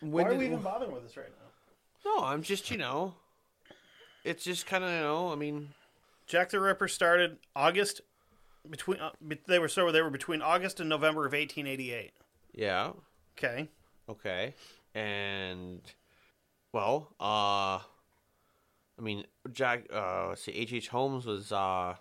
Why 0.00 0.22
are 0.22 0.30
did, 0.30 0.38
we 0.38 0.46
even 0.46 0.62
bothering 0.62 0.92
with 0.92 1.02
this 1.04 1.16
right 1.16 1.28
now? 1.28 2.10
No, 2.18 2.24
I'm 2.24 2.42
just, 2.42 2.70
you 2.70 2.76
know, 2.76 3.14
it's 4.24 4.44
just 4.44 4.66
kind 4.66 4.82
of, 4.84 4.90
you 4.90 5.00
know, 5.00 5.32
I 5.32 5.36
mean, 5.36 5.70
Jack 6.26 6.50
the 6.50 6.60
Ripper 6.60 6.88
started 6.88 7.38
August 7.54 8.00
between 8.68 8.98
uh, 9.00 9.10
they 9.46 9.58
were 9.58 9.68
so 9.68 9.90
they 9.92 10.00
were 10.02 10.10
between 10.10 10.40
August 10.42 10.80
and 10.80 10.88
November 10.88 11.26
of 11.26 11.32
1888. 11.32 12.12
yeah, 12.54 12.92
Okay. 13.36 13.68
okay, 14.08 14.54
and 14.94 15.80
well, 16.72 17.08
uh, 17.20 17.78
I 18.98 19.02
mean, 19.02 19.24
Jack, 19.52 19.86
uh, 19.92 20.28
let's 20.28 20.42
see, 20.42 20.52
H. 20.52 20.72
H. 20.72 20.88
Holmes 20.88 21.26
was 21.26 21.52
uh 21.52 21.96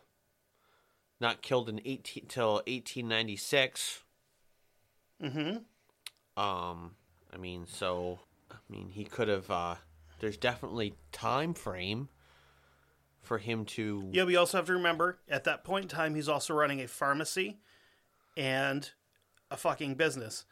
not 1.19 1.41
killed 1.41 1.67
in 1.69 1.80
eighteen 1.86 2.26
till 2.28 2.53
1896. 2.67 4.03
Mm-hmm. 5.21 5.57
Um, 6.41 6.91
I 7.34 7.38
mean, 7.38 7.65
so, 7.67 8.19
I 8.51 8.55
mean, 8.69 8.89
he 8.91 9.03
could 9.05 9.28
have. 9.28 9.49
uh 9.51 9.76
There's 10.24 10.38
definitely 10.38 10.93
time 11.11 11.53
frame 11.53 12.07
for 13.24 13.39
him 13.39 13.65
to. 13.65 14.07
Yeah, 14.13 14.24
we 14.24 14.38
also 14.38 14.57
have 14.57 14.67
to 14.67 14.71
remember 14.71 15.19
at 15.30 15.43
that 15.43 15.65
point 15.65 15.84
in 15.84 15.89
time 15.89 16.15
he's 16.15 16.30
also 16.30 16.53
running 16.53 16.80
a 16.80 16.88
pharmacy 16.88 17.59
and 18.38 18.89
a 19.51 19.57
fucking 19.57 19.95
business 19.95 20.45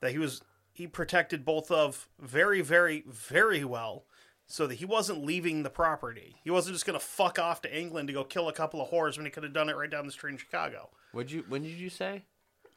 that 0.00 0.10
he 0.10 0.18
was 0.18 0.42
he 0.74 0.86
protected 0.86 1.42
both 1.42 1.70
of 1.70 2.06
very 2.20 2.60
very 2.60 3.02
very 3.08 3.64
well 3.64 4.04
so 4.46 4.66
that 4.66 4.74
he 4.74 4.84
wasn't 4.84 5.24
leaving 5.24 5.62
the 5.62 5.70
property. 5.70 6.36
He 6.44 6.50
wasn't 6.50 6.74
just 6.74 6.84
going 6.84 7.00
to 7.00 7.02
fuck 7.02 7.38
off 7.38 7.62
to 7.62 7.74
England 7.74 8.08
to 8.08 8.12
go 8.12 8.24
kill 8.24 8.50
a 8.50 8.52
couple 8.52 8.82
of 8.82 8.90
whores 8.90 9.16
when 9.16 9.24
he 9.24 9.30
could 9.30 9.42
have 9.44 9.54
done 9.54 9.70
it 9.70 9.76
right 9.78 9.88
down 9.88 10.04
the 10.04 10.12
street 10.12 10.32
in 10.32 10.36
Chicago. 10.36 10.90
Would 11.14 11.30
you? 11.30 11.46
When 11.48 11.62
did 11.62 11.78
you 11.78 11.88
say? 11.88 12.26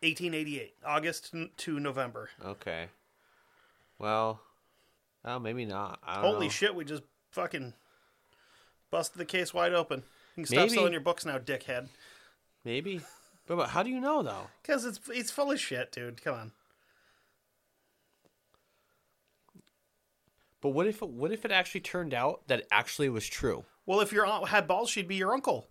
1888, 0.01 0.75
August 0.85 1.35
to 1.57 1.79
November. 1.81 2.29
Okay. 2.41 2.87
Well, 3.99 4.39
oh, 5.27 5.39
maybe 5.39 5.65
not. 5.65 5.99
I 6.05 6.15
don't 6.15 6.33
Holy 6.33 6.47
know. 6.47 6.51
shit, 6.51 6.73
we 6.75 6.85
just 6.85 7.03
fucking 7.31 7.73
busted 8.89 9.19
the 9.19 9.25
case 9.25 9.53
wide 9.53 9.73
open. 9.73 10.03
You 10.35 10.43
can 10.43 10.45
stop 10.45 10.57
Maybe. 10.65 10.75
selling 10.75 10.91
your 10.93 11.01
books 11.01 11.25
now, 11.25 11.37
dickhead. 11.37 11.87
Maybe. 12.63 13.01
But, 13.47 13.57
but 13.57 13.69
how 13.69 13.83
do 13.83 13.89
you 13.89 13.99
know 13.99 14.23
though? 14.23 14.47
Because 14.61 14.85
it's 14.85 14.99
it's 15.09 15.31
full 15.31 15.51
of 15.51 15.59
shit, 15.59 15.91
dude. 15.91 16.23
Come 16.23 16.35
on. 16.35 16.51
But 20.61 20.69
what 20.69 20.87
if 20.87 21.01
it, 21.01 21.09
what 21.09 21.31
if 21.31 21.45
it 21.45 21.51
actually 21.51 21.81
turned 21.81 22.13
out 22.13 22.47
that 22.47 22.59
it 22.59 22.67
actually 22.71 23.09
was 23.09 23.27
true? 23.27 23.63
Well, 23.85 24.01
if 24.01 24.11
your 24.11 24.25
aunt 24.25 24.49
had 24.49 24.67
balls, 24.67 24.89
she'd 24.89 25.07
be 25.07 25.15
your 25.15 25.33
uncle. 25.33 25.67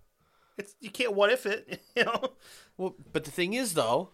It's 0.59 0.75
you 0.81 0.91
can't 0.91 1.15
what 1.15 1.31
if 1.31 1.45
it, 1.45 1.83
you 1.97 2.05
know. 2.05 2.33
Well, 2.79 2.95
but 3.13 3.25
the 3.25 3.31
thing 3.31 3.53
is 3.53 3.75
though, 3.75 4.11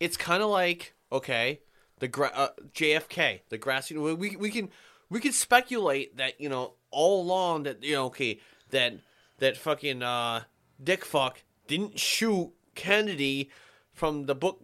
it's 0.00 0.16
kind 0.16 0.42
of 0.42 0.50
like 0.50 0.94
okay, 1.12 1.60
the 1.98 2.08
gra- 2.08 2.32
uh, 2.34 2.48
JFK, 2.74 3.40
the 3.48 3.58
grassy. 3.58 3.96
We 3.96 4.36
we 4.36 4.50
can 4.50 4.70
we 5.10 5.20
can 5.20 5.32
speculate 5.32 6.16
that 6.16 6.40
you 6.40 6.48
know 6.48 6.74
all 6.90 7.22
along 7.22 7.64
that 7.64 7.82
you 7.82 7.94
know 7.94 8.06
okay 8.06 8.40
that 8.70 8.94
that 9.38 9.56
fucking 9.56 10.02
uh, 10.02 10.42
dick 10.82 11.04
fuck 11.04 11.42
didn't 11.66 11.98
shoot 11.98 12.52
Kennedy 12.74 13.50
from 13.92 14.26
the 14.26 14.34
book 14.34 14.62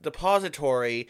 depository, 0.00 1.08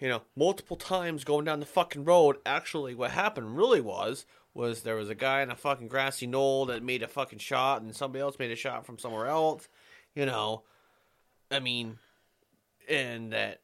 you 0.00 0.08
know, 0.08 0.22
multiple 0.36 0.76
times 0.76 1.24
going 1.24 1.44
down 1.44 1.60
the 1.60 1.66
fucking 1.66 2.04
road. 2.04 2.36
Actually, 2.44 2.94
what 2.94 3.12
happened 3.12 3.56
really 3.56 3.80
was 3.80 4.26
was 4.54 4.82
there 4.82 4.96
was 4.96 5.08
a 5.08 5.14
guy 5.14 5.40
in 5.40 5.50
a 5.50 5.56
fucking 5.56 5.88
grassy 5.88 6.26
knoll 6.26 6.66
that 6.66 6.82
made 6.82 7.02
a 7.02 7.08
fucking 7.08 7.38
shot, 7.38 7.80
and 7.80 7.94
somebody 7.94 8.20
else 8.20 8.38
made 8.38 8.50
a 8.50 8.56
shot 8.56 8.84
from 8.84 8.98
somewhere 8.98 9.26
else. 9.26 9.68
You 10.14 10.26
know, 10.26 10.64
I 11.50 11.60
mean, 11.60 11.98
and 12.88 13.32
that 13.32 13.60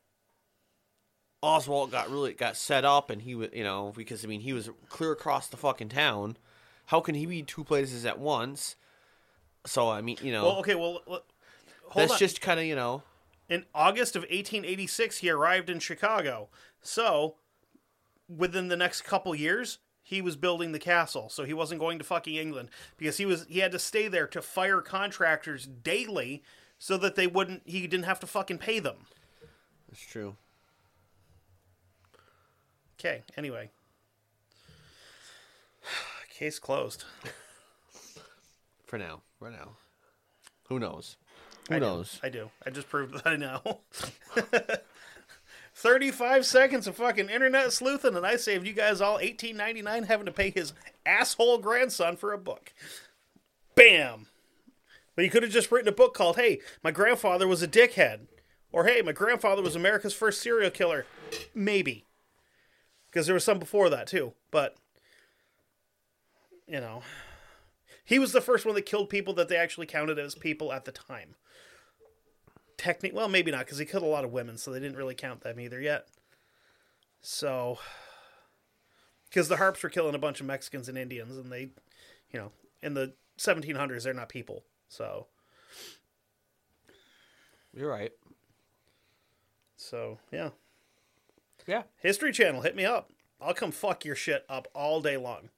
Oswald 1.42 1.90
got 1.90 2.10
really 2.10 2.32
got 2.32 2.56
set 2.56 2.84
up, 2.84 3.10
and 3.10 3.22
he 3.22 3.34
was, 3.34 3.50
you 3.52 3.64
know, 3.64 3.92
because 3.96 4.24
I 4.24 4.28
mean, 4.28 4.40
he 4.40 4.52
was 4.52 4.70
clear 4.88 5.12
across 5.12 5.48
the 5.48 5.56
fucking 5.56 5.88
town. 5.90 6.36
How 6.86 7.00
can 7.00 7.14
he 7.14 7.26
be 7.26 7.42
two 7.42 7.64
places 7.64 8.04
at 8.06 8.18
once? 8.18 8.76
So 9.66 9.88
I 9.90 10.00
mean, 10.00 10.16
you 10.22 10.32
know, 10.32 10.44
Well, 10.44 10.56
okay, 10.60 10.74
well, 10.74 11.02
l- 11.08 11.22
hold 11.88 11.94
that's 11.94 12.12
on. 12.12 12.18
just 12.18 12.40
kind 12.40 12.58
of 12.58 12.66
you 12.66 12.74
know, 12.74 13.02
in 13.48 13.64
August 13.74 14.16
of 14.16 14.22
1886, 14.22 15.18
he 15.18 15.30
arrived 15.30 15.70
in 15.70 15.78
Chicago. 15.80 16.48
So, 16.82 17.34
within 18.28 18.68
the 18.68 18.76
next 18.76 19.02
couple 19.02 19.34
years, 19.34 19.78
he 20.02 20.22
was 20.22 20.36
building 20.36 20.72
the 20.72 20.78
castle. 20.78 21.28
So 21.28 21.44
he 21.44 21.52
wasn't 21.52 21.80
going 21.80 21.98
to 21.98 22.04
fucking 22.04 22.34
England 22.34 22.70
because 22.96 23.18
he 23.18 23.26
was 23.26 23.46
he 23.48 23.58
had 23.60 23.72
to 23.72 23.78
stay 23.78 24.08
there 24.08 24.26
to 24.28 24.40
fire 24.42 24.80
contractors 24.80 25.66
daily 25.66 26.42
so 26.78 26.96
that 26.98 27.14
they 27.14 27.26
wouldn't 27.26 27.62
he 27.64 27.86
didn't 27.86 28.06
have 28.06 28.20
to 28.20 28.26
fucking 28.26 28.58
pay 28.58 28.78
them. 28.78 28.96
it's 29.92 30.00
true. 30.06 30.36
Okay, 32.98 33.22
anyway. 33.36 33.70
Case 36.38 36.58
closed. 36.58 37.04
For 38.86 38.98
now, 38.98 39.22
right 39.40 39.52
now, 39.52 39.72
who 40.68 40.78
knows? 40.78 41.16
Who 41.68 41.74
I 41.76 41.78
do. 41.78 41.84
knows? 41.84 42.20
I 42.22 42.28
do. 42.28 42.50
I 42.66 42.70
just 42.70 42.88
proved 42.88 43.14
that 43.14 43.26
I 43.26 43.36
know. 43.36 43.80
35 45.74 46.44
seconds 46.46 46.86
of 46.86 46.96
fucking 46.96 47.28
internet 47.28 47.72
sleuthing, 47.72 48.16
and 48.16 48.26
I 48.26 48.36
saved 48.36 48.66
you 48.66 48.72
guys 48.72 49.00
all 49.00 49.18
eighteen 49.20 49.56
ninety 49.56 49.82
nine 49.82 50.04
having 50.04 50.26
to 50.26 50.32
pay 50.32 50.50
his 50.50 50.72
asshole 51.06 51.58
grandson 51.58 52.16
for 52.16 52.32
a 52.32 52.38
book. 52.38 52.72
Bam! 53.74 54.26
But 55.14 55.24
he 55.24 55.28
could 55.30 55.42
have 55.44 55.52
just 55.52 55.70
written 55.70 55.88
a 55.88 55.92
book 55.92 56.14
called, 56.14 56.36
Hey, 56.36 56.60
my 56.82 56.90
grandfather 56.90 57.46
was 57.46 57.62
a 57.62 57.68
dickhead. 57.68 58.26
Or, 58.72 58.84
Hey, 58.84 59.02
my 59.02 59.12
grandfather 59.12 59.62
was 59.62 59.74
America's 59.76 60.14
first 60.14 60.40
serial 60.42 60.70
killer. 60.70 61.06
Maybe. 61.54 62.04
Because 63.10 63.26
there 63.26 63.34
was 63.34 63.44
some 63.44 63.58
before 63.58 63.88
that, 63.90 64.06
too. 64.06 64.32
But, 64.50 64.76
you 66.66 66.80
know. 66.80 67.02
He 68.04 68.18
was 68.18 68.32
the 68.32 68.40
first 68.40 68.64
one 68.64 68.74
that 68.74 68.86
killed 68.86 69.10
people 69.10 69.34
that 69.34 69.48
they 69.48 69.56
actually 69.56 69.86
counted 69.86 70.18
as 70.18 70.34
people 70.34 70.72
at 70.72 70.86
the 70.86 70.92
time. 70.92 71.34
Technically, 72.78 73.14
well, 73.14 73.28
maybe 73.28 73.50
not, 73.50 73.66
because 73.66 73.76
he 73.76 73.84
killed 73.84 74.02
a 74.02 74.06
lot 74.06 74.24
of 74.24 74.32
women, 74.32 74.56
so 74.56 74.70
they 74.70 74.80
didn't 74.80 74.96
really 74.96 75.14
count 75.14 75.42
them 75.42 75.60
either 75.60 75.78
yet. 75.78 76.06
So, 77.20 77.78
because 79.28 79.48
the 79.48 79.56
Harpes 79.58 79.82
were 79.82 79.90
killing 79.90 80.14
a 80.14 80.18
bunch 80.18 80.40
of 80.40 80.46
Mexicans 80.46 80.88
and 80.88 80.96
Indians, 80.96 81.36
and 81.36 81.52
they, 81.52 81.70
you 82.30 82.40
know, 82.40 82.52
in 82.82 82.94
the 82.94 83.12
1700s, 83.38 84.04
they're 84.04 84.14
not 84.14 84.30
people. 84.30 84.64
So, 84.88 85.26
You're 87.74 87.90
right. 87.90 88.12
so 89.76 90.18
yeah. 90.32 90.50
Yeah. 91.68 91.82
History 91.98 92.32
Channel, 92.32 92.62
hit 92.62 92.74
me 92.74 92.86
up. 92.86 93.12
I'll 93.40 93.52
come 93.52 93.72
fuck 93.72 94.04
your 94.04 94.16
shit 94.16 94.44
up 94.48 94.68
all 94.74 95.02
day 95.02 95.18
long. 95.18 95.50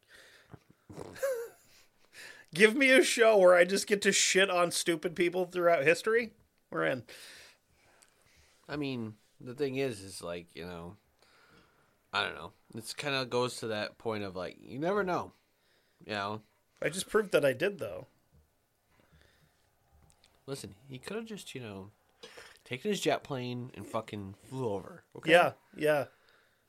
Give 2.54 2.74
me 2.74 2.90
a 2.90 3.04
show 3.04 3.38
where 3.38 3.54
I 3.54 3.64
just 3.64 3.86
get 3.86 4.02
to 4.02 4.10
shit 4.10 4.50
on 4.50 4.72
stupid 4.72 5.14
people 5.14 5.44
throughout 5.44 5.84
history. 5.84 6.32
We're 6.68 6.84
in. 6.84 7.04
I 8.68 8.74
mean, 8.74 9.14
the 9.40 9.54
thing 9.54 9.76
is, 9.76 10.00
is 10.00 10.20
like 10.20 10.48
you 10.54 10.66
know, 10.66 10.96
I 12.12 12.24
don't 12.24 12.34
know. 12.34 12.50
It's 12.74 12.92
kind 12.92 13.14
of 13.14 13.30
goes 13.30 13.58
to 13.58 13.68
that 13.68 13.98
point 13.98 14.24
of 14.24 14.34
like 14.34 14.56
you 14.60 14.80
never 14.80 15.04
know. 15.04 15.32
You 16.04 16.14
know, 16.14 16.42
I 16.82 16.88
just 16.88 17.08
proved 17.08 17.30
that 17.32 17.44
I 17.44 17.52
did, 17.52 17.78
though. 17.78 18.08
listen, 20.46 20.74
he 20.88 20.98
could 20.98 21.16
have 21.16 21.26
just 21.26 21.54
you 21.54 21.60
know 21.60 21.90
taken 22.70 22.90
his 22.90 23.00
jet 23.00 23.24
plane 23.24 23.72
and 23.74 23.84
fucking 23.86 24.34
flew 24.48 24.68
over. 24.68 25.02
Okay? 25.16 25.32
Yeah, 25.32 25.52
yeah, 25.76 26.04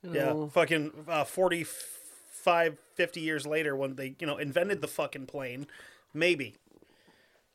You 0.04 0.14
yeah. 0.14 0.26
know, 0.26 0.48
Fucking 0.48 0.92
uh, 1.08 1.24
45, 1.24 2.78
50 2.96 3.20
years 3.22 3.46
later 3.46 3.76
when 3.76 3.96
they, 3.96 4.16
you 4.20 4.26
know, 4.26 4.38
invented 4.38 4.82
the 4.82 4.88
fucking 4.88 5.28
plane. 5.28 5.68
Maybe. 6.14 6.56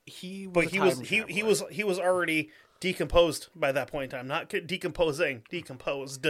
he. 0.06 0.46
Was 0.46 0.54
But 0.54 0.72
he 0.72 0.78
was 0.78 1.00
he, 1.00 1.24
he 1.28 1.42
was 1.42 1.64
he 1.70 1.82
was 1.82 1.98
already 1.98 2.50
decomposed 2.78 3.48
by 3.54 3.72
that 3.72 3.90
point 3.90 4.04
in 4.12 4.18
time. 4.18 4.28
Not 4.28 4.48
decomposing, 4.48 5.42
decomposed. 5.50 6.26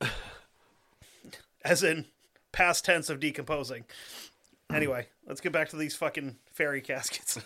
As 1.64 1.82
in 1.82 2.06
past 2.50 2.84
tense 2.84 3.08
of 3.08 3.20
decomposing. 3.20 3.84
Anyway, 4.72 5.06
let's 5.26 5.40
get 5.40 5.52
back 5.52 5.68
to 5.68 5.76
these 5.76 5.94
fucking 5.94 6.36
fairy 6.52 6.80
caskets. 6.80 7.38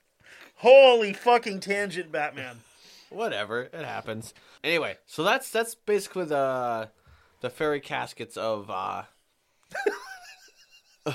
Holy 0.56 1.12
fucking 1.12 1.60
tangent, 1.60 2.10
Batman. 2.10 2.60
Whatever. 3.14 3.62
It 3.62 3.84
happens. 3.84 4.34
Anyway, 4.64 4.96
so 5.06 5.22
that's 5.22 5.50
that's 5.50 5.74
basically 5.74 6.24
the 6.24 6.90
the 7.40 7.50
fairy 7.50 7.80
caskets 7.80 8.36
of. 8.36 8.70
uh 8.70 9.02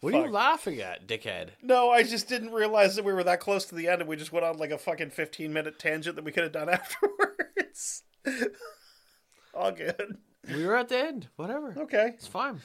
What 0.00 0.14
are 0.14 0.26
you 0.26 0.30
laughing 0.32 0.80
at, 0.80 1.08
dickhead? 1.08 1.48
No, 1.60 1.90
I 1.90 2.04
just 2.04 2.28
didn't 2.28 2.52
realize 2.52 2.94
that 2.94 3.04
we 3.04 3.12
were 3.12 3.24
that 3.24 3.40
close 3.40 3.64
to 3.66 3.74
the 3.74 3.88
end 3.88 4.00
and 4.00 4.08
we 4.08 4.14
just 4.14 4.30
went 4.32 4.46
on 4.46 4.56
like 4.56 4.70
a 4.70 4.78
fucking 4.78 5.10
15 5.10 5.52
minute 5.52 5.78
tangent 5.80 6.14
that 6.14 6.24
we 6.24 6.30
could 6.30 6.44
have 6.44 6.52
done 6.52 6.68
afterwards. 6.68 8.04
All 9.54 9.72
good. 9.72 10.18
We 10.48 10.64
were 10.64 10.76
at 10.76 10.88
the 10.88 10.98
end. 10.98 11.28
Whatever. 11.34 11.74
Okay. 11.76 12.12
It's 12.14 12.28
fine. 12.28 12.60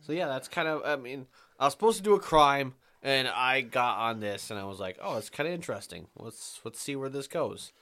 So 0.00 0.12
yeah, 0.12 0.26
that's 0.26 0.48
kind 0.48 0.66
of. 0.66 0.82
I 0.84 0.96
mean, 0.96 1.26
I 1.58 1.66
was 1.66 1.72
supposed 1.72 1.98
to 1.98 2.02
do 2.02 2.14
a 2.14 2.20
crime, 2.20 2.74
and 3.04 3.28
I 3.28 3.60
got 3.60 3.98
on 3.98 4.18
this, 4.20 4.50
and 4.50 4.58
I 4.58 4.64
was 4.64 4.80
like, 4.80 4.98
"Oh, 5.00 5.18
it's 5.18 5.30
kind 5.30 5.46
of 5.46 5.54
interesting. 5.54 6.08
Let's 6.18 6.60
let's 6.64 6.80
see 6.80 6.96
where 6.96 7.08
this 7.08 7.28
goes." 7.28 7.72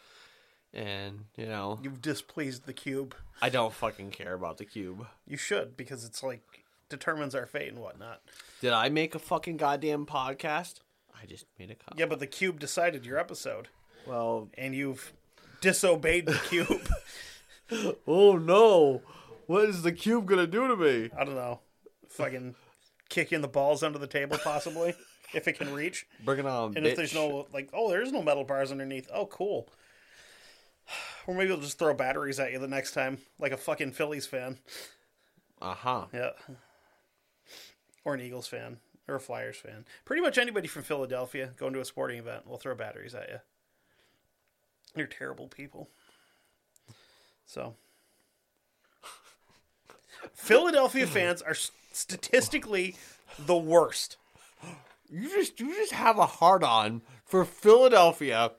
And 0.74 1.26
you 1.36 1.46
know, 1.46 1.78
You've 1.82 2.02
displeased 2.02 2.66
the 2.66 2.72
cube. 2.72 3.14
I 3.40 3.48
don't 3.48 3.72
fucking 3.72 4.10
care 4.10 4.34
about 4.34 4.58
the 4.58 4.64
cube. 4.64 5.06
You 5.26 5.36
should, 5.36 5.76
because 5.76 6.04
it's 6.04 6.22
like 6.22 6.42
determines 6.88 7.34
our 7.34 7.46
fate 7.46 7.68
and 7.68 7.78
whatnot. 7.80 8.20
Did 8.60 8.72
I 8.72 8.88
make 8.88 9.14
a 9.14 9.18
fucking 9.18 9.56
goddamn 9.56 10.04
podcast? 10.06 10.80
I 11.20 11.26
just 11.26 11.46
made 11.58 11.70
a 11.70 11.74
copy. 11.74 12.00
Yeah, 12.00 12.06
but 12.06 12.18
the 12.20 12.26
cube 12.26 12.58
decided 12.58 13.06
your 13.06 13.18
episode, 13.18 13.68
Well, 14.06 14.48
and 14.58 14.74
you've 14.74 15.12
disobeyed 15.60 16.26
the 16.26 16.40
cube. 16.48 16.88
oh 18.06 18.36
no, 18.36 19.02
what 19.46 19.68
is 19.68 19.82
the 19.82 19.92
cube 19.92 20.26
gonna 20.26 20.46
do 20.46 20.66
to 20.68 20.76
me? 20.76 21.10
I 21.16 21.24
don't 21.24 21.36
know. 21.36 21.60
Fucking 22.08 22.54
kicking 23.08 23.40
the 23.40 23.48
balls 23.48 23.82
under 23.82 23.98
the 23.98 24.06
table, 24.06 24.38
possibly, 24.42 24.94
if 25.34 25.48
it 25.48 25.54
can 25.54 25.72
reach. 25.72 26.06
Bring 26.24 26.40
it 26.40 26.46
on, 26.46 26.76
And 26.76 26.86
if 26.86 26.96
there's 26.96 27.14
no, 27.14 27.46
like, 27.52 27.70
oh, 27.72 27.90
there's 27.90 28.12
no 28.12 28.22
metal 28.22 28.44
bars 28.44 28.70
underneath. 28.70 29.08
Oh, 29.12 29.26
cool. 29.26 29.68
Or 31.26 31.34
maybe 31.34 31.46
they'll 31.48 31.60
just 31.60 31.78
throw 31.78 31.94
batteries 31.94 32.40
at 32.40 32.50
you 32.50 32.58
the 32.58 32.66
next 32.66 32.92
time, 32.92 33.18
like 33.38 33.52
a 33.52 33.56
fucking 33.56 33.92
Phillies 33.92 34.26
fan. 34.26 34.58
uh 35.60 35.74
huh. 35.74 36.06
Yeah. 36.12 36.30
Or 38.04 38.14
an 38.14 38.20
Eagles 38.20 38.48
fan. 38.48 38.78
Or 39.06 39.14
a 39.14 39.20
Flyers 39.20 39.56
fan. 39.56 39.84
Pretty 40.04 40.20
much 40.20 40.36
anybody 40.36 40.66
from 40.66 40.82
Philadelphia 40.82 41.50
going 41.56 41.72
to 41.74 41.80
a 41.80 41.84
sporting 41.84 42.18
event 42.18 42.48
will 42.48 42.58
throw 42.58 42.74
batteries 42.74 43.14
at 43.14 43.28
you. 43.28 43.38
You're 44.96 45.06
terrible 45.06 45.46
people. 45.46 45.88
So. 47.46 47.74
Philadelphia 50.34 51.06
fans 51.06 51.40
are 51.42 51.54
statistically 51.92 52.96
the 53.38 53.56
worst. 53.56 54.16
You 55.12 55.28
just 55.28 55.60
you 55.60 55.74
just 55.74 55.92
have 55.92 56.18
a 56.18 56.24
hard 56.26 56.64
on 56.64 57.02
for 57.26 57.44
Philadelphia, 57.44 58.52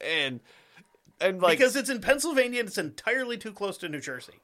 and 0.00 0.40
and 1.20 1.42
like 1.42 1.58
because 1.58 1.74
it's 1.74 1.90
in 1.90 2.00
Pennsylvania 2.00 2.60
and 2.60 2.68
it's 2.68 2.78
entirely 2.78 3.36
too 3.36 3.52
close 3.52 3.76
to 3.78 3.88
New 3.88 4.00
Jersey. 4.00 4.34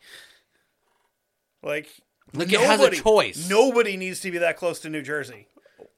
Like, 1.63 1.89
Like, 2.35 2.53
it 2.53 2.61
has 2.61 2.81
a 2.81 2.91
choice. 2.91 3.49
Nobody 3.49 3.97
needs 3.97 4.19
to 4.21 4.33
be 4.33 4.39
that 4.39 4.57
close 4.57 4.81
to 4.81 4.91
New 4.91 5.03
Jersey. 5.03 5.47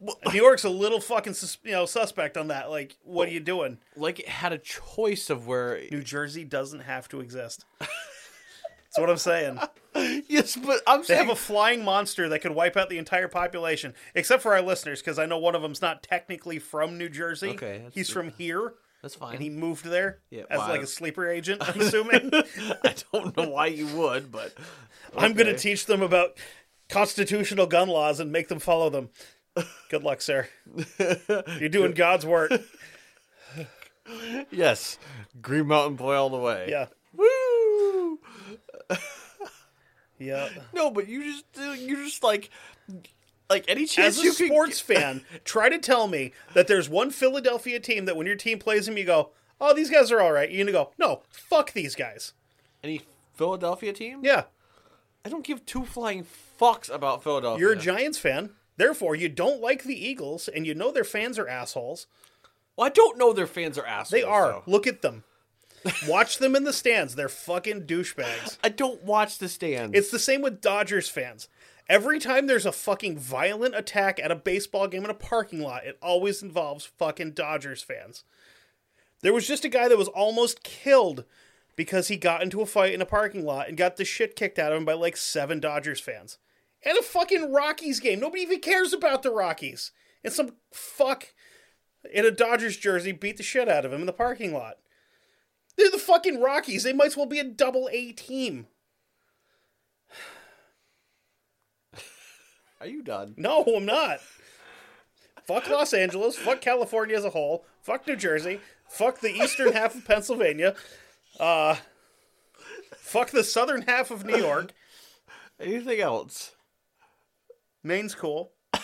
New 0.00 0.38
York's 0.38 0.64
a 0.64 0.68
little 0.68 1.00
fucking 1.00 1.34
you 1.62 1.72
know 1.72 1.86
suspect 1.86 2.36
on 2.36 2.48
that. 2.48 2.68
Like, 2.68 2.96
what 3.02 3.28
are 3.28 3.32
you 3.32 3.40
doing? 3.40 3.78
like 3.96 4.20
it 4.20 4.28
had 4.28 4.52
a 4.52 4.58
choice 4.58 5.30
of 5.30 5.46
where 5.46 5.80
New 5.90 6.02
Jersey 6.02 6.44
doesn't 6.44 6.80
have 6.80 7.08
to 7.08 7.20
exist. 7.20 7.64
That's 7.80 8.98
what 8.98 9.08
I'm 9.08 9.16
saying. 9.16 9.58
yes 10.34 10.56
but 10.56 10.80
i'm 10.86 11.00
They 11.00 11.06
saying 11.06 11.20
have 11.20 11.28
a 11.30 11.36
flying 11.36 11.84
monster 11.84 12.28
that 12.28 12.40
could 12.40 12.52
wipe 12.52 12.76
out 12.76 12.88
the 12.90 12.98
entire 12.98 13.28
population, 13.28 13.94
except 14.14 14.42
for 14.42 14.54
our 14.54 14.62
listeners, 14.62 15.00
because 15.00 15.18
I 15.18 15.26
know 15.26 15.38
one 15.38 15.54
of 15.54 15.62
them's 15.62 15.80
not 15.82 16.02
technically 16.02 16.58
from 16.58 16.98
New 16.98 17.08
Jersey. 17.08 17.50
Okay, 17.50 17.80
that's 17.84 17.94
he's 17.94 18.08
good. 18.08 18.12
from 18.14 18.28
here, 18.32 18.74
that's 19.02 19.14
fine 19.14 19.34
and 19.34 19.42
he 19.42 19.50
moved 19.50 19.84
there 19.84 20.20
Yeah, 20.30 20.42
as 20.50 20.58
well, 20.58 20.68
like 20.68 20.80
I- 20.80 20.84
a 20.84 20.86
sleeper 20.86 21.28
agent. 21.28 21.62
I'm 21.68 21.80
assuming. 21.80 22.30
i 22.84 22.94
don't 23.12 23.36
know 23.36 23.48
why 23.48 23.66
you 23.66 23.86
would 23.96 24.30
but 24.32 24.54
I'm 25.16 25.34
going 25.34 25.46
to 25.46 25.56
teach 25.58 25.86
them 25.86 26.02
about 26.02 26.36
constitutional 26.88 27.66
gun 27.66 27.88
laws 27.88 28.18
and 28.20 28.30
make 28.32 28.48
them 28.48 28.58
follow 28.58 28.90
them. 28.90 29.10
Good 29.88 30.02
luck, 30.02 30.20
sir. 30.20 30.48
You're 31.60 31.68
doing 31.68 31.92
God's 31.92 32.26
work. 32.26 32.50
yes 34.50 34.98
green 35.40 35.66
mountain 35.66 35.96
boy 35.96 36.14
all 36.14 36.28
the 36.28 36.36
way 36.36 36.66
Yeah. 36.68 36.86
woo 37.14 38.18
Yeah. 40.18 40.48
no 40.72 40.90
but 40.90 41.08
you 41.08 41.24
just 41.24 41.44
uh, 41.58 41.72
you 41.72 41.96
just 42.04 42.22
like 42.22 42.50
like 43.50 43.64
any 43.68 43.86
chance 43.86 44.16
As 44.16 44.22
a 44.22 44.26
you 44.26 44.32
could 44.32 44.46
sports 44.48 44.80
fan, 44.80 45.22
try 45.44 45.68
to 45.68 45.78
tell 45.78 46.06
me 46.08 46.32
that 46.54 46.66
there's 46.66 46.88
one 46.88 47.10
Philadelphia 47.10 47.78
team 47.80 48.06
that 48.06 48.16
when 48.16 48.26
your 48.26 48.36
team 48.36 48.58
plays 48.58 48.86
them, 48.86 48.96
you 48.96 49.04
go, 49.04 49.30
oh, 49.60 49.74
these 49.74 49.90
guys 49.90 50.10
are 50.10 50.20
all 50.20 50.32
right. 50.32 50.50
You're 50.50 50.64
going 50.64 50.66
to 50.68 50.72
go, 50.72 50.90
no, 50.98 51.22
fuck 51.30 51.72
these 51.72 51.94
guys. 51.94 52.32
any 52.82 53.02
philadelphia 53.34 53.92
team 53.92 54.20
Yeah. 54.22 54.44
i 55.24 55.28
don't 55.28 55.44
give 55.44 55.66
two 55.66 55.84
flying 55.84 56.24
fucks 56.60 56.88
about 56.92 57.22
philadelphia 57.22 57.60
You're 57.60 57.72
a 57.72 57.76
Giants 57.78 58.16
fan. 58.18 58.50
Therefore, 58.76 59.14
you 59.14 59.28
don't 59.28 59.60
like 59.60 59.84
the 59.84 59.94
Eagles, 60.08 60.48
and 60.48 60.66
you 60.66 60.74
know 60.74 60.90
their 60.90 61.04
fans 61.04 61.38
are 61.38 61.46
assholes. 61.48 62.06
well 62.76 62.86
i 62.86 62.90
don't 62.90 63.18
know 63.18 63.32
their 63.32 63.46
fans 63.46 63.76
are 63.76 63.86
assholes 63.86 64.10
They 64.10 64.22
are. 64.22 64.48
though. 64.48 64.62
Look 64.66 64.86
at 64.86 65.02
them. 65.02 65.24
Watch 66.08 66.38
them 66.38 66.56
in 66.56 66.64
the 66.64 66.72
stands. 66.72 67.14
They're 67.14 67.28
fucking 67.28 67.82
douchebags. 67.82 68.58
i 68.64 68.68
don't 68.68 69.02
watch 69.02 69.38
the 69.38 69.48
stands 69.48 69.96
It's 69.96 70.10
the 70.10 70.18
same 70.18 70.42
with 70.42 70.60
Dodgers 70.60 71.08
fans. 71.08 71.48
Every 71.88 72.18
time 72.18 72.46
there's 72.46 72.64
a 72.64 72.72
fucking 72.72 73.18
violent 73.18 73.74
attack 73.74 74.18
at 74.18 74.30
a 74.30 74.36
baseball 74.36 74.88
game 74.88 75.04
in 75.04 75.10
a 75.10 75.14
parking 75.14 75.60
lot, 75.60 75.84
it 75.84 75.98
always 76.00 76.42
involves 76.42 76.86
fucking 76.86 77.32
Dodgers 77.32 77.82
fans. 77.82 78.24
There 79.20 79.34
was 79.34 79.46
just 79.46 79.64
a 79.64 79.68
guy 79.68 79.88
that 79.88 79.98
was 79.98 80.08
almost 80.08 80.62
killed 80.62 81.24
because 81.76 82.08
he 82.08 82.16
got 82.16 82.42
into 82.42 82.62
a 82.62 82.66
fight 82.66 82.94
in 82.94 83.02
a 83.02 83.06
parking 83.06 83.44
lot 83.44 83.68
and 83.68 83.76
got 83.76 83.96
the 83.96 84.04
shit 84.04 84.36
kicked 84.36 84.58
out 84.58 84.72
of 84.72 84.78
him 84.78 84.84
by 84.84 84.94
like 84.94 85.16
seven 85.16 85.60
Dodgers 85.60 86.00
fans. 86.00 86.38
And 86.82 86.96
a 86.98 87.02
fucking 87.02 87.52
Rockies 87.52 88.00
game. 88.00 88.20
Nobody 88.20 88.42
even 88.42 88.60
cares 88.60 88.92
about 88.92 89.22
the 89.22 89.30
Rockies. 89.30 89.90
And 90.22 90.32
some 90.32 90.54
fuck 90.72 91.34
in 92.12 92.24
a 92.24 92.30
Dodgers 92.30 92.76
jersey 92.76 93.12
beat 93.12 93.36
the 93.36 93.42
shit 93.42 93.68
out 93.68 93.84
of 93.84 93.92
him 93.92 94.00
in 94.00 94.06
the 94.06 94.12
parking 94.12 94.52
lot. 94.52 94.78
They're 95.76 95.90
the 95.90 95.98
fucking 95.98 96.40
Rockies. 96.40 96.82
They 96.84 96.92
might 96.92 97.06
as 97.08 97.16
well 97.16 97.26
be 97.26 97.38
a 97.40 97.44
double 97.44 97.88
A 97.92 98.12
team. 98.12 98.66
Are 102.80 102.86
you 102.86 103.02
done? 103.02 103.34
No, 103.36 103.62
I'm 103.64 103.84
not. 103.84 104.20
Fuck 105.46 105.68
Los 105.68 105.92
Angeles. 105.92 106.36
Fuck 106.36 106.60
California 106.60 107.16
as 107.16 107.24
a 107.24 107.30
whole. 107.30 107.64
Fuck 107.82 108.06
New 108.06 108.16
Jersey. 108.16 108.60
Fuck 108.88 109.20
the 109.20 109.34
eastern 109.34 109.72
half 109.72 109.94
of 109.94 110.04
Pennsylvania. 110.04 110.74
Uh, 111.38 111.76
fuck 112.96 113.30
the 113.30 113.44
southern 113.44 113.82
half 113.82 114.10
of 114.10 114.24
New 114.24 114.36
York. 114.36 114.72
Anything 115.60 116.00
else? 116.00 116.52
Maine's 117.82 118.14
cool. 118.14 118.52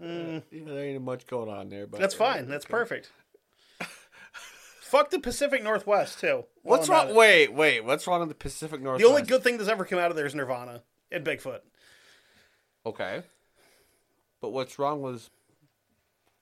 Yeah, 0.00 0.40
there 0.52 0.84
ain't 0.84 1.02
much 1.02 1.26
going 1.26 1.48
on 1.48 1.70
there, 1.70 1.88
but 1.88 1.98
That's 1.98 2.14
fine. 2.14 2.48
That's 2.48 2.64
perfect. 2.64 3.10
Fuck 4.90 5.10
the 5.10 5.18
Pacific 5.20 5.62
Northwest 5.62 6.18
too. 6.20 6.44
while 6.62 6.78
What's 6.78 6.88
I'm 6.88 6.94
at 6.94 6.98
wrong? 7.02 7.08
it. 7.10 7.14
Wait, 7.14 7.52
wait. 7.54 7.84
What's 7.84 8.06
wrong 8.06 8.22
in 8.22 8.28
the 8.28 8.34
Pacific 8.34 8.80
Northwest? 8.80 9.02
The 9.04 9.08
only 9.08 9.22
good 9.22 9.42
thing 9.42 9.56
that's 9.56 9.70
ever 9.70 9.84
come 9.84 9.98
out 9.98 10.10
of 10.10 10.16
there 10.16 10.26
is 10.26 10.34
Nirvana 10.34 10.82
and 11.12 11.24
Bigfoot. 11.24 11.60
Okay. 12.84 13.22
But 14.40 14.50
what's 14.50 14.78
wrong 14.78 15.00
with? 15.02 15.30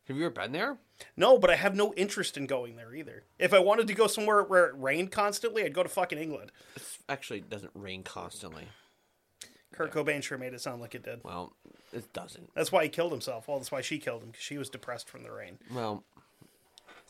Have 0.06 0.16
you 0.16 0.24
ever 0.24 0.32
been 0.34 0.52
there? 0.52 0.78
No, 1.16 1.36
but 1.38 1.50
I 1.50 1.56
have 1.56 1.76
no 1.76 1.92
interest 1.94 2.36
in 2.38 2.46
going 2.46 2.76
there 2.76 2.94
either. 2.94 3.24
If 3.38 3.52
I 3.52 3.58
wanted 3.58 3.86
to 3.88 3.94
go 3.94 4.06
somewhere 4.06 4.42
where 4.42 4.66
it 4.66 4.74
rained 4.76 5.12
constantly, 5.12 5.64
I'd 5.64 5.74
go 5.74 5.82
to 5.82 5.88
fucking 5.88 6.18
England. 6.18 6.50
It 6.76 6.82
actually 7.08 7.40
doesn't 7.40 7.72
rain 7.74 8.02
constantly. 8.02 8.64
Kurt 9.72 9.92
Cobain 9.92 10.22
sure 10.22 10.38
made 10.38 10.54
it 10.54 10.60
sound 10.62 10.80
like 10.80 10.94
it 10.94 11.04
did. 11.04 11.20
Well, 11.22 11.52
it 11.92 12.12
doesn't. 12.14 12.52
That's 12.54 12.72
why 12.72 12.84
he 12.84 12.88
killed 12.88 13.12
himself. 13.12 13.46
Well, 13.46 13.58
that's 13.58 13.70
why 13.70 13.80
she 13.82 13.98
killed 13.98 14.22
him 14.22 14.30
because 14.30 14.42
she 14.42 14.56
was 14.58 14.70
depressed 14.70 15.08
from 15.08 15.22
the 15.22 15.30
rain. 15.30 15.58
Well, 15.72 16.02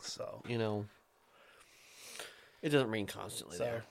So, 0.01 0.43
you 0.47 0.57
know, 0.57 0.85
it 2.61 2.69
doesn't 2.69 2.89
rain 2.91 3.07
constantly 3.07 3.57
so 3.57 3.63
there. 3.63 3.83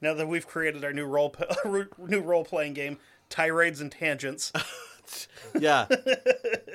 now 0.00 0.14
that 0.14 0.26
we've 0.28 0.46
created 0.46 0.84
our 0.84 0.92
new 0.92 1.06
role 1.06 1.34
new 1.98 2.20
role 2.20 2.44
playing 2.44 2.74
game, 2.74 2.98
tirades 3.28 3.80
and 3.80 3.92
tangents. 3.92 4.52
Yeah, 5.58 5.86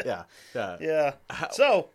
yeah, 0.05 0.23
yeah. 0.55 0.77
Yeah. 0.81 1.13
So, 1.51 1.89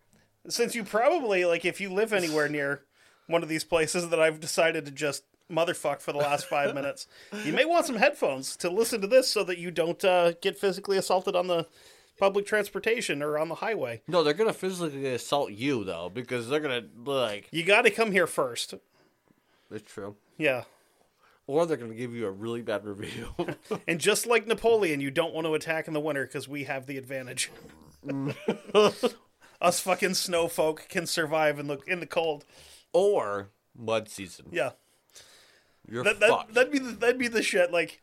since 0.49 0.75
you 0.77 0.85
probably 0.85 1.45
like, 1.45 1.65
if 1.65 1.81
you 1.81 1.93
live 1.93 2.13
anywhere 2.13 2.49
near 2.49 2.83
one 3.27 3.43
of 3.43 3.49
these 3.49 3.65
places 3.65 4.09
that 4.11 4.21
I've 4.21 4.39
decided 4.39 4.85
to 4.87 4.93
just 4.93 5.25
motherfuck 5.51 6.01
for 6.01 6.13
the 6.13 6.19
last 6.19 6.47
five 6.47 6.77
minutes, 6.77 7.09
you 7.45 7.53
may 7.53 7.65
want 7.65 7.87
some 7.87 7.97
headphones 7.97 8.57
to 8.59 8.71
listen 8.71 9.01
to 9.01 9.09
this 9.09 9.29
so 9.29 9.43
that 9.45 9.59
you 9.59 9.73
don't 9.73 10.05
uh, 10.05 10.33
get 10.41 10.57
physically 10.57 10.97
assaulted 10.97 11.35
on 11.35 11.49
the 11.49 11.67
public 12.19 12.47
transportation 12.47 13.21
or 13.23 13.37
on 13.37 13.49
the 13.49 13.57
highway. 13.57 14.03
No, 14.07 14.23
they're 14.23 14.33
gonna 14.33 14.53
physically 14.53 15.07
assault 15.07 15.51
you 15.51 15.83
though, 15.83 16.09
because 16.13 16.49
they're 16.49 16.61
gonna 16.61 16.85
like. 17.05 17.49
You 17.51 17.65
got 17.65 17.83
to 17.83 17.91
come 17.91 18.13
here 18.13 18.27
first. 18.29 18.75
It's 19.71 19.91
true. 19.93 20.17
Yeah. 20.37 20.65
Or 21.47 21.65
they're 21.67 21.77
gonna 21.77 21.95
give 21.95 22.15
you 22.15 22.27
a 22.27 22.31
really 22.31 22.63
bad 22.63 22.85
review. 22.85 23.35
And 23.87 23.99
just 24.01 24.27
like 24.27 24.47
Napoleon, 24.47 25.01
you 25.01 25.11
don't 25.11 25.33
want 25.35 25.47
to 25.47 25.55
attack 25.55 25.89
in 25.89 25.95
the 25.95 26.01
winter 26.01 26.25
because 26.27 26.47
we 26.49 26.65
have 26.65 26.87
the 26.87 26.99
advantage. 26.99 27.51
Us 29.61 29.81
fucking 29.81 30.15
snow 30.15 30.47
folk 30.49 30.87
can 30.89 31.07
survive 31.07 31.59
in 31.59 31.67
the 31.67 31.79
in 31.87 32.01
the 32.01 32.07
cold. 32.07 32.45
or 32.93 33.49
mud 33.77 34.09
season. 34.09 34.47
Yeah. 34.53 34.71
You're 35.91 36.05
That, 36.05 36.21
that 36.21 36.29
fucked. 36.29 36.55
that'd 36.55 36.73
be 36.73 36.79
the, 36.79 36.93
that'd 36.93 37.19
be 37.19 37.29
the 37.29 37.43
shit. 37.43 37.73
Like 37.73 38.01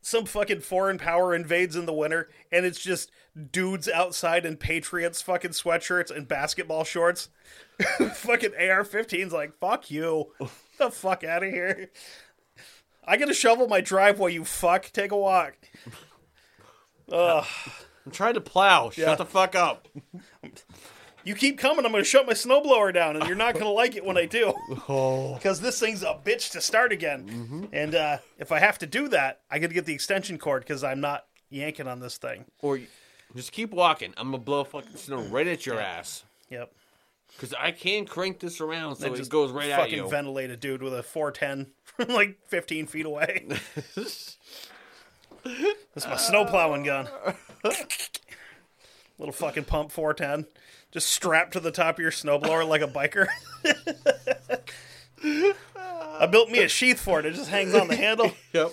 some 0.00 0.24
fucking 0.24 0.60
foreign 0.60 0.98
power 0.98 1.34
invades 1.34 1.76
in 1.76 1.84
the 1.84 1.92
winter, 1.92 2.30
and 2.50 2.64
it's 2.64 2.80
just 2.80 3.10
dudes 3.52 3.88
outside 3.88 4.46
in 4.46 4.56
Patriots 4.56 5.20
fucking 5.20 5.50
sweatshirts 5.50 6.10
and 6.14 6.26
basketball 6.26 6.84
shorts. 6.84 7.28
fucking 8.14 8.52
AR-15's 8.54 9.32
like 9.32 9.58
fuck 9.58 9.90
you, 9.90 10.32
the 10.78 10.90
fuck 10.90 11.24
out 11.24 11.42
of 11.42 11.50
here. 11.50 11.90
I 13.04 13.16
gotta 13.16 13.34
shovel 13.34 13.66
my 13.68 13.80
driveway. 13.80 14.34
You 14.34 14.44
fuck. 14.44 14.90
Take 14.92 15.10
a 15.12 15.16
walk. 15.16 15.54
Ugh. 17.12 17.44
I'm 18.06 18.12
trying 18.12 18.34
to 18.34 18.40
plow. 18.40 18.90
Shut 18.90 18.98
Yeah. 19.08 19.14
the 19.14 19.24
fuck 19.26 19.54
up. 19.54 19.88
You 21.22 21.34
keep 21.34 21.58
coming, 21.58 21.84
I'm 21.84 21.92
gonna 21.92 22.02
shut 22.02 22.26
my 22.26 22.32
snowblower 22.32 22.94
down, 22.94 23.14
and 23.14 23.26
you're 23.26 23.36
not 23.36 23.52
gonna 23.52 23.68
like 23.70 23.94
it 23.94 24.02
when 24.06 24.16
I 24.16 24.24
do. 24.24 24.54
Oh. 24.88 25.34
because 25.34 25.60
this 25.60 25.78
thing's 25.78 26.02
a 26.02 26.18
bitch 26.24 26.52
to 26.52 26.62
start 26.62 26.92
again. 26.92 27.28
Mm-hmm. 27.28 27.64
And 27.74 27.94
uh, 27.94 28.18
if 28.38 28.50
I 28.52 28.58
have 28.58 28.78
to 28.78 28.86
do 28.86 29.06
that, 29.08 29.40
I 29.50 29.58
got 29.58 29.66
to 29.68 29.74
get 29.74 29.84
the 29.84 29.92
extension 29.92 30.38
cord 30.38 30.62
because 30.62 30.82
I'm 30.82 31.02
not 31.02 31.26
yanking 31.50 31.86
on 31.86 32.00
this 32.00 32.16
thing. 32.16 32.46
Or 32.62 32.78
you- 32.78 32.86
just 33.36 33.52
keep 33.52 33.70
walking. 33.70 34.14
I'm 34.16 34.28
gonna 34.30 34.38
blow 34.42 34.64
fucking 34.64 34.96
snow 34.96 35.20
right 35.24 35.46
at 35.46 35.66
your 35.66 35.78
ass. 35.78 36.24
Yep. 36.48 36.72
Because 37.32 37.54
I 37.54 37.70
can 37.72 38.04
crank 38.06 38.40
this 38.40 38.60
around 38.60 38.96
so 38.96 39.06
it 39.12 39.16
just 39.16 39.30
goes 39.30 39.50
right 39.50 39.70
at 39.70 39.78
fucking 39.78 39.94
you. 39.96 40.08
ventilate 40.08 40.50
a 40.50 40.56
dude 40.56 40.82
with 40.82 40.92
a 40.94 41.02
410 41.02 41.72
from 41.84 42.08
like 42.08 42.38
15 42.48 42.86
feet 42.86 43.06
away. 43.06 43.46
That's 45.44 46.06
my 46.06 46.16
snow 46.16 46.44
plowing 46.44 46.82
gun. 46.82 47.08
Little 49.18 49.32
fucking 49.32 49.64
pump 49.64 49.90
410. 49.90 50.46
Just 50.92 51.08
strapped 51.08 51.52
to 51.52 51.60
the 51.60 51.70
top 51.70 51.96
of 51.96 52.00
your 52.00 52.10
snowblower 52.10 52.66
like 52.66 52.82
a 52.82 52.88
biker. 52.88 53.26
I 56.20 56.26
built 56.26 56.50
me 56.50 56.62
a 56.62 56.68
sheath 56.68 57.00
for 57.00 57.20
it. 57.20 57.26
It 57.26 57.34
just 57.34 57.50
hangs 57.50 57.74
on 57.74 57.88
the 57.88 57.96
handle. 57.96 58.32
Yep. 58.52 58.72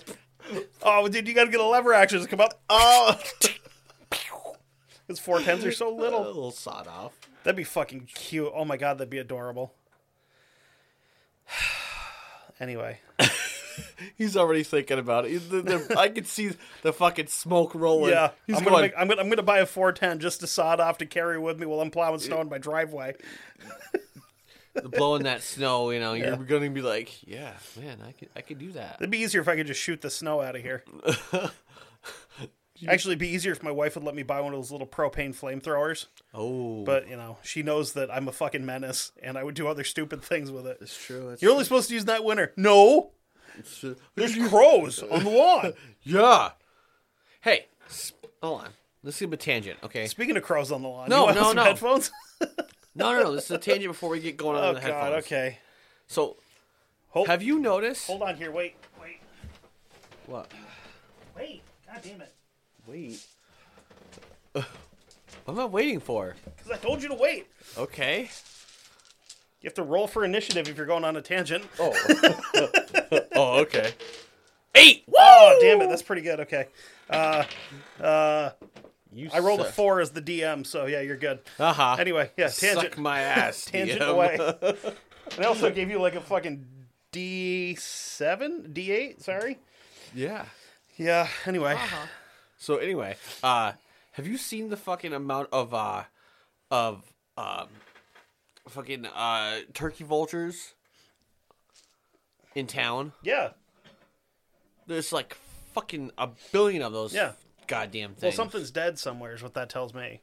Oh, 0.81 1.07
dude, 1.09 1.27
you 1.27 1.33
got 1.33 1.43
to 1.43 1.51
get 1.51 1.59
a 1.59 1.65
lever 1.65 1.93
action 1.93 2.21
to 2.21 2.27
come 2.27 2.39
up. 2.39 2.59
Oh, 2.69 3.19
because 4.09 5.19
410s 5.19 5.65
are 5.65 5.71
so 5.73 5.89
little. 5.93 6.19
A 6.19 6.19
little. 6.19 6.21
little 6.35 6.51
sawed 6.51 6.87
off. 6.87 7.26
That'd 7.43 7.55
be 7.57 7.63
fucking 7.63 8.07
cute. 8.13 8.51
Oh 8.53 8.65
my 8.65 8.77
god, 8.77 8.97
that'd 8.97 9.09
be 9.09 9.17
adorable. 9.19 9.73
anyway, 12.59 12.99
He's 14.17 14.35
already 14.35 14.63
thinking 14.63 14.97
about 14.99 15.25
it. 15.25 15.49
The- 15.49 15.61
the- 15.61 15.95
I 15.97 16.09
can 16.09 16.25
see 16.25 16.51
the 16.81 16.91
fucking 16.93 17.27
smoke 17.27 17.73
rolling. 17.75 18.11
yeah, 18.11 18.31
He's 18.47 18.57
I'm 18.57 18.63
going. 18.63 18.73
gonna, 18.73 18.81
make, 18.83 18.93
I'm 18.97 19.07
gonna 19.07 19.21
I'm 19.21 19.29
gonna 19.29 19.43
buy 19.43 19.59
a 19.59 19.65
410 19.65 20.19
just 20.19 20.39
to 20.41 20.47
saw 20.47 20.73
it 20.73 20.79
off 20.79 20.97
to 20.99 21.05
carry 21.05 21.37
with 21.39 21.59
me 21.59 21.65
while 21.65 21.79
I'm 21.81 21.91
plowing 21.91 22.19
snow 22.19 22.41
in 22.41 22.49
my 22.49 22.57
driveway. 22.57 23.15
blowing 24.83 25.23
that 25.23 25.41
snow. 25.43 25.89
You 25.91 25.99
know, 25.99 26.13
Yeah. 26.13 26.35
you're 26.35 26.45
gonna 26.45 26.69
be 26.69 26.81
like, 26.81 27.27
yeah, 27.27 27.53
man, 27.79 27.99
I 28.05 28.11
could, 28.13 28.29
I 28.35 28.41
could 28.41 28.57
do 28.59 28.71
that. 28.73 28.97
It'd 28.99 29.11
be 29.11 29.19
easier 29.19 29.41
if 29.41 29.47
I 29.47 29.55
could 29.55 29.67
just 29.67 29.81
shoot 29.81 30.01
the 30.01 30.09
snow 30.09 30.41
out 30.41 30.55
of 30.55 30.61
here. 30.61 30.83
Actually, 32.87 33.11
it'd 33.13 33.19
be 33.19 33.29
easier 33.29 33.51
if 33.51 33.63
my 33.63 33.71
wife 33.71 33.95
would 33.95 34.03
let 34.03 34.13
me 34.13 34.23
buy 34.23 34.39
one 34.41 34.53
of 34.53 34.59
those 34.59 34.71
little 34.71 34.85
propane 34.87 35.33
flamethrowers. 35.35 36.05
Oh, 36.33 36.83
But 36.83 37.07
you 37.09 37.15
know, 37.15 37.37
she 37.41 37.63
knows 37.63 37.93
that 37.93 38.11
I'm 38.13 38.27
a 38.27 38.31
fucking 38.31 38.65
menace, 38.65 39.11
and 39.23 39.37
I 39.37 39.43
would 39.43 39.55
do 39.55 39.67
other 39.67 39.83
stupid 39.83 40.21
things 40.21 40.51
with 40.51 40.67
it. 40.67 40.77
it's 40.81 40.95
true. 41.05 41.29
It's 41.29 41.41
You're 41.41 41.51
only 41.51 41.63
supposed 41.63 41.87
to 41.89 41.95
use 41.95 42.05
that 42.05 42.23
winter. 42.23 42.53
No, 42.57 43.11
there's 44.15 44.35
crows 44.49 45.01
on 45.01 45.23
the 45.23 45.29
lawn. 45.29 45.73
Yeah. 46.03 46.51
Hey, 47.41 47.65
s- 47.87 48.13
hold 48.43 48.61
on. 48.61 48.69
Let's 49.03 49.19
give 49.19 49.31
a 49.33 49.37
tangent, 49.37 49.79
okay? 49.83 50.05
Speaking 50.07 50.35
of 50.37 50.43
crows 50.43 50.71
on 50.71 50.81
the 50.83 50.87
lawn, 50.89 51.09
No, 51.09 51.19
you 51.19 51.23
want 51.25 51.35
no, 51.37 51.43
some 51.43 51.55
no. 51.55 51.63
headphones. 51.63 52.11
No, 52.95 53.11
no, 53.13 53.23
no. 53.23 53.31
This 53.35 53.45
is 53.45 53.51
a 53.51 53.57
tangent 53.57 53.91
before 53.93 54.09
we 54.09 54.19
get 54.19 54.37
going 54.37 54.57
on 54.57 54.63
oh 54.63 54.73
the 54.73 54.79
god, 54.81 54.83
headphones. 55.13 55.25
okay. 55.25 55.59
So, 56.07 56.37
Hold, 57.09 57.27
have 57.27 57.41
you 57.43 57.59
noticed? 57.59 58.07
hold 58.07 58.21
on 58.21 58.35
here. 58.35 58.51
Wait, 58.51 58.75
wait, 59.01 59.19
What? 60.25 60.51
wait. 61.35 61.61
God 61.87 62.01
damn 62.03 62.21
it! 62.21 62.33
Wait. 62.87 63.25
What 64.53 64.65
am 65.47 65.59
I 65.59 65.65
waiting 65.65 65.99
for? 65.99 66.35
Because 66.57 66.71
I 66.71 66.77
told 66.77 67.01
you 67.01 67.09
to 67.09 67.15
wait. 67.15 67.47
Okay. 67.77 68.29
You 69.61 69.67
have 69.67 69.73
to 69.75 69.83
roll 69.83 70.07
for 70.07 70.23
initiative 70.25 70.67
if 70.69 70.77
you're 70.77 70.85
going 70.85 71.03
on 71.03 71.15
a 71.17 71.21
tangent. 71.21 71.63
Oh. 71.79 71.93
oh, 73.35 73.59
okay. 73.61 73.91
Eight. 74.75 75.03
Oh, 75.15 75.57
damn 75.61 75.81
it! 75.81 75.89
That's 75.89 76.03
pretty 76.03 76.21
good. 76.21 76.41
Okay. 76.41 76.67
Uh, 77.09 77.43
uh, 77.99 78.51
You 79.11 79.29
I 79.33 79.39
rolled 79.39 79.61
a 79.61 79.65
four 79.65 79.99
as 80.01 80.11
the 80.11 80.21
DM, 80.21 80.65
so 80.65 80.85
yeah, 80.85 81.01
you're 81.01 81.17
good. 81.17 81.39
Uh-huh. 81.57 81.95
Anyway, 81.99 82.29
yeah, 82.37 82.49
tangent. 82.49 82.81
Suck 82.91 82.97
my 82.97 83.21
ass. 83.21 83.65
tangent 83.65 84.01
DM. 84.01 84.07
away. 84.07 84.37
and 85.35 85.45
I 85.45 85.47
also 85.47 85.71
gave 85.71 85.89
you 85.89 85.99
like 85.99 86.13
a 86.15 86.21
fucking 86.21 86.65
D 87.11 87.75
seven, 87.75 88.71
D 88.71 88.91
eight. 88.91 89.21
Sorry. 89.21 89.57
yeah. 90.13 90.45
Yeah. 90.97 91.27
Anyway. 91.45 91.77
So 92.57 92.77
anyway, 92.77 93.15
uh, 93.43 93.73
have 94.13 94.27
you 94.27 94.37
seen 94.37 94.69
the 94.69 94.77
fucking 94.77 95.13
amount 95.13 95.49
of 95.51 95.73
uh, 95.73 96.03
of 96.71 97.03
um, 97.37 97.67
fucking 98.67 99.05
uh, 99.05 99.59
turkey 99.73 100.03
vultures 100.03 100.73
in 102.55 102.67
town? 102.67 103.13
Yeah. 103.21 103.49
There's 104.87 105.13
like 105.13 105.37
fucking 105.73 106.11
a 106.17 106.29
billion 106.51 106.81
of 106.81 106.93
those. 106.93 107.13
Yeah. 107.13 107.33
Goddamn 107.67 108.11
things. 108.11 108.23
Well, 108.23 108.31
something's 108.31 108.71
dead 108.71 108.97
somewhere 108.97 109.35
is 109.35 109.43
what 109.43 109.53
that 109.55 109.69
tells 109.69 109.93
me. 109.93 110.21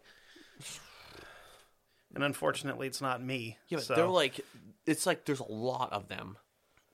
And 2.15 2.25
unfortunately, 2.25 2.87
it's 2.87 3.01
not 3.01 3.23
me. 3.23 3.59
Yeah, 3.69 3.79
but 3.79 3.85
so. 3.85 3.95
they're 3.95 4.07
like, 4.07 4.41
it's 4.87 5.05
like 5.05 5.25
there's 5.25 5.41
a 5.41 5.53
lot 5.53 5.93
of 5.93 6.09
them. 6.09 6.39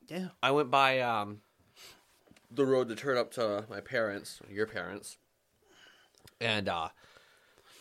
yeah. 0.08 0.28
I 0.42 0.50
went 0.50 0.70
by 0.70 1.00
um, 1.00 1.42
the 2.50 2.64
road 2.64 2.88
to 2.88 2.96
turn 2.96 3.16
up 3.16 3.30
to 3.32 3.64
my 3.70 3.80
parents, 3.80 4.40
your 4.50 4.66
parents, 4.66 5.18
and 6.40 6.68
uh, 6.68 6.88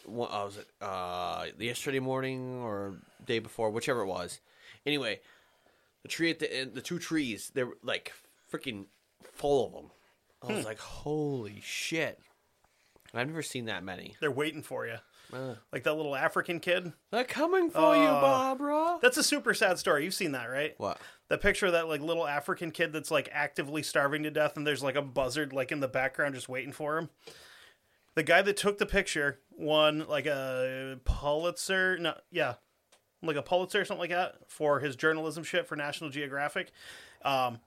What 0.05 0.31
uh, 0.31 0.45
was 0.45 0.57
it? 0.57 0.67
Uh, 0.81 1.45
yesterday 1.59 1.99
morning 1.99 2.61
or 2.61 2.95
day 3.25 3.39
before, 3.39 3.69
whichever 3.69 4.01
it 4.01 4.07
was. 4.07 4.39
Anyway, 4.85 5.19
the 6.03 6.07
tree 6.09 6.29
at 6.29 6.39
the 6.39 6.53
end, 6.53 6.73
the 6.73 6.81
two 6.81 6.99
trees, 6.99 7.51
they're 7.53 7.69
like 7.83 8.13
freaking 8.51 8.85
full 9.33 9.65
of 9.67 9.73
them. 9.73 9.91
I 10.41 10.53
was 10.55 10.65
like, 10.65 10.79
holy 10.79 11.61
shit! 11.61 12.19
I've 13.13 13.27
never 13.27 13.41
seen 13.41 13.65
that 13.65 13.83
many. 13.83 14.15
They're 14.21 14.31
waiting 14.31 14.63
for 14.63 14.87
you. 14.87 14.95
Uh, 15.33 15.55
Like 15.73 15.83
that 15.83 15.93
little 15.95 16.15
African 16.15 16.59
kid. 16.59 16.93
they're 17.11 17.23
coming 17.23 17.69
for 17.69 17.95
you, 17.95 18.03
Uh, 18.03 18.21
Barbara. 18.21 18.97
That's 19.01 19.17
a 19.17 19.23
super 19.23 19.53
sad 19.53 19.77
story. 19.77 20.03
You've 20.05 20.13
seen 20.13 20.31
that, 20.31 20.45
right? 20.45 20.73
What? 20.77 20.97
The 21.27 21.37
picture 21.37 21.67
of 21.67 21.73
that 21.73 21.87
like 21.87 22.01
little 22.01 22.25
African 22.27 22.71
kid 22.71 22.93
that's 22.93 23.11
like 23.11 23.29
actively 23.31 23.83
starving 23.83 24.23
to 24.23 24.31
death, 24.31 24.55
and 24.57 24.65
there's 24.65 24.81
like 24.81 24.95
a 24.95 25.01
buzzard 25.01 25.51
like 25.53 25.71
in 25.71 25.81
the 25.81 25.87
background 25.87 26.35
just 26.35 26.49
waiting 26.49 26.71
for 26.71 26.97
him. 26.97 27.09
The 28.15 28.23
guy 28.23 28.41
that 28.41 28.57
took 28.57 28.77
the 28.77 28.85
picture 28.85 29.39
won 29.57 30.05
like 30.07 30.25
a 30.25 30.99
Pulitzer, 31.05 31.97
no, 31.97 32.15
yeah, 32.31 32.55
like 33.21 33.35
a 33.37 33.41
Pulitzer 33.41 33.81
or 33.81 33.85
something 33.85 34.01
like 34.01 34.09
that 34.09 34.35
for 34.47 34.79
his 34.79 34.95
journalism 34.95 35.43
shit 35.43 35.67
for 35.67 35.75
National 35.75 36.09
Geographic. 36.09 36.71
Um, 37.23 37.59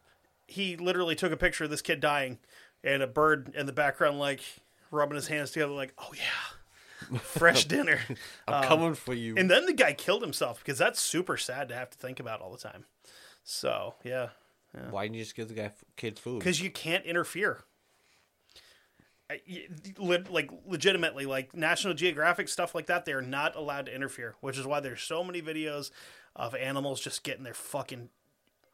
he 0.47 0.77
literally 0.77 1.15
took 1.15 1.33
a 1.33 1.37
picture 1.37 1.65
of 1.65 1.71
this 1.71 1.83
kid 1.83 2.01
dying, 2.01 2.39
and 2.85 3.03
a 3.03 3.07
bird 3.07 3.53
in 3.55 3.67
the 3.67 3.73
background 3.73 4.19
like 4.19 4.41
rubbing 4.91 5.15
his 5.17 5.29
hands 5.29 5.53
together, 5.53 5.73
like, 5.73 5.95
"Oh 5.99 6.13
yeah, 6.15 7.19
fresh 7.21 7.65
dinner." 7.67 8.01
I'm 8.49 8.65
coming 8.65 8.95
for 8.95 9.15
you. 9.15 9.37
And 9.37 9.51
then 9.51 9.67
the 9.67 9.73
guy 9.73 9.93
killed 9.95 10.23
himself 10.23 10.59
because 10.59 10.79
that's 10.79 11.01
super 11.01 11.37
sad 11.37 11.69
to 11.69 11.75
have 11.75 11.91
to 11.91 11.99
think 11.99 12.21
about 12.21 12.41
all 12.41 12.51
the 12.53 12.59
time. 12.59 12.85
So 13.45 13.95
yeah, 14.05 14.31
Why 14.91 15.05
didn't 15.05 15.15
you 15.17 15.23
just 15.23 15.37
give 15.37 15.49
the 15.49 15.55
guy 15.55 15.65
f- 15.65 15.85
kid 15.97 16.19
food? 16.19 16.41
because 16.41 16.61
you 16.61 16.71
can't 16.71 17.05
interfere. 17.07 17.61
I- 19.33 19.41
y- 19.49 19.67
le- 19.99 20.25
Like 20.31 20.51
legitimately, 20.67 21.27
like 21.27 21.55
National 21.55 21.95
Geographic 21.95 22.49
stuff 22.49 22.75
like 22.75 22.87
that, 22.87 23.05
they 23.05 23.13
are 23.13 23.23
not 23.23 23.57
allowed 23.57 23.87
to 23.87 23.95
interfere, 23.95 24.35
which 24.41 24.59
is 24.59 24.67
why 24.67 24.81
there's 24.81 25.03
so 25.03 25.23
many 25.25 25.41
videos 25.43 25.91
of 26.37 26.55
animals 26.55 27.01
just 27.01 27.23
getting 27.23 27.45
their 27.45 27.55
fucking 27.55 28.09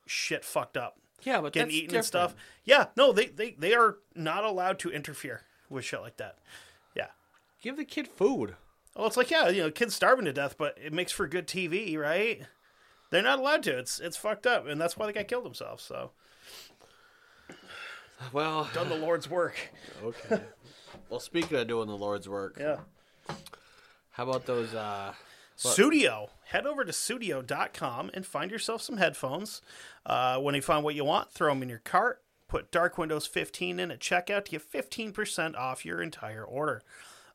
shit 0.07 0.45
fucked 0.45 0.77
up, 0.77 0.99
yeah, 1.23 1.41
but 1.41 1.53
getting 1.53 1.73
eaten 1.75 1.97
and 1.97 2.05
stuff. 2.05 2.35
Yeah, 2.65 2.87
no, 2.97 3.13
they, 3.13 3.27
they 3.27 3.53
they 3.59 3.75
are 3.75 3.99
not 4.15 4.45
allowed 4.45 4.79
to 4.81 4.91
interfere 4.91 5.43
with 5.69 5.85
shit 5.85 6.01
like 6.01 6.17
that. 6.19 6.39
Yeah. 6.95 7.09
Give 7.63 7.77
the 7.77 7.85
kid 7.85 8.09
food. 8.09 8.57
Well, 8.97 9.07
it's 9.07 9.17
like 9.17 9.31
yeah, 9.31 9.49
you 9.49 9.63
know, 9.63 9.71
kids 9.71 9.95
starving 9.95 10.25
to 10.25 10.33
death, 10.33 10.57
but 10.59 10.77
it 10.83 10.93
makes 10.93 11.13
for 11.13 11.27
good 11.29 11.47
TV, 11.47 11.97
right? 11.99 12.43
They're 13.11 13.23
not 13.23 13.39
allowed 13.39 13.63
to. 13.65 13.79
It's 13.79 14.01
it's 14.01 14.17
fucked 14.17 14.47
up, 14.47 14.67
and 14.67 14.81
that's 14.81 14.97
why 14.97 15.07
the 15.07 15.13
guy 15.13 15.25
killed 15.25 15.45
himself. 15.45 15.81
So 15.81 16.13
Well, 18.33 18.69
done 18.75 18.89
the 18.89 18.97
Lord's 18.97 19.29
work. 19.31 19.57
okay. 20.03 20.41
well, 21.09 21.21
speaking 21.21 21.57
of 21.59 21.67
doing 21.69 21.89
the 21.89 21.97
Lord's 21.97 22.29
work, 22.29 22.57
Yeah. 22.59 22.79
how 24.13 24.25
about 24.29 24.47
those? 24.47 24.75
uh 24.75 25.13
Studio. 25.57 26.31
Head 26.45 26.67
over 26.67 26.85
to 26.85 26.93
studio.com 26.93 28.13
and 28.15 28.25
find 28.25 28.49
yourself 28.53 28.81
some 28.81 28.99
headphones. 28.99 29.61
Uh, 30.07 30.39
when 30.39 30.55
you 30.55 30.63
find 30.63 30.85
what 30.85 30.95
you 30.95 31.05
want, 31.05 31.33
throw 31.33 31.53
them 31.53 31.65
in 31.65 31.69
your 31.69 31.81
cart. 31.81 32.23
Put 32.47 32.71
Dark 32.71 32.97
Windows 32.97 33.27
15 33.27 33.81
in 33.81 33.91
at 33.91 33.99
checkout 33.99 34.45
to 34.45 34.53
get 34.53 34.63
15% 34.73 35.57
off 35.57 35.85
your 35.85 36.01
entire 36.01 36.45
order. 36.45 36.83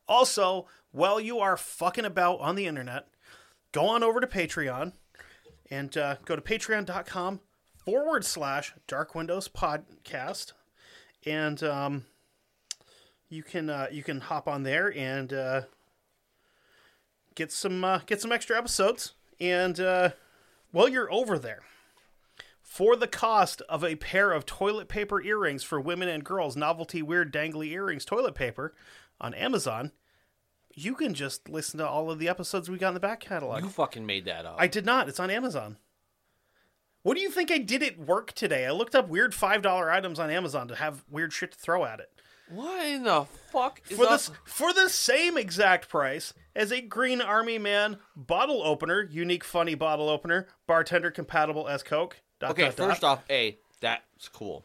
Also, 0.08 0.66
while 0.90 1.20
you 1.20 1.38
are 1.38 1.58
fucking 1.58 2.06
about 2.06 2.40
on 2.40 2.54
the 2.56 2.66
internet, 2.66 3.08
go 3.72 3.86
on 3.86 4.02
over 4.02 4.20
to 4.20 4.26
Patreon 4.26 4.92
and 5.70 5.94
uh, 5.98 6.16
go 6.24 6.34
to 6.34 6.42
patreon.com 6.42 7.40
forward 7.84 8.24
slash 8.24 8.72
Dark 8.86 9.14
Windows 9.14 9.48
Podcast. 9.48 10.52
And 11.26 11.62
um, 11.62 12.04
you 13.28 13.42
can 13.42 13.70
uh, 13.70 13.88
you 13.90 14.02
can 14.02 14.20
hop 14.20 14.46
on 14.46 14.62
there 14.62 14.92
and 14.96 15.32
uh, 15.32 15.62
get 17.34 17.52
some 17.52 17.84
uh, 17.84 18.00
get 18.06 18.20
some 18.20 18.32
extra 18.32 18.56
episodes. 18.56 19.14
And 19.40 19.80
uh, 19.80 20.10
while 20.70 20.88
you're 20.88 21.12
over 21.12 21.38
there, 21.38 21.62
for 22.62 22.96
the 22.96 23.06
cost 23.06 23.62
of 23.68 23.84
a 23.84 23.96
pair 23.96 24.32
of 24.32 24.46
toilet 24.46 24.88
paper 24.88 25.22
earrings 25.22 25.62
for 25.62 25.80
women 25.80 26.08
and 26.08 26.24
girls, 26.24 26.56
novelty 26.56 27.02
weird 27.02 27.32
dangly 27.32 27.68
earrings 27.68 28.04
toilet 28.04 28.34
paper 28.34 28.74
on 29.20 29.34
Amazon, 29.34 29.92
you 30.74 30.94
can 30.94 31.14
just 31.14 31.48
listen 31.48 31.78
to 31.78 31.88
all 31.88 32.10
of 32.10 32.18
the 32.18 32.28
episodes 32.28 32.68
we 32.68 32.78
got 32.78 32.88
in 32.88 32.94
the 32.94 33.00
back 33.00 33.20
catalog. 33.20 33.62
You 33.62 33.68
fucking 33.68 34.04
made 34.04 34.24
that 34.24 34.44
up. 34.44 34.56
I 34.58 34.66
did 34.66 34.84
not. 34.84 35.08
It's 35.08 35.20
on 35.20 35.30
Amazon. 35.30 35.76
What 37.04 37.16
do 37.18 37.20
you 37.22 37.30
think 37.30 37.50
I 37.50 37.58
did 37.58 37.82
at 37.82 37.98
work 37.98 38.32
today? 38.32 38.64
I 38.66 38.70
looked 38.72 38.94
up 38.94 39.08
weird 39.08 39.34
five 39.34 39.60
dollar 39.60 39.90
items 39.90 40.18
on 40.18 40.30
Amazon 40.30 40.68
to 40.68 40.74
have 40.74 41.04
weird 41.10 41.32
shit 41.34 41.52
to 41.52 41.58
throw 41.58 41.84
at 41.84 42.00
it. 42.00 42.10
what 42.48 42.86
in 42.86 43.04
the 43.04 43.26
fuck 43.52 43.80
is 43.90 43.96
For 43.96 44.04
up- 44.04 44.10
this 44.10 44.30
for 44.44 44.72
the 44.72 44.88
same 44.88 45.36
exact 45.36 45.88
price 45.90 46.32
as 46.56 46.72
a 46.72 46.80
Green 46.80 47.20
Army 47.20 47.58
Man 47.58 47.98
bottle 48.16 48.62
opener, 48.64 49.02
unique 49.10 49.44
funny 49.44 49.74
bottle 49.74 50.08
opener, 50.08 50.48
bartender 50.66 51.10
compatible 51.10 51.68
as 51.68 51.82
Coke. 51.82 52.20
Dot, 52.40 52.52
Okay, 52.52 52.62
dot, 52.64 52.76
dot. 52.76 52.88
first 52.88 53.04
off, 53.04 53.24
a 53.28 53.58
that's 53.80 54.28
cool. 54.30 54.64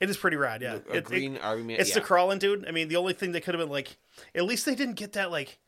it 0.00 0.10
is 0.10 0.16
pretty 0.16 0.36
rad. 0.36 0.62
Yeah, 0.62 0.72
A 0.72 0.76
It- 0.76 0.96
it- 0.96 1.04
green 1.04 1.36
army 1.36 1.62
man. 1.62 1.76
It's 1.78 1.90
yeah. 1.90 1.94
the 1.96 2.00
crawling 2.00 2.40
dude. 2.40 2.66
I 2.66 2.72
mean, 2.72 2.88
the 2.88 2.96
only 2.96 3.12
thing 3.12 3.30
they 3.30 3.40
could 3.40 3.54
have 3.54 3.60
been 3.62 3.70
like, 3.70 3.96
at 4.34 4.42
least 4.44 4.66
they 4.66 4.74
didn't 4.74 4.94
get 4.96 5.12
that 5.12 5.30
like 5.30 5.60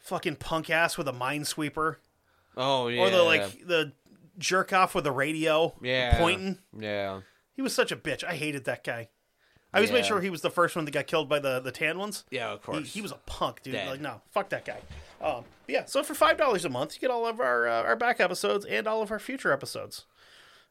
fucking 0.00 0.36
punk 0.36 0.68
ass 0.68 0.98
with 0.98 1.08
a 1.08 1.12
minesweeper 1.12 1.96
oh 2.58 2.88
yeah. 2.88 3.00
or 3.00 3.08
the 3.10 3.22
like 3.22 3.66
the 3.66 3.92
jerk 4.38 4.72
off 4.72 4.94
with 4.94 5.06
a 5.06 5.12
radio 5.12 5.74
yeah 5.82 6.18
pointing. 6.18 6.58
Yeah. 6.78 7.20
He 7.54 7.62
was 7.62 7.74
such 7.74 7.90
a 7.90 7.96
bitch. 7.96 8.22
I 8.22 8.36
hated 8.36 8.64
that 8.64 8.84
guy. 8.84 9.08
I 9.72 9.78
always 9.78 9.92
made 9.92 10.06
sure 10.06 10.20
he 10.20 10.30
was 10.30 10.40
the 10.40 10.50
first 10.50 10.74
one 10.76 10.84
that 10.86 10.90
got 10.92 11.06
killed 11.06 11.28
by 11.28 11.38
the 11.38 11.60
the 11.60 11.72
tan 11.72 11.98
ones. 11.98 12.24
Yeah, 12.30 12.52
of 12.52 12.60
He, 12.60 12.64
course. 12.72 12.94
he 12.94 13.02
was 13.02 13.12
a 13.12 13.18
punk, 13.26 13.62
dude. 13.62 13.74
Dead. 13.74 13.88
Like, 13.90 14.00
no, 14.00 14.22
fuck 14.30 14.48
that 14.50 14.64
guy. 14.64 14.78
Um, 15.20 15.44
yeah. 15.66 15.84
So 15.86 16.02
for 16.02 16.14
five 16.14 16.38
dollars 16.38 16.64
a 16.64 16.68
month, 16.70 16.94
you 16.94 17.00
get 17.00 17.10
all 17.10 17.26
of 17.26 17.40
our 17.40 17.66
uh, 17.68 17.82
our 17.82 17.96
back 17.96 18.20
episodes 18.20 18.64
and 18.64 18.86
all 18.86 19.02
of 19.02 19.10
our 19.10 19.18
future 19.18 19.52
episodes. 19.52 20.06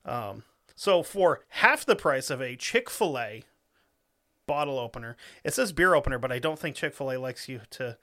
Um, 0.05 0.43
so 0.76 1.03
for 1.03 1.41
half 1.49 1.86
the 1.86 1.95
price 1.95 2.30
of 2.30 2.41
a 2.41 2.55
Chick 2.55 2.89
Fil 2.89 3.18
A 3.20 3.43
bottle 4.47 4.80
opener, 4.80 5.18
it 5.43 5.53
says 5.53 5.72
beer 5.72 5.93
opener, 5.95 6.18
but 6.18 6.32
I 6.32 6.39
don't 6.39 6.57
think 6.59 6.76
Chick 6.76 6.93
Fil 6.93 7.11
A 7.11 7.18
likes 7.18 7.47
you 7.49 7.61
to 7.72 7.97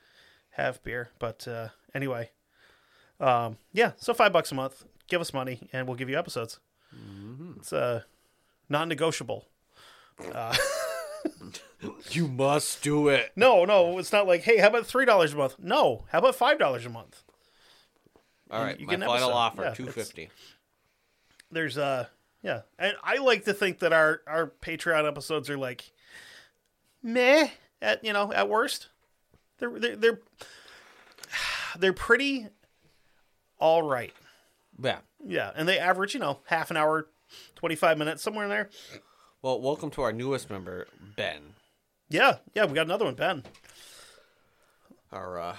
have 0.51 0.83
beer. 0.85 1.11
But 1.19 1.49
uh, 1.49 1.69
anyway, 1.95 2.31
um, 3.19 3.57
yeah. 3.73 3.93
So 3.97 4.15
five 4.15 4.33
bucks 4.33 4.53
a 4.53 4.55
month, 4.55 4.85
give 5.13 5.21
us 5.21 5.35
money, 5.35 5.69
and 5.75 5.87
we'll 5.87 5.97
give 5.97 6.09
you 6.09 6.19
episodes. 6.19 6.59
It's 7.59 7.73
uh, 7.73 8.03
non-negotiable. 8.69 9.45
Uh, 10.35 10.57
You 12.11 12.29
must 12.29 12.83
do 12.83 13.09
it. 13.09 13.33
No, 13.35 13.65
no, 13.65 13.99
it's 13.99 14.13
not 14.13 14.27
like, 14.27 14.43
hey, 14.43 14.59
how 14.59 14.69
about 14.69 14.87
three 14.87 15.05
dollars 15.05 15.35
a 15.35 15.37
month? 15.37 15.57
No, 15.59 16.05
how 16.11 16.19
about 16.19 16.37
five 16.37 16.59
dollars 16.59 16.87
a 16.87 16.89
month? 16.89 17.23
All 18.51 18.63
right, 18.63 18.79
you 18.79 18.87
my 18.87 18.95
final 18.97 19.15
episode. 19.15 19.33
offer 19.33 19.63
Yeah, 19.63 19.75
two 19.75 19.87
fifty. 19.87 20.31
There's 21.51 21.77
uh, 21.79 22.07
yeah, 22.43 22.63
and 22.79 22.95
I 23.03 23.17
like 23.17 23.45
to 23.47 23.55
think 23.55 23.81
that 23.81 23.93
our 23.93 24.21
our 24.27 24.53
Patreon 24.63 25.09
episodes 25.09 25.51
are 25.51 25.59
like, 25.59 25.93
meh, 27.03 27.49
at 27.81 28.05
you 28.05 28.13
know, 28.13 28.33
at 28.33 28.49
worst, 28.49 28.89
they're 29.59 29.79
they're 29.79 29.97
they're, 29.97 30.21
they're 31.79 31.93
pretty, 31.93 32.47
all 33.59 33.83
right. 33.83 34.13
Yeah. 34.83 34.99
Yeah, 35.24 35.51
and 35.55 35.68
they 35.68 35.78
average, 35.78 36.14
you 36.14 36.20
know, 36.20 36.41
half 36.47 36.70
an 36.70 36.76
hour, 36.76 37.07
twenty 37.55 37.76
five 37.76 37.97
minutes, 37.99 38.22
somewhere 38.22 38.45
in 38.45 38.51
there. 38.51 38.68
Well, 39.41 39.61
welcome 39.61 39.91
to 39.93 40.03
our 40.03 40.12
newest 40.12 40.51
member, 40.51 40.87
Ben. 41.16 41.55
Yeah, 42.09 42.39
yeah, 42.55 42.64
we 42.66 42.74
got 42.74 42.87
another 42.87 43.05
one, 43.05 43.14
Ben. 43.14 43.43
Our, 45.12 45.39
uh, 45.41 45.57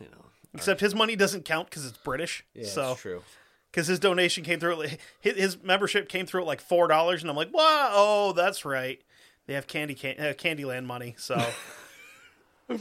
you 0.00 0.06
know, 0.06 0.24
Except 0.54 0.80
his 0.80 0.94
money 0.94 1.16
doesn't 1.16 1.44
count 1.44 1.68
because 1.70 1.86
it's 1.86 1.98
British. 1.98 2.44
yeah, 2.54 2.66
so 2.66 2.92
it's 2.92 3.00
true. 3.00 3.22
because 3.70 3.86
his 3.86 3.98
donation 3.98 4.44
came 4.44 4.60
through 4.60 4.84
his, 5.20 5.34
his 5.36 5.62
membership 5.62 6.08
came 6.08 6.26
through 6.26 6.42
at 6.42 6.46
like 6.46 6.60
four 6.60 6.86
dollars 6.88 7.22
and 7.22 7.30
i'm 7.30 7.36
like 7.36 7.52
wow 7.52 7.90
oh 7.92 8.32
that's 8.32 8.64
right 8.64 9.02
they 9.46 9.54
have 9.54 9.66
candy 9.66 9.94
can, 9.94 10.18
uh, 10.18 10.32
candyland 10.34 10.84
money 10.86 11.14
so 11.18 11.36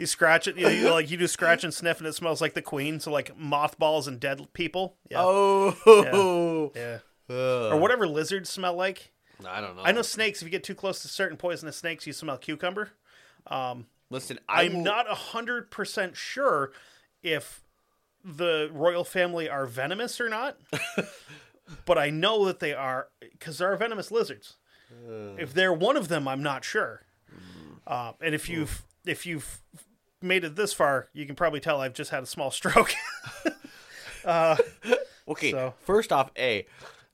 you 0.00 0.06
scratch 0.06 0.48
it 0.48 0.56
you, 0.56 0.64
know, 0.64 0.68
you 0.70 0.90
like 0.92 1.10
you 1.10 1.16
do 1.16 1.26
scratch 1.26 1.62
and 1.64 1.72
sniff 1.72 1.98
and 1.98 2.06
it 2.06 2.14
smells 2.14 2.40
like 2.40 2.54
the 2.54 2.62
queen 2.62 2.98
so 3.00 3.10
like 3.12 3.36
mothballs 3.36 4.08
and 4.08 4.18
dead 4.18 4.40
people. 4.52 4.96
Yeah. 5.10 5.22
Oh, 5.22 6.72
yeah. 6.74 6.98
Ugh. 7.28 7.72
or 7.72 7.76
whatever 7.76 8.06
lizards 8.08 8.50
smell 8.50 8.74
like. 8.74 9.12
I 9.48 9.60
don't 9.60 9.74
know. 9.76 9.82
i 9.84 9.92
know 9.92 10.02
snakes 10.02 10.42
if 10.42 10.46
you 10.46 10.50
get 10.50 10.64
too 10.64 10.74
close 10.74 11.00
to 11.02 11.08
certain 11.08 11.36
poisonous 11.38 11.76
snakes 11.76 12.06
you 12.06 12.12
smell 12.12 12.36
cucumber. 12.36 12.90
Listen, 14.10 14.38
I 14.48 14.64
i'm 14.64 14.74
will- 14.74 14.82
not 14.82 15.10
a 15.10 15.14
hundred 15.14 15.70
percent 15.70 16.16
sure 16.16 16.72
if 17.22 17.62
the 18.24 18.68
royal 18.72 19.04
family 19.04 19.48
are 19.48 19.64
venomous 19.66 20.20
or 20.20 20.28
not 20.28 20.58
but 21.86 21.96
i 21.96 22.10
know 22.10 22.44
that 22.46 22.58
they 22.60 22.74
are 22.74 23.08
because 23.20 23.58
there 23.58 23.72
are 23.72 23.76
venomous 23.76 24.10
lizards. 24.10 24.56
If 25.38 25.54
they're 25.54 25.72
one 25.72 25.96
of 25.96 26.08
them 26.08 26.26
i'm 26.28 26.42
not 26.42 26.64
sure. 26.64 27.02
Uh, 27.86 28.12
and 28.20 28.34
if 28.34 28.48
you've 28.48 28.82
if 29.06 29.24
you've 29.24 29.62
made 30.22 30.44
it 30.44 30.56
this 30.56 30.72
far 30.72 31.08
you 31.12 31.24
can 31.26 31.34
probably 31.34 31.60
tell 31.60 31.80
i've 31.80 31.94
just 31.94 32.10
had 32.10 32.22
a 32.22 32.26
small 32.26 32.50
stroke 32.60 32.94
Okay, 35.28 35.52
So- 35.52 35.74
first 35.80 36.12
off, 36.12 36.30
A, 36.36 36.66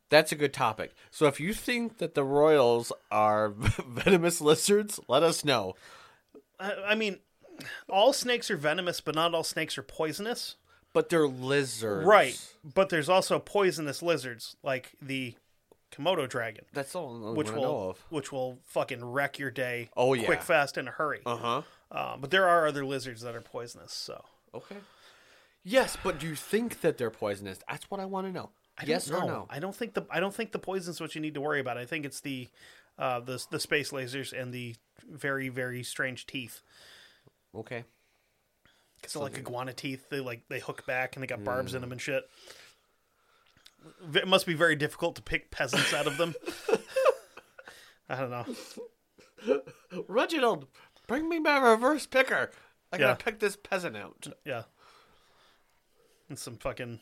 that's 0.09 0.33
a 0.33 0.37
good 0.37 0.53
topic. 0.55 0.95
So 1.11 1.27
if 1.27 1.39
you 1.41 1.53
think 1.53 1.99
that 1.99 2.15
the 2.15 2.25
Royals 2.25 2.93
are 3.11 3.51
venomous 3.87 4.41
lizards, 4.41 4.99
let 5.07 5.23
us 5.23 5.45
know. 5.45 5.75
I, 6.59 6.73
I 6.89 6.95
mean 6.95 7.19
all 7.89 8.13
snakes 8.13 8.51
are 8.51 8.57
venomous, 8.57 9.01
but 9.01 9.15
not 9.15 9.35
all 9.35 9.45
snakes 9.45 9.77
are 9.77 9.83
poisonous. 9.83 10.57
But 10.95 11.11
they're 11.11 11.27
lizards. 11.29 12.07
Right. 12.07 12.41
But 12.65 12.89
there's 12.89 13.09
also 13.11 13.39
poisonous 13.39 14.03
lizards 14.03 14.57
like 14.63 14.93
the 15.03 15.35
Komodo 15.93 16.27
dragon, 16.29 16.65
That's 16.73 16.95
all 16.95 17.35
which 17.35 17.51
will 17.51 17.59
I 17.59 17.63
know 17.63 17.89
of. 17.91 18.05
which 18.09 18.33
will 18.33 18.59
fucking 18.65 19.05
wreck 19.05 19.39
your 19.39 19.51
day. 19.51 19.91
Oh, 19.97 20.15
yeah. 20.15 20.25
quick, 20.25 20.43
fast, 20.43 20.79
in 20.79 20.89
a 20.89 20.91
hurry. 20.91 21.21
Uh 21.27 21.37
huh. 21.37 21.63
Uh, 21.91 22.17
but 22.17 22.31
there 22.31 22.49
are 22.49 22.67
other 22.67 22.85
lizards 22.85 23.23
that 23.23 23.35
are 23.35 23.41
poisonous. 23.41 23.93
So 23.93 24.25
Okay. 24.57 24.77
Yes, 25.63 25.97
but 26.03 26.19
do 26.19 26.27
you 26.27 26.35
think 26.35 26.81
that 26.81 26.97
they're 26.97 27.11
poisonous? 27.11 27.59
That's 27.69 27.91
what 27.91 28.01
I 28.01 28.07
want 28.07 28.27
to 28.27 28.33
know. 28.33 28.51
I 28.79 28.85
yes 28.87 29.11
or 29.11 29.21
know. 29.21 29.27
no? 29.27 29.47
I 29.51 29.59
don't 29.59 29.75
think 29.75 29.95
the 29.95 30.05
I 30.11 30.21
don't 30.21 30.35
think 30.35 30.53
the 30.53 30.59
poison's 30.59 31.01
what 31.01 31.15
you 31.15 31.21
need 31.21 31.35
to 31.35 31.41
worry 31.41 31.61
about. 31.61 31.77
I 31.77 31.85
think 31.85 32.05
it's 32.05 32.21
the 32.21 32.49
uh, 32.99 33.21
the 33.21 33.45
the 33.51 33.61
space 33.61 33.91
lasers 33.91 34.39
and 34.39 34.53
the 34.53 34.77
very 35.11 35.49
very 35.49 35.83
strange 35.83 36.27
teeth. 36.27 36.63
Okay. 37.55 37.85
Because 38.97 39.15
they're 39.15 39.23
like 39.23 39.39
iguana 39.39 39.73
teeth. 39.73 40.09
They 40.09 40.21
like 40.21 40.43
they 40.49 40.61
hook 40.61 40.87
back 40.87 41.17
and 41.17 41.23
they 41.23 41.27
got 41.27 41.45
barbs 41.45 41.75
in 41.75 41.81
them 41.81 41.93
and 41.93 42.01
shit. 42.01 42.25
It 44.15 44.27
must 44.27 44.47
be 44.47 44.55
very 44.55 44.77
difficult 44.77 45.17
to 45.17 45.23
pick 45.23 45.51
peasants 45.51 45.93
out 45.93 46.07
of 46.07 46.17
them. 46.17 46.35
I 48.09 48.17
don't 48.17 48.31
know. 48.31 48.47
Reginald, 50.09 50.67
bring 51.07 51.29
me 51.29 51.39
my 51.39 51.59
reverse 51.59 52.07
picker. 52.07 52.51
I 52.93 52.99
gotta 52.99 53.11
Yeah. 53.11 53.15
pick 53.25 53.39
this 53.41 53.57
peasant 53.57 53.97
out. 53.97 54.27
Yeah. 54.45 54.65
And 56.29 56.39
some 56.39 56.57
fucking 56.57 57.01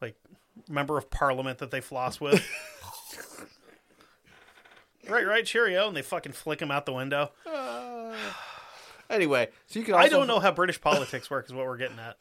like 0.00 0.16
member 0.68 0.96
of 0.98 1.10
parliament 1.10 1.58
that 1.58 1.70
they 1.70 1.80
floss 1.80 2.20
with. 2.20 2.44
right, 5.08 5.26
right, 5.26 5.44
cheerio, 5.46 5.88
and 5.88 5.96
they 5.96 6.02
fucking 6.02 6.32
flick 6.32 6.60
him 6.60 6.70
out 6.70 6.86
the 6.86 6.92
window. 6.92 7.32
Anyway, 9.08 9.48
so 9.68 9.78
you 9.78 9.84
can. 9.84 9.94
Also 9.94 10.04
I 10.04 10.08
don't 10.08 10.26
know 10.26 10.40
how 10.40 10.50
British 10.50 10.80
politics 10.80 11.30
work, 11.30 11.46
is 11.46 11.52
what 11.54 11.64
we're 11.64 11.76
getting 11.76 12.00
at. 12.00 12.16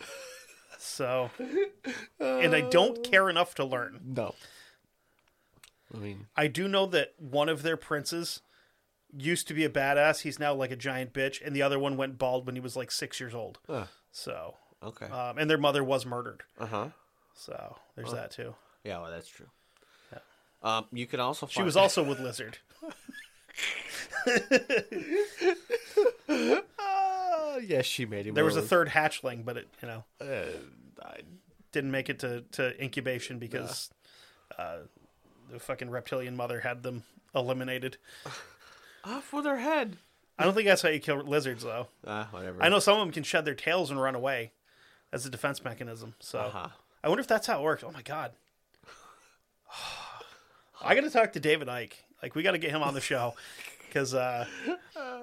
So, 0.77 1.31
and 2.19 2.55
I 2.55 2.61
don't 2.61 3.03
care 3.03 3.27
enough 3.27 3.55
to 3.55 3.65
learn. 3.65 4.01
No. 4.05 4.35
I 5.91 5.97
mean, 5.97 6.27
I 6.35 6.45
do 6.45 6.67
know 6.67 6.85
that 6.85 7.13
one 7.17 7.49
of 7.49 7.63
their 7.63 7.75
princes 7.75 8.43
used 9.17 9.47
to 9.47 9.53
be 9.53 9.63
a 9.65 9.69
badass. 9.69 10.21
He's 10.21 10.39
now 10.39 10.53
like 10.53 10.71
a 10.71 10.75
giant 10.75 11.13
bitch, 11.13 11.45
and 11.45 11.55
the 11.55 11.61
other 11.61 11.79
one 11.79 11.97
went 11.97 12.17
bald 12.17 12.45
when 12.45 12.55
he 12.55 12.61
was 12.61 12.75
like 12.75 12.91
six 12.91 13.19
years 13.19 13.33
old. 13.35 13.59
uh, 13.69 13.85
So, 14.11 14.55
okay. 14.83 15.05
um, 15.07 15.37
and 15.37 15.49
their 15.49 15.57
mother 15.57 15.83
was 15.83 16.05
murdered. 16.05 16.43
Uh 16.59 16.65
huh. 16.65 16.87
So 17.33 17.77
there's 17.95 18.11
that 18.13 18.31
too. 18.31 18.55
Yeah, 18.83 19.01
well, 19.01 19.11
that's 19.11 19.27
true. 19.27 19.47
Yeah. 20.11 20.19
Um, 20.63 20.85
you 20.91 21.05
can 21.07 21.19
also. 21.19 21.47
She 21.47 21.63
was 21.63 21.77
also 21.77 22.03
with 22.03 22.19
lizard. 22.19 22.57
Uh, 26.27 27.59
yes, 27.65 27.85
she 27.85 28.05
made 28.05 28.25
him. 28.27 28.33
There 28.35 28.43
was 28.43 28.57
a 28.57 28.61
third 28.61 28.89
hatchling, 28.89 29.45
but 29.45 29.55
it 29.57 29.67
you 29.81 29.87
know 29.87 30.03
Uh, 30.19 30.47
I- 31.01 31.21
didn't 31.71 31.91
make 31.91 32.09
it 32.09 32.19
to, 32.19 32.41
to 32.53 32.81
incubation 32.83 33.37
because 33.39 33.89
uh, 34.57 34.77
the 35.51 35.59
fucking 35.59 35.89
reptilian 35.89 36.35
mother 36.35 36.59
had 36.61 36.83
them 36.83 37.03
eliminated. 37.33 37.97
off 39.05 39.31
with 39.33 39.45
her 39.45 39.57
head. 39.57 39.97
I 40.37 40.43
don't 40.43 40.53
think 40.53 40.67
that's 40.67 40.81
how 40.81 40.89
you 40.89 40.99
kill 40.99 41.17
lizards, 41.23 41.63
though. 41.63 41.87
Ah, 42.05 42.27
whatever. 42.31 42.61
I 42.61 42.69
know 42.69 42.79
some 42.79 42.95
of 42.99 42.99
them 43.05 43.11
can 43.13 43.23
shed 43.23 43.45
their 43.45 43.55
tails 43.55 43.89
and 43.91 44.01
run 44.01 44.15
away 44.15 44.51
as 45.13 45.25
a 45.25 45.29
defense 45.29 45.63
mechanism. 45.63 46.15
So 46.19 46.39
Uh-huh. 46.39 46.67
I 47.03 47.07
wonder 47.07 47.21
if 47.21 47.27
that's 47.27 47.47
how 47.47 47.59
it 47.59 47.63
works. 47.63 47.83
Oh 47.83 47.91
my 47.91 48.01
god, 48.01 48.31
I 50.83 50.95
got 50.95 51.01
to 51.01 51.09
talk 51.09 51.33
to 51.33 51.39
David 51.39 51.67
Icke. 51.67 51.93
Like 52.21 52.35
we 52.35 52.43
got 52.43 52.51
to 52.51 52.57
get 52.57 52.71
him 52.71 52.81
on 52.81 52.93
the 52.93 53.01
show 53.01 53.35
because 53.87 54.13
uh, 54.13 54.45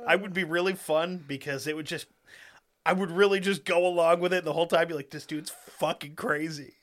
I 0.06 0.16
would 0.16 0.32
be 0.32 0.44
really 0.44 0.74
fun 0.74 1.22
because 1.26 1.66
it 1.66 1.74
would 1.76 1.86
just 1.86 2.06
I 2.86 2.92
would 2.92 3.10
really 3.10 3.40
just 3.40 3.64
go 3.64 3.86
along 3.86 4.20
with 4.20 4.32
it 4.32 4.44
the 4.44 4.52
whole 4.52 4.66
time. 4.66 4.88
Be 4.88 4.94
like, 4.94 5.10
this 5.10 5.26
dude's 5.26 5.50
fucking 5.50 6.14
crazy, 6.14 6.74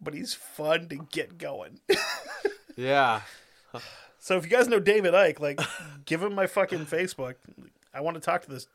but 0.00 0.14
he's 0.14 0.34
fun 0.34 0.88
to 0.88 0.96
get 0.96 1.38
going. 1.38 1.80
Yeah. 2.74 3.20
So 4.22 4.36
if 4.36 4.44
you 4.44 4.50
guys 4.50 4.68
know 4.68 4.78
David 4.78 5.14
Icke, 5.14 5.40
like, 5.40 5.60
give 6.04 6.22
him 6.22 6.32
my 6.32 6.46
fucking 6.46 6.86
Facebook. 6.86 7.34
I 7.92 8.00
want 8.02 8.14
to 8.14 8.20
talk 8.20 8.42
to 8.42 8.50
this 8.50 8.68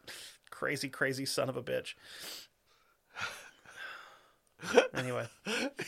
crazy, 0.51 0.89
crazy 0.89 1.25
son 1.25 1.47
of 1.47 1.55
a 1.55 1.63
bitch. 1.63 1.93
Anyway, 4.93 5.25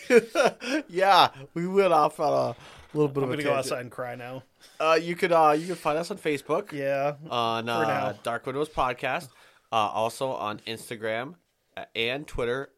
yeah, 0.88 1.30
we 1.54 1.68
went 1.68 1.92
off 1.92 2.22
on 2.22 2.32
a 2.32 2.56
little 2.98 3.10
bit 3.10 3.22
I'm 3.22 3.26
of 3.26 3.32
a 3.32 3.44
gonna 3.44 3.44
go 3.44 3.54
outside 3.56 3.82
and 3.82 3.92
cry 3.92 4.16
now. 4.16 4.44
Uh, 4.80 4.98
you 5.02 5.16
could 5.16 5.34
uh, 5.34 5.56
you 5.58 5.66
can 5.68 5.76
find 5.76 5.98
us 5.98 6.10
on 6.10 6.18
Facebook 6.18 6.72
Yeah, 6.72 7.16
on 7.30 7.66
For 7.66 7.72
uh, 7.72 7.88
now. 7.88 8.14
Dark 8.24 8.46
Windows 8.46 8.70
Podcast, 8.70 9.28
uh, 9.74 9.76
also 9.76 10.30
on 10.30 10.60
Instagram 10.60 11.34
uh, 11.76 11.86
and 11.96 12.26
Twitter 12.28 12.70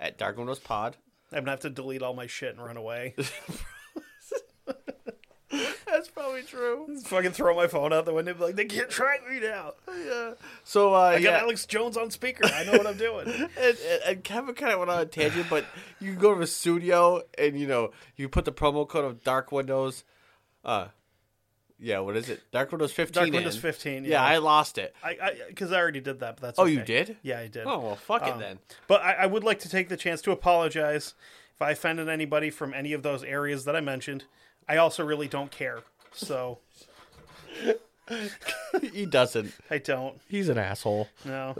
at 0.00 0.18
Dark 0.18 0.38
Windows 0.38 0.58
Pod. 0.58 0.96
I'm 1.30 1.40
gonna 1.40 1.50
have 1.52 1.60
to 1.60 1.70
delete 1.70 2.02
all 2.02 2.14
my 2.14 2.26
shit 2.26 2.56
and 2.56 2.64
run 2.64 2.76
away. 2.78 3.14
Probably 6.20 6.42
true. 6.42 6.98
fucking 7.04 7.32
throw 7.32 7.56
my 7.56 7.66
phone 7.66 7.92
out 7.92 8.04
the 8.04 8.12
window. 8.12 8.34
be 8.34 8.44
Like 8.44 8.56
they 8.56 8.66
can't 8.66 8.90
track 8.90 9.20
me 9.28 9.40
now. 9.40 9.72
Yeah. 9.88 10.32
So 10.64 10.94
uh, 10.94 10.98
I 10.98 11.22
got 11.22 11.40
Alex 11.42 11.64
Jones 11.66 11.96
on 11.96 12.10
speaker. 12.10 12.44
I 12.44 12.64
know 12.64 12.72
what 12.72 12.86
I'm 12.86 12.96
doing. 12.98 13.26
and, 13.30 13.50
and, 13.58 13.78
and 14.06 14.24
Kevin 14.24 14.54
kind 14.54 14.72
of 14.72 14.78
went 14.80 14.90
on 14.90 15.00
a 15.00 15.06
tangent, 15.06 15.46
but 15.48 15.64
you 15.98 16.12
can 16.12 16.20
go 16.20 16.34
to 16.34 16.40
the 16.40 16.46
studio 16.46 17.22
and 17.38 17.58
you 17.58 17.66
know 17.66 17.92
you 18.16 18.28
put 18.28 18.44
the 18.44 18.52
promo 18.52 18.86
code 18.86 19.04
of 19.04 19.24
Dark 19.24 19.50
Windows. 19.50 20.04
Uh, 20.64 20.88
yeah, 21.78 22.00
what 22.00 22.14
is 22.16 22.28
it? 22.28 22.42
Dark 22.52 22.70
Windows 22.70 22.92
fifteen. 22.92 23.22
Dark 23.24 23.32
Windows 23.32 23.56
15, 23.56 24.04
Yeah, 24.04 24.10
yeah. 24.10 24.22
I 24.22 24.36
lost 24.36 24.76
it. 24.76 24.94
I 25.02 25.32
because 25.48 25.72
I, 25.72 25.78
already 25.80 26.00
did 26.00 26.20
that, 26.20 26.36
but 26.36 26.42
that's 26.42 26.58
Oh, 26.58 26.64
okay. 26.64 26.72
you 26.72 26.82
did? 26.82 27.16
Yeah, 27.22 27.38
I 27.38 27.46
did. 27.46 27.64
Oh 27.66 27.78
well, 27.78 27.96
fuck 27.96 28.26
it 28.26 28.34
Um, 28.34 28.38
then. 28.38 28.58
But 28.86 29.00
I, 29.00 29.12
I 29.14 29.26
would 29.26 29.42
like 29.44 29.58
to 29.60 29.70
take 29.70 29.88
the 29.88 29.96
chance 29.96 30.20
to 30.22 30.30
apologize 30.32 31.14
if 31.54 31.62
I 31.62 31.70
offended 31.70 32.10
anybody 32.10 32.50
from 32.50 32.74
any 32.74 32.92
of 32.92 33.02
those 33.02 33.24
areas 33.24 33.64
that 33.64 33.74
I 33.74 33.80
mentioned. 33.80 34.24
I 34.68 34.76
also 34.76 35.02
really 35.04 35.26
don't 35.26 35.50
care, 35.50 35.80
so 36.12 36.58
he 38.92 39.06
doesn't. 39.06 39.52
I 39.70 39.78
don't. 39.78 40.20
He's 40.28 40.48
an 40.48 40.58
asshole. 40.58 41.08
No. 41.24 41.56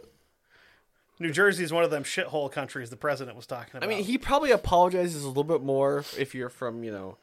New 1.19 1.31
Jersey 1.31 1.65
is 1.65 1.73
one 1.73 1.85
of 1.85 1.91
them 1.91 2.03
shithole 2.03 2.51
countries 2.51 2.89
the 2.89 2.97
president 2.97 3.37
was 3.37 3.47
talking 3.47 3.77
about. 3.77 3.85
I 3.85 3.87
mean, 3.87 4.05
he 4.05 4.17
probably 4.17 4.51
apologizes 4.53 5.23
a 5.23 5.29
little 5.29 5.45
bit 5.45 5.63
more 5.63 6.05
if 6.19 6.35
you're 6.35 6.49
from 6.49 6.83
you 6.83 6.91
know 6.91 7.19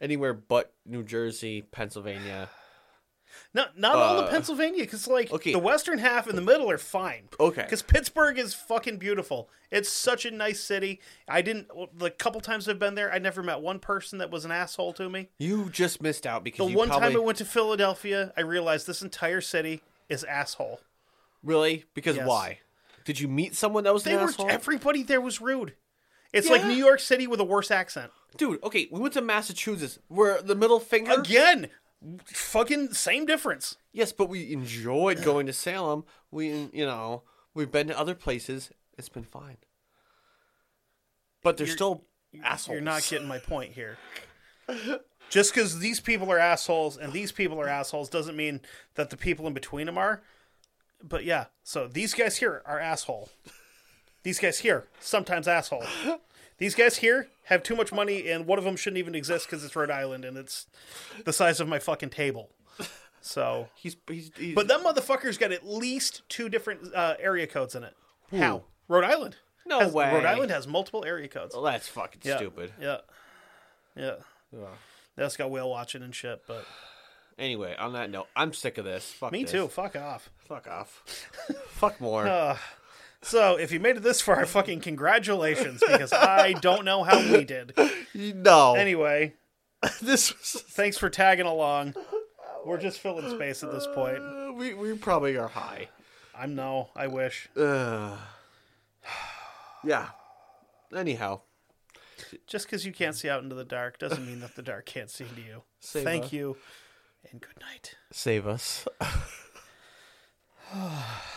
anywhere 0.00 0.34
but 0.34 0.72
New 0.86 1.02
Jersey, 1.02 1.62
Pennsylvania. 1.62 2.48
Not 3.54 3.78
not 3.78 3.96
all 3.96 4.18
of 4.18 4.24
uh, 4.26 4.30
Pennsylvania, 4.30 4.84
because 4.84 5.06
like 5.08 5.32
okay. 5.32 5.52
the 5.52 5.58
western 5.58 5.98
half 5.98 6.26
and 6.26 6.36
the 6.36 6.42
middle 6.42 6.70
are 6.70 6.78
fine. 6.78 7.28
Okay. 7.38 7.62
Because 7.62 7.82
Pittsburgh 7.82 8.38
is 8.38 8.54
fucking 8.54 8.98
beautiful. 8.98 9.48
It's 9.70 9.88
such 9.88 10.24
a 10.24 10.30
nice 10.30 10.60
city. 10.60 11.00
I 11.28 11.42
didn't 11.42 11.68
the 11.94 12.10
couple 12.10 12.40
times 12.40 12.68
I've 12.68 12.78
been 12.78 12.94
there, 12.94 13.12
I 13.12 13.18
never 13.18 13.42
met 13.42 13.60
one 13.60 13.78
person 13.78 14.18
that 14.18 14.30
was 14.30 14.44
an 14.44 14.50
asshole 14.50 14.92
to 14.94 15.08
me. 15.08 15.28
You 15.38 15.68
just 15.70 16.02
missed 16.02 16.26
out 16.26 16.44
because 16.44 16.68
The 16.68 16.76
one 16.76 16.88
probably 16.88 17.08
time 17.08 17.16
I 17.16 17.24
went 17.24 17.38
to 17.38 17.44
Philadelphia, 17.44 18.32
I 18.36 18.42
realized 18.42 18.86
this 18.86 19.02
entire 19.02 19.40
city 19.40 19.82
is 20.08 20.24
asshole. 20.24 20.80
really 21.42 21.84
because 21.94 22.16
Yes. 22.16 22.26
why? 22.26 22.58
Did 23.04 23.18
you 23.18 23.28
meet 23.28 23.54
someone 23.54 23.84
that 23.84 23.94
was 23.94 24.04
They 24.04 24.14
an 24.14 24.20
were 24.20 24.28
asshole? 24.28 24.50
everybody 24.50 25.02
there 25.02 25.20
was 25.20 25.40
rude. 25.40 25.74
It's 26.32 26.48
like 26.48 26.64
New 26.64 26.74
York 26.74 27.00
City 27.00 27.26
with 27.26 27.40
a 27.40 27.44
worse 27.44 27.70
accent. 27.70 28.12
Dude, 28.36 28.62
okay, 28.62 28.88
we 28.92 29.00
went 29.00 29.14
to 29.14 29.20
Massachusetts. 29.20 29.98
Where 30.08 30.40
the 30.40 30.54
middle 30.54 30.78
finger. 30.78 31.12
Again, 31.12 31.68
fucking 32.26 32.92
same 32.92 33.26
difference. 33.26 33.76
Yes, 33.92 34.12
but 34.12 34.28
we 34.28 34.52
enjoyed 34.52 35.22
going 35.22 35.46
to 35.46 35.52
Salem. 35.52 36.04
We, 36.30 36.68
you 36.72 36.86
know, 36.86 37.22
we've 37.54 37.70
been 37.70 37.88
to 37.88 37.98
other 37.98 38.14
places. 38.14 38.70
It's 38.96 39.08
been 39.08 39.24
fine. 39.24 39.58
But 41.42 41.56
they're 41.56 41.66
You're- 41.66 41.76
still 41.76 42.04
assholes. 42.44 42.74
You're 42.74 42.82
not 42.82 43.06
getting 43.08 43.28
my 43.28 43.38
point 43.38 43.72
here. 43.72 43.98
Just 45.30 45.54
because 45.54 45.78
these 45.78 46.00
people 46.00 46.30
are 46.32 46.38
assholes 46.38 46.96
and 46.96 47.12
these 47.12 47.30
people 47.30 47.60
are 47.60 47.68
assholes 47.68 48.08
doesn't 48.08 48.36
mean 48.36 48.60
that 48.96 49.10
the 49.10 49.16
people 49.16 49.46
in 49.46 49.52
between 49.54 49.86
them 49.86 49.96
are. 49.96 50.22
But 51.02 51.24
yeah, 51.24 51.46
so 51.62 51.86
these 51.86 52.14
guys 52.14 52.38
here 52.38 52.62
are 52.66 52.78
asshole. 52.80 53.30
These 54.22 54.38
guys 54.40 54.58
here 54.58 54.86
sometimes 54.98 55.48
asshole. 55.48 55.84
These 56.60 56.76
guys 56.76 56.98
here 56.98 57.26
have 57.44 57.62
too 57.64 57.74
much 57.74 57.90
money, 57.92 58.30
and 58.30 58.46
one 58.46 58.58
of 58.58 58.64
them 58.64 58.76
shouldn't 58.76 58.98
even 58.98 59.14
exist 59.16 59.46
because 59.46 59.64
it's 59.64 59.74
Rhode 59.74 59.90
Island 59.90 60.24
and 60.24 60.36
it's 60.36 60.66
the 61.24 61.32
size 61.32 61.58
of 61.58 61.66
my 61.66 61.78
fucking 61.80 62.10
table. 62.10 62.50
So, 63.20 63.68
He's, 63.74 63.96
he's, 64.08 64.30
he's 64.36 64.54
but 64.54 64.68
that 64.68 64.80
motherfucker's 64.82 65.38
got 65.38 65.50
at 65.52 65.66
least 65.66 66.22
two 66.28 66.48
different 66.48 66.94
uh, 66.94 67.14
area 67.18 67.46
codes 67.46 67.74
in 67.74 67.82
it. 67.82 67.96
How? 68.30 68.62
Rhode 68.88 69.04
Island. 69.04 69.36
No 69.66 69.80
Has- 69.80 69.92
way. 69.92 70.12
Rhode 70.12 70.24
Island 70.26 70.50
has 70.52 70.66
multiple 70.68 71.04
area 71.04 71.28
codes. 71.28 71.54
Well, 71.54 71.64
that's 71.64 71.88
fucking 71.88 72.20
Yeah. 72.24 72.36
stupid. 72.36 72.72
Yeah. 72.80 72.98
Yeah. 73.96 74.14
That's 75.16 75.36
got 75.36 75.50
whale 75.50 75.68
watching 75.70 76.02
and 76.02 76.14
shit, 76.14 76.42
but 76.46 76.64
Anyway, 77.38 77.74
on 77.78 77.94
that 77.94 78.10
note, 78.10 78.26
I'm 78.36 78.52
sick 78.52 78.76
of 78.76 78.84
this. 78.84 79.10
Fuck 79.12 79.32
me 79.32 79.42
this. 79.44 79.52
too. 79.52 79.68
Fuck 79.68 79.96
off. 79.96 80.28
Fuck 80.46 80.68
off. 80.68 81.02
Fuck 81.68 81.98
more. 82.00 82.26
Uh, 82.26 82.58
so 83.22 83.56
if 83.56 83.70
you 83.70 83.80
made 83.80 83.96
it 83.96 84.02
this 84.02 84.20
far, 84.20 84.44
fucking 84.46 84.80
congratulations, 84.80 85.82
because 85.86 86.12
I 86.12 86.54
don't 86.54 86.84
know 86.84 87.04
how 87.04 87.20
we 87.20 87.44
did. 87.44 87.74
No. 88.14 88.74
Anyway, 88.74 89.34
this 90.02 90.36
was... 90.36 90.62
thanks 90.68 90.98
for 90.98 91.10
tagging 91.10 91.46
along. 91.46 91.94
We're 92.64 92.78
just 92.78 93.00
filling 93.00 93.28
space 93.30 93.62
at 93.62 93.72
this 93.72 93.86
uh, 93.86 93.94
point. 93.94 94.18
Uh, 94.18 94.52
we 94.54 94.74
we 94.74 94.96
probably 94.96 95.36
are 95.36 95.48
high. 95.48 95.88
I'm 96.34 96.54
no. 96.54 96.90
I 96.96 97.06
wish. 97.06 97.48
Uh, 97.56 98.16
yeah. 99.84 100.08
Anyhow. 100.94 101.40
Just 102.46 102.66
because 102.66 102.84
you 102.84 102.92
can't 102.92 103.16
see 103.16 103.30
out 103.30 103.42
into 103.42 103.54
the 103.54 103.64
dark 103.64 103.98
doesn't 103.98 104.26
mean 104.26 104.40
that 104.40 104.54
the 104.54 104.62
dark 104.62 104.84
can't 104.84 105.08
see 105.08 105.24
into 105.24 105.40
you. 105.40 105.62
Save 105.80 106.04
Thank 106.04 106.24
us. 106.24 106.32
you, 106.32 106.56
and 107.30 107.40
good 107.40 107.58
night. 107.60 107.94
Save 108.12 108.46
us. 108.46 108.86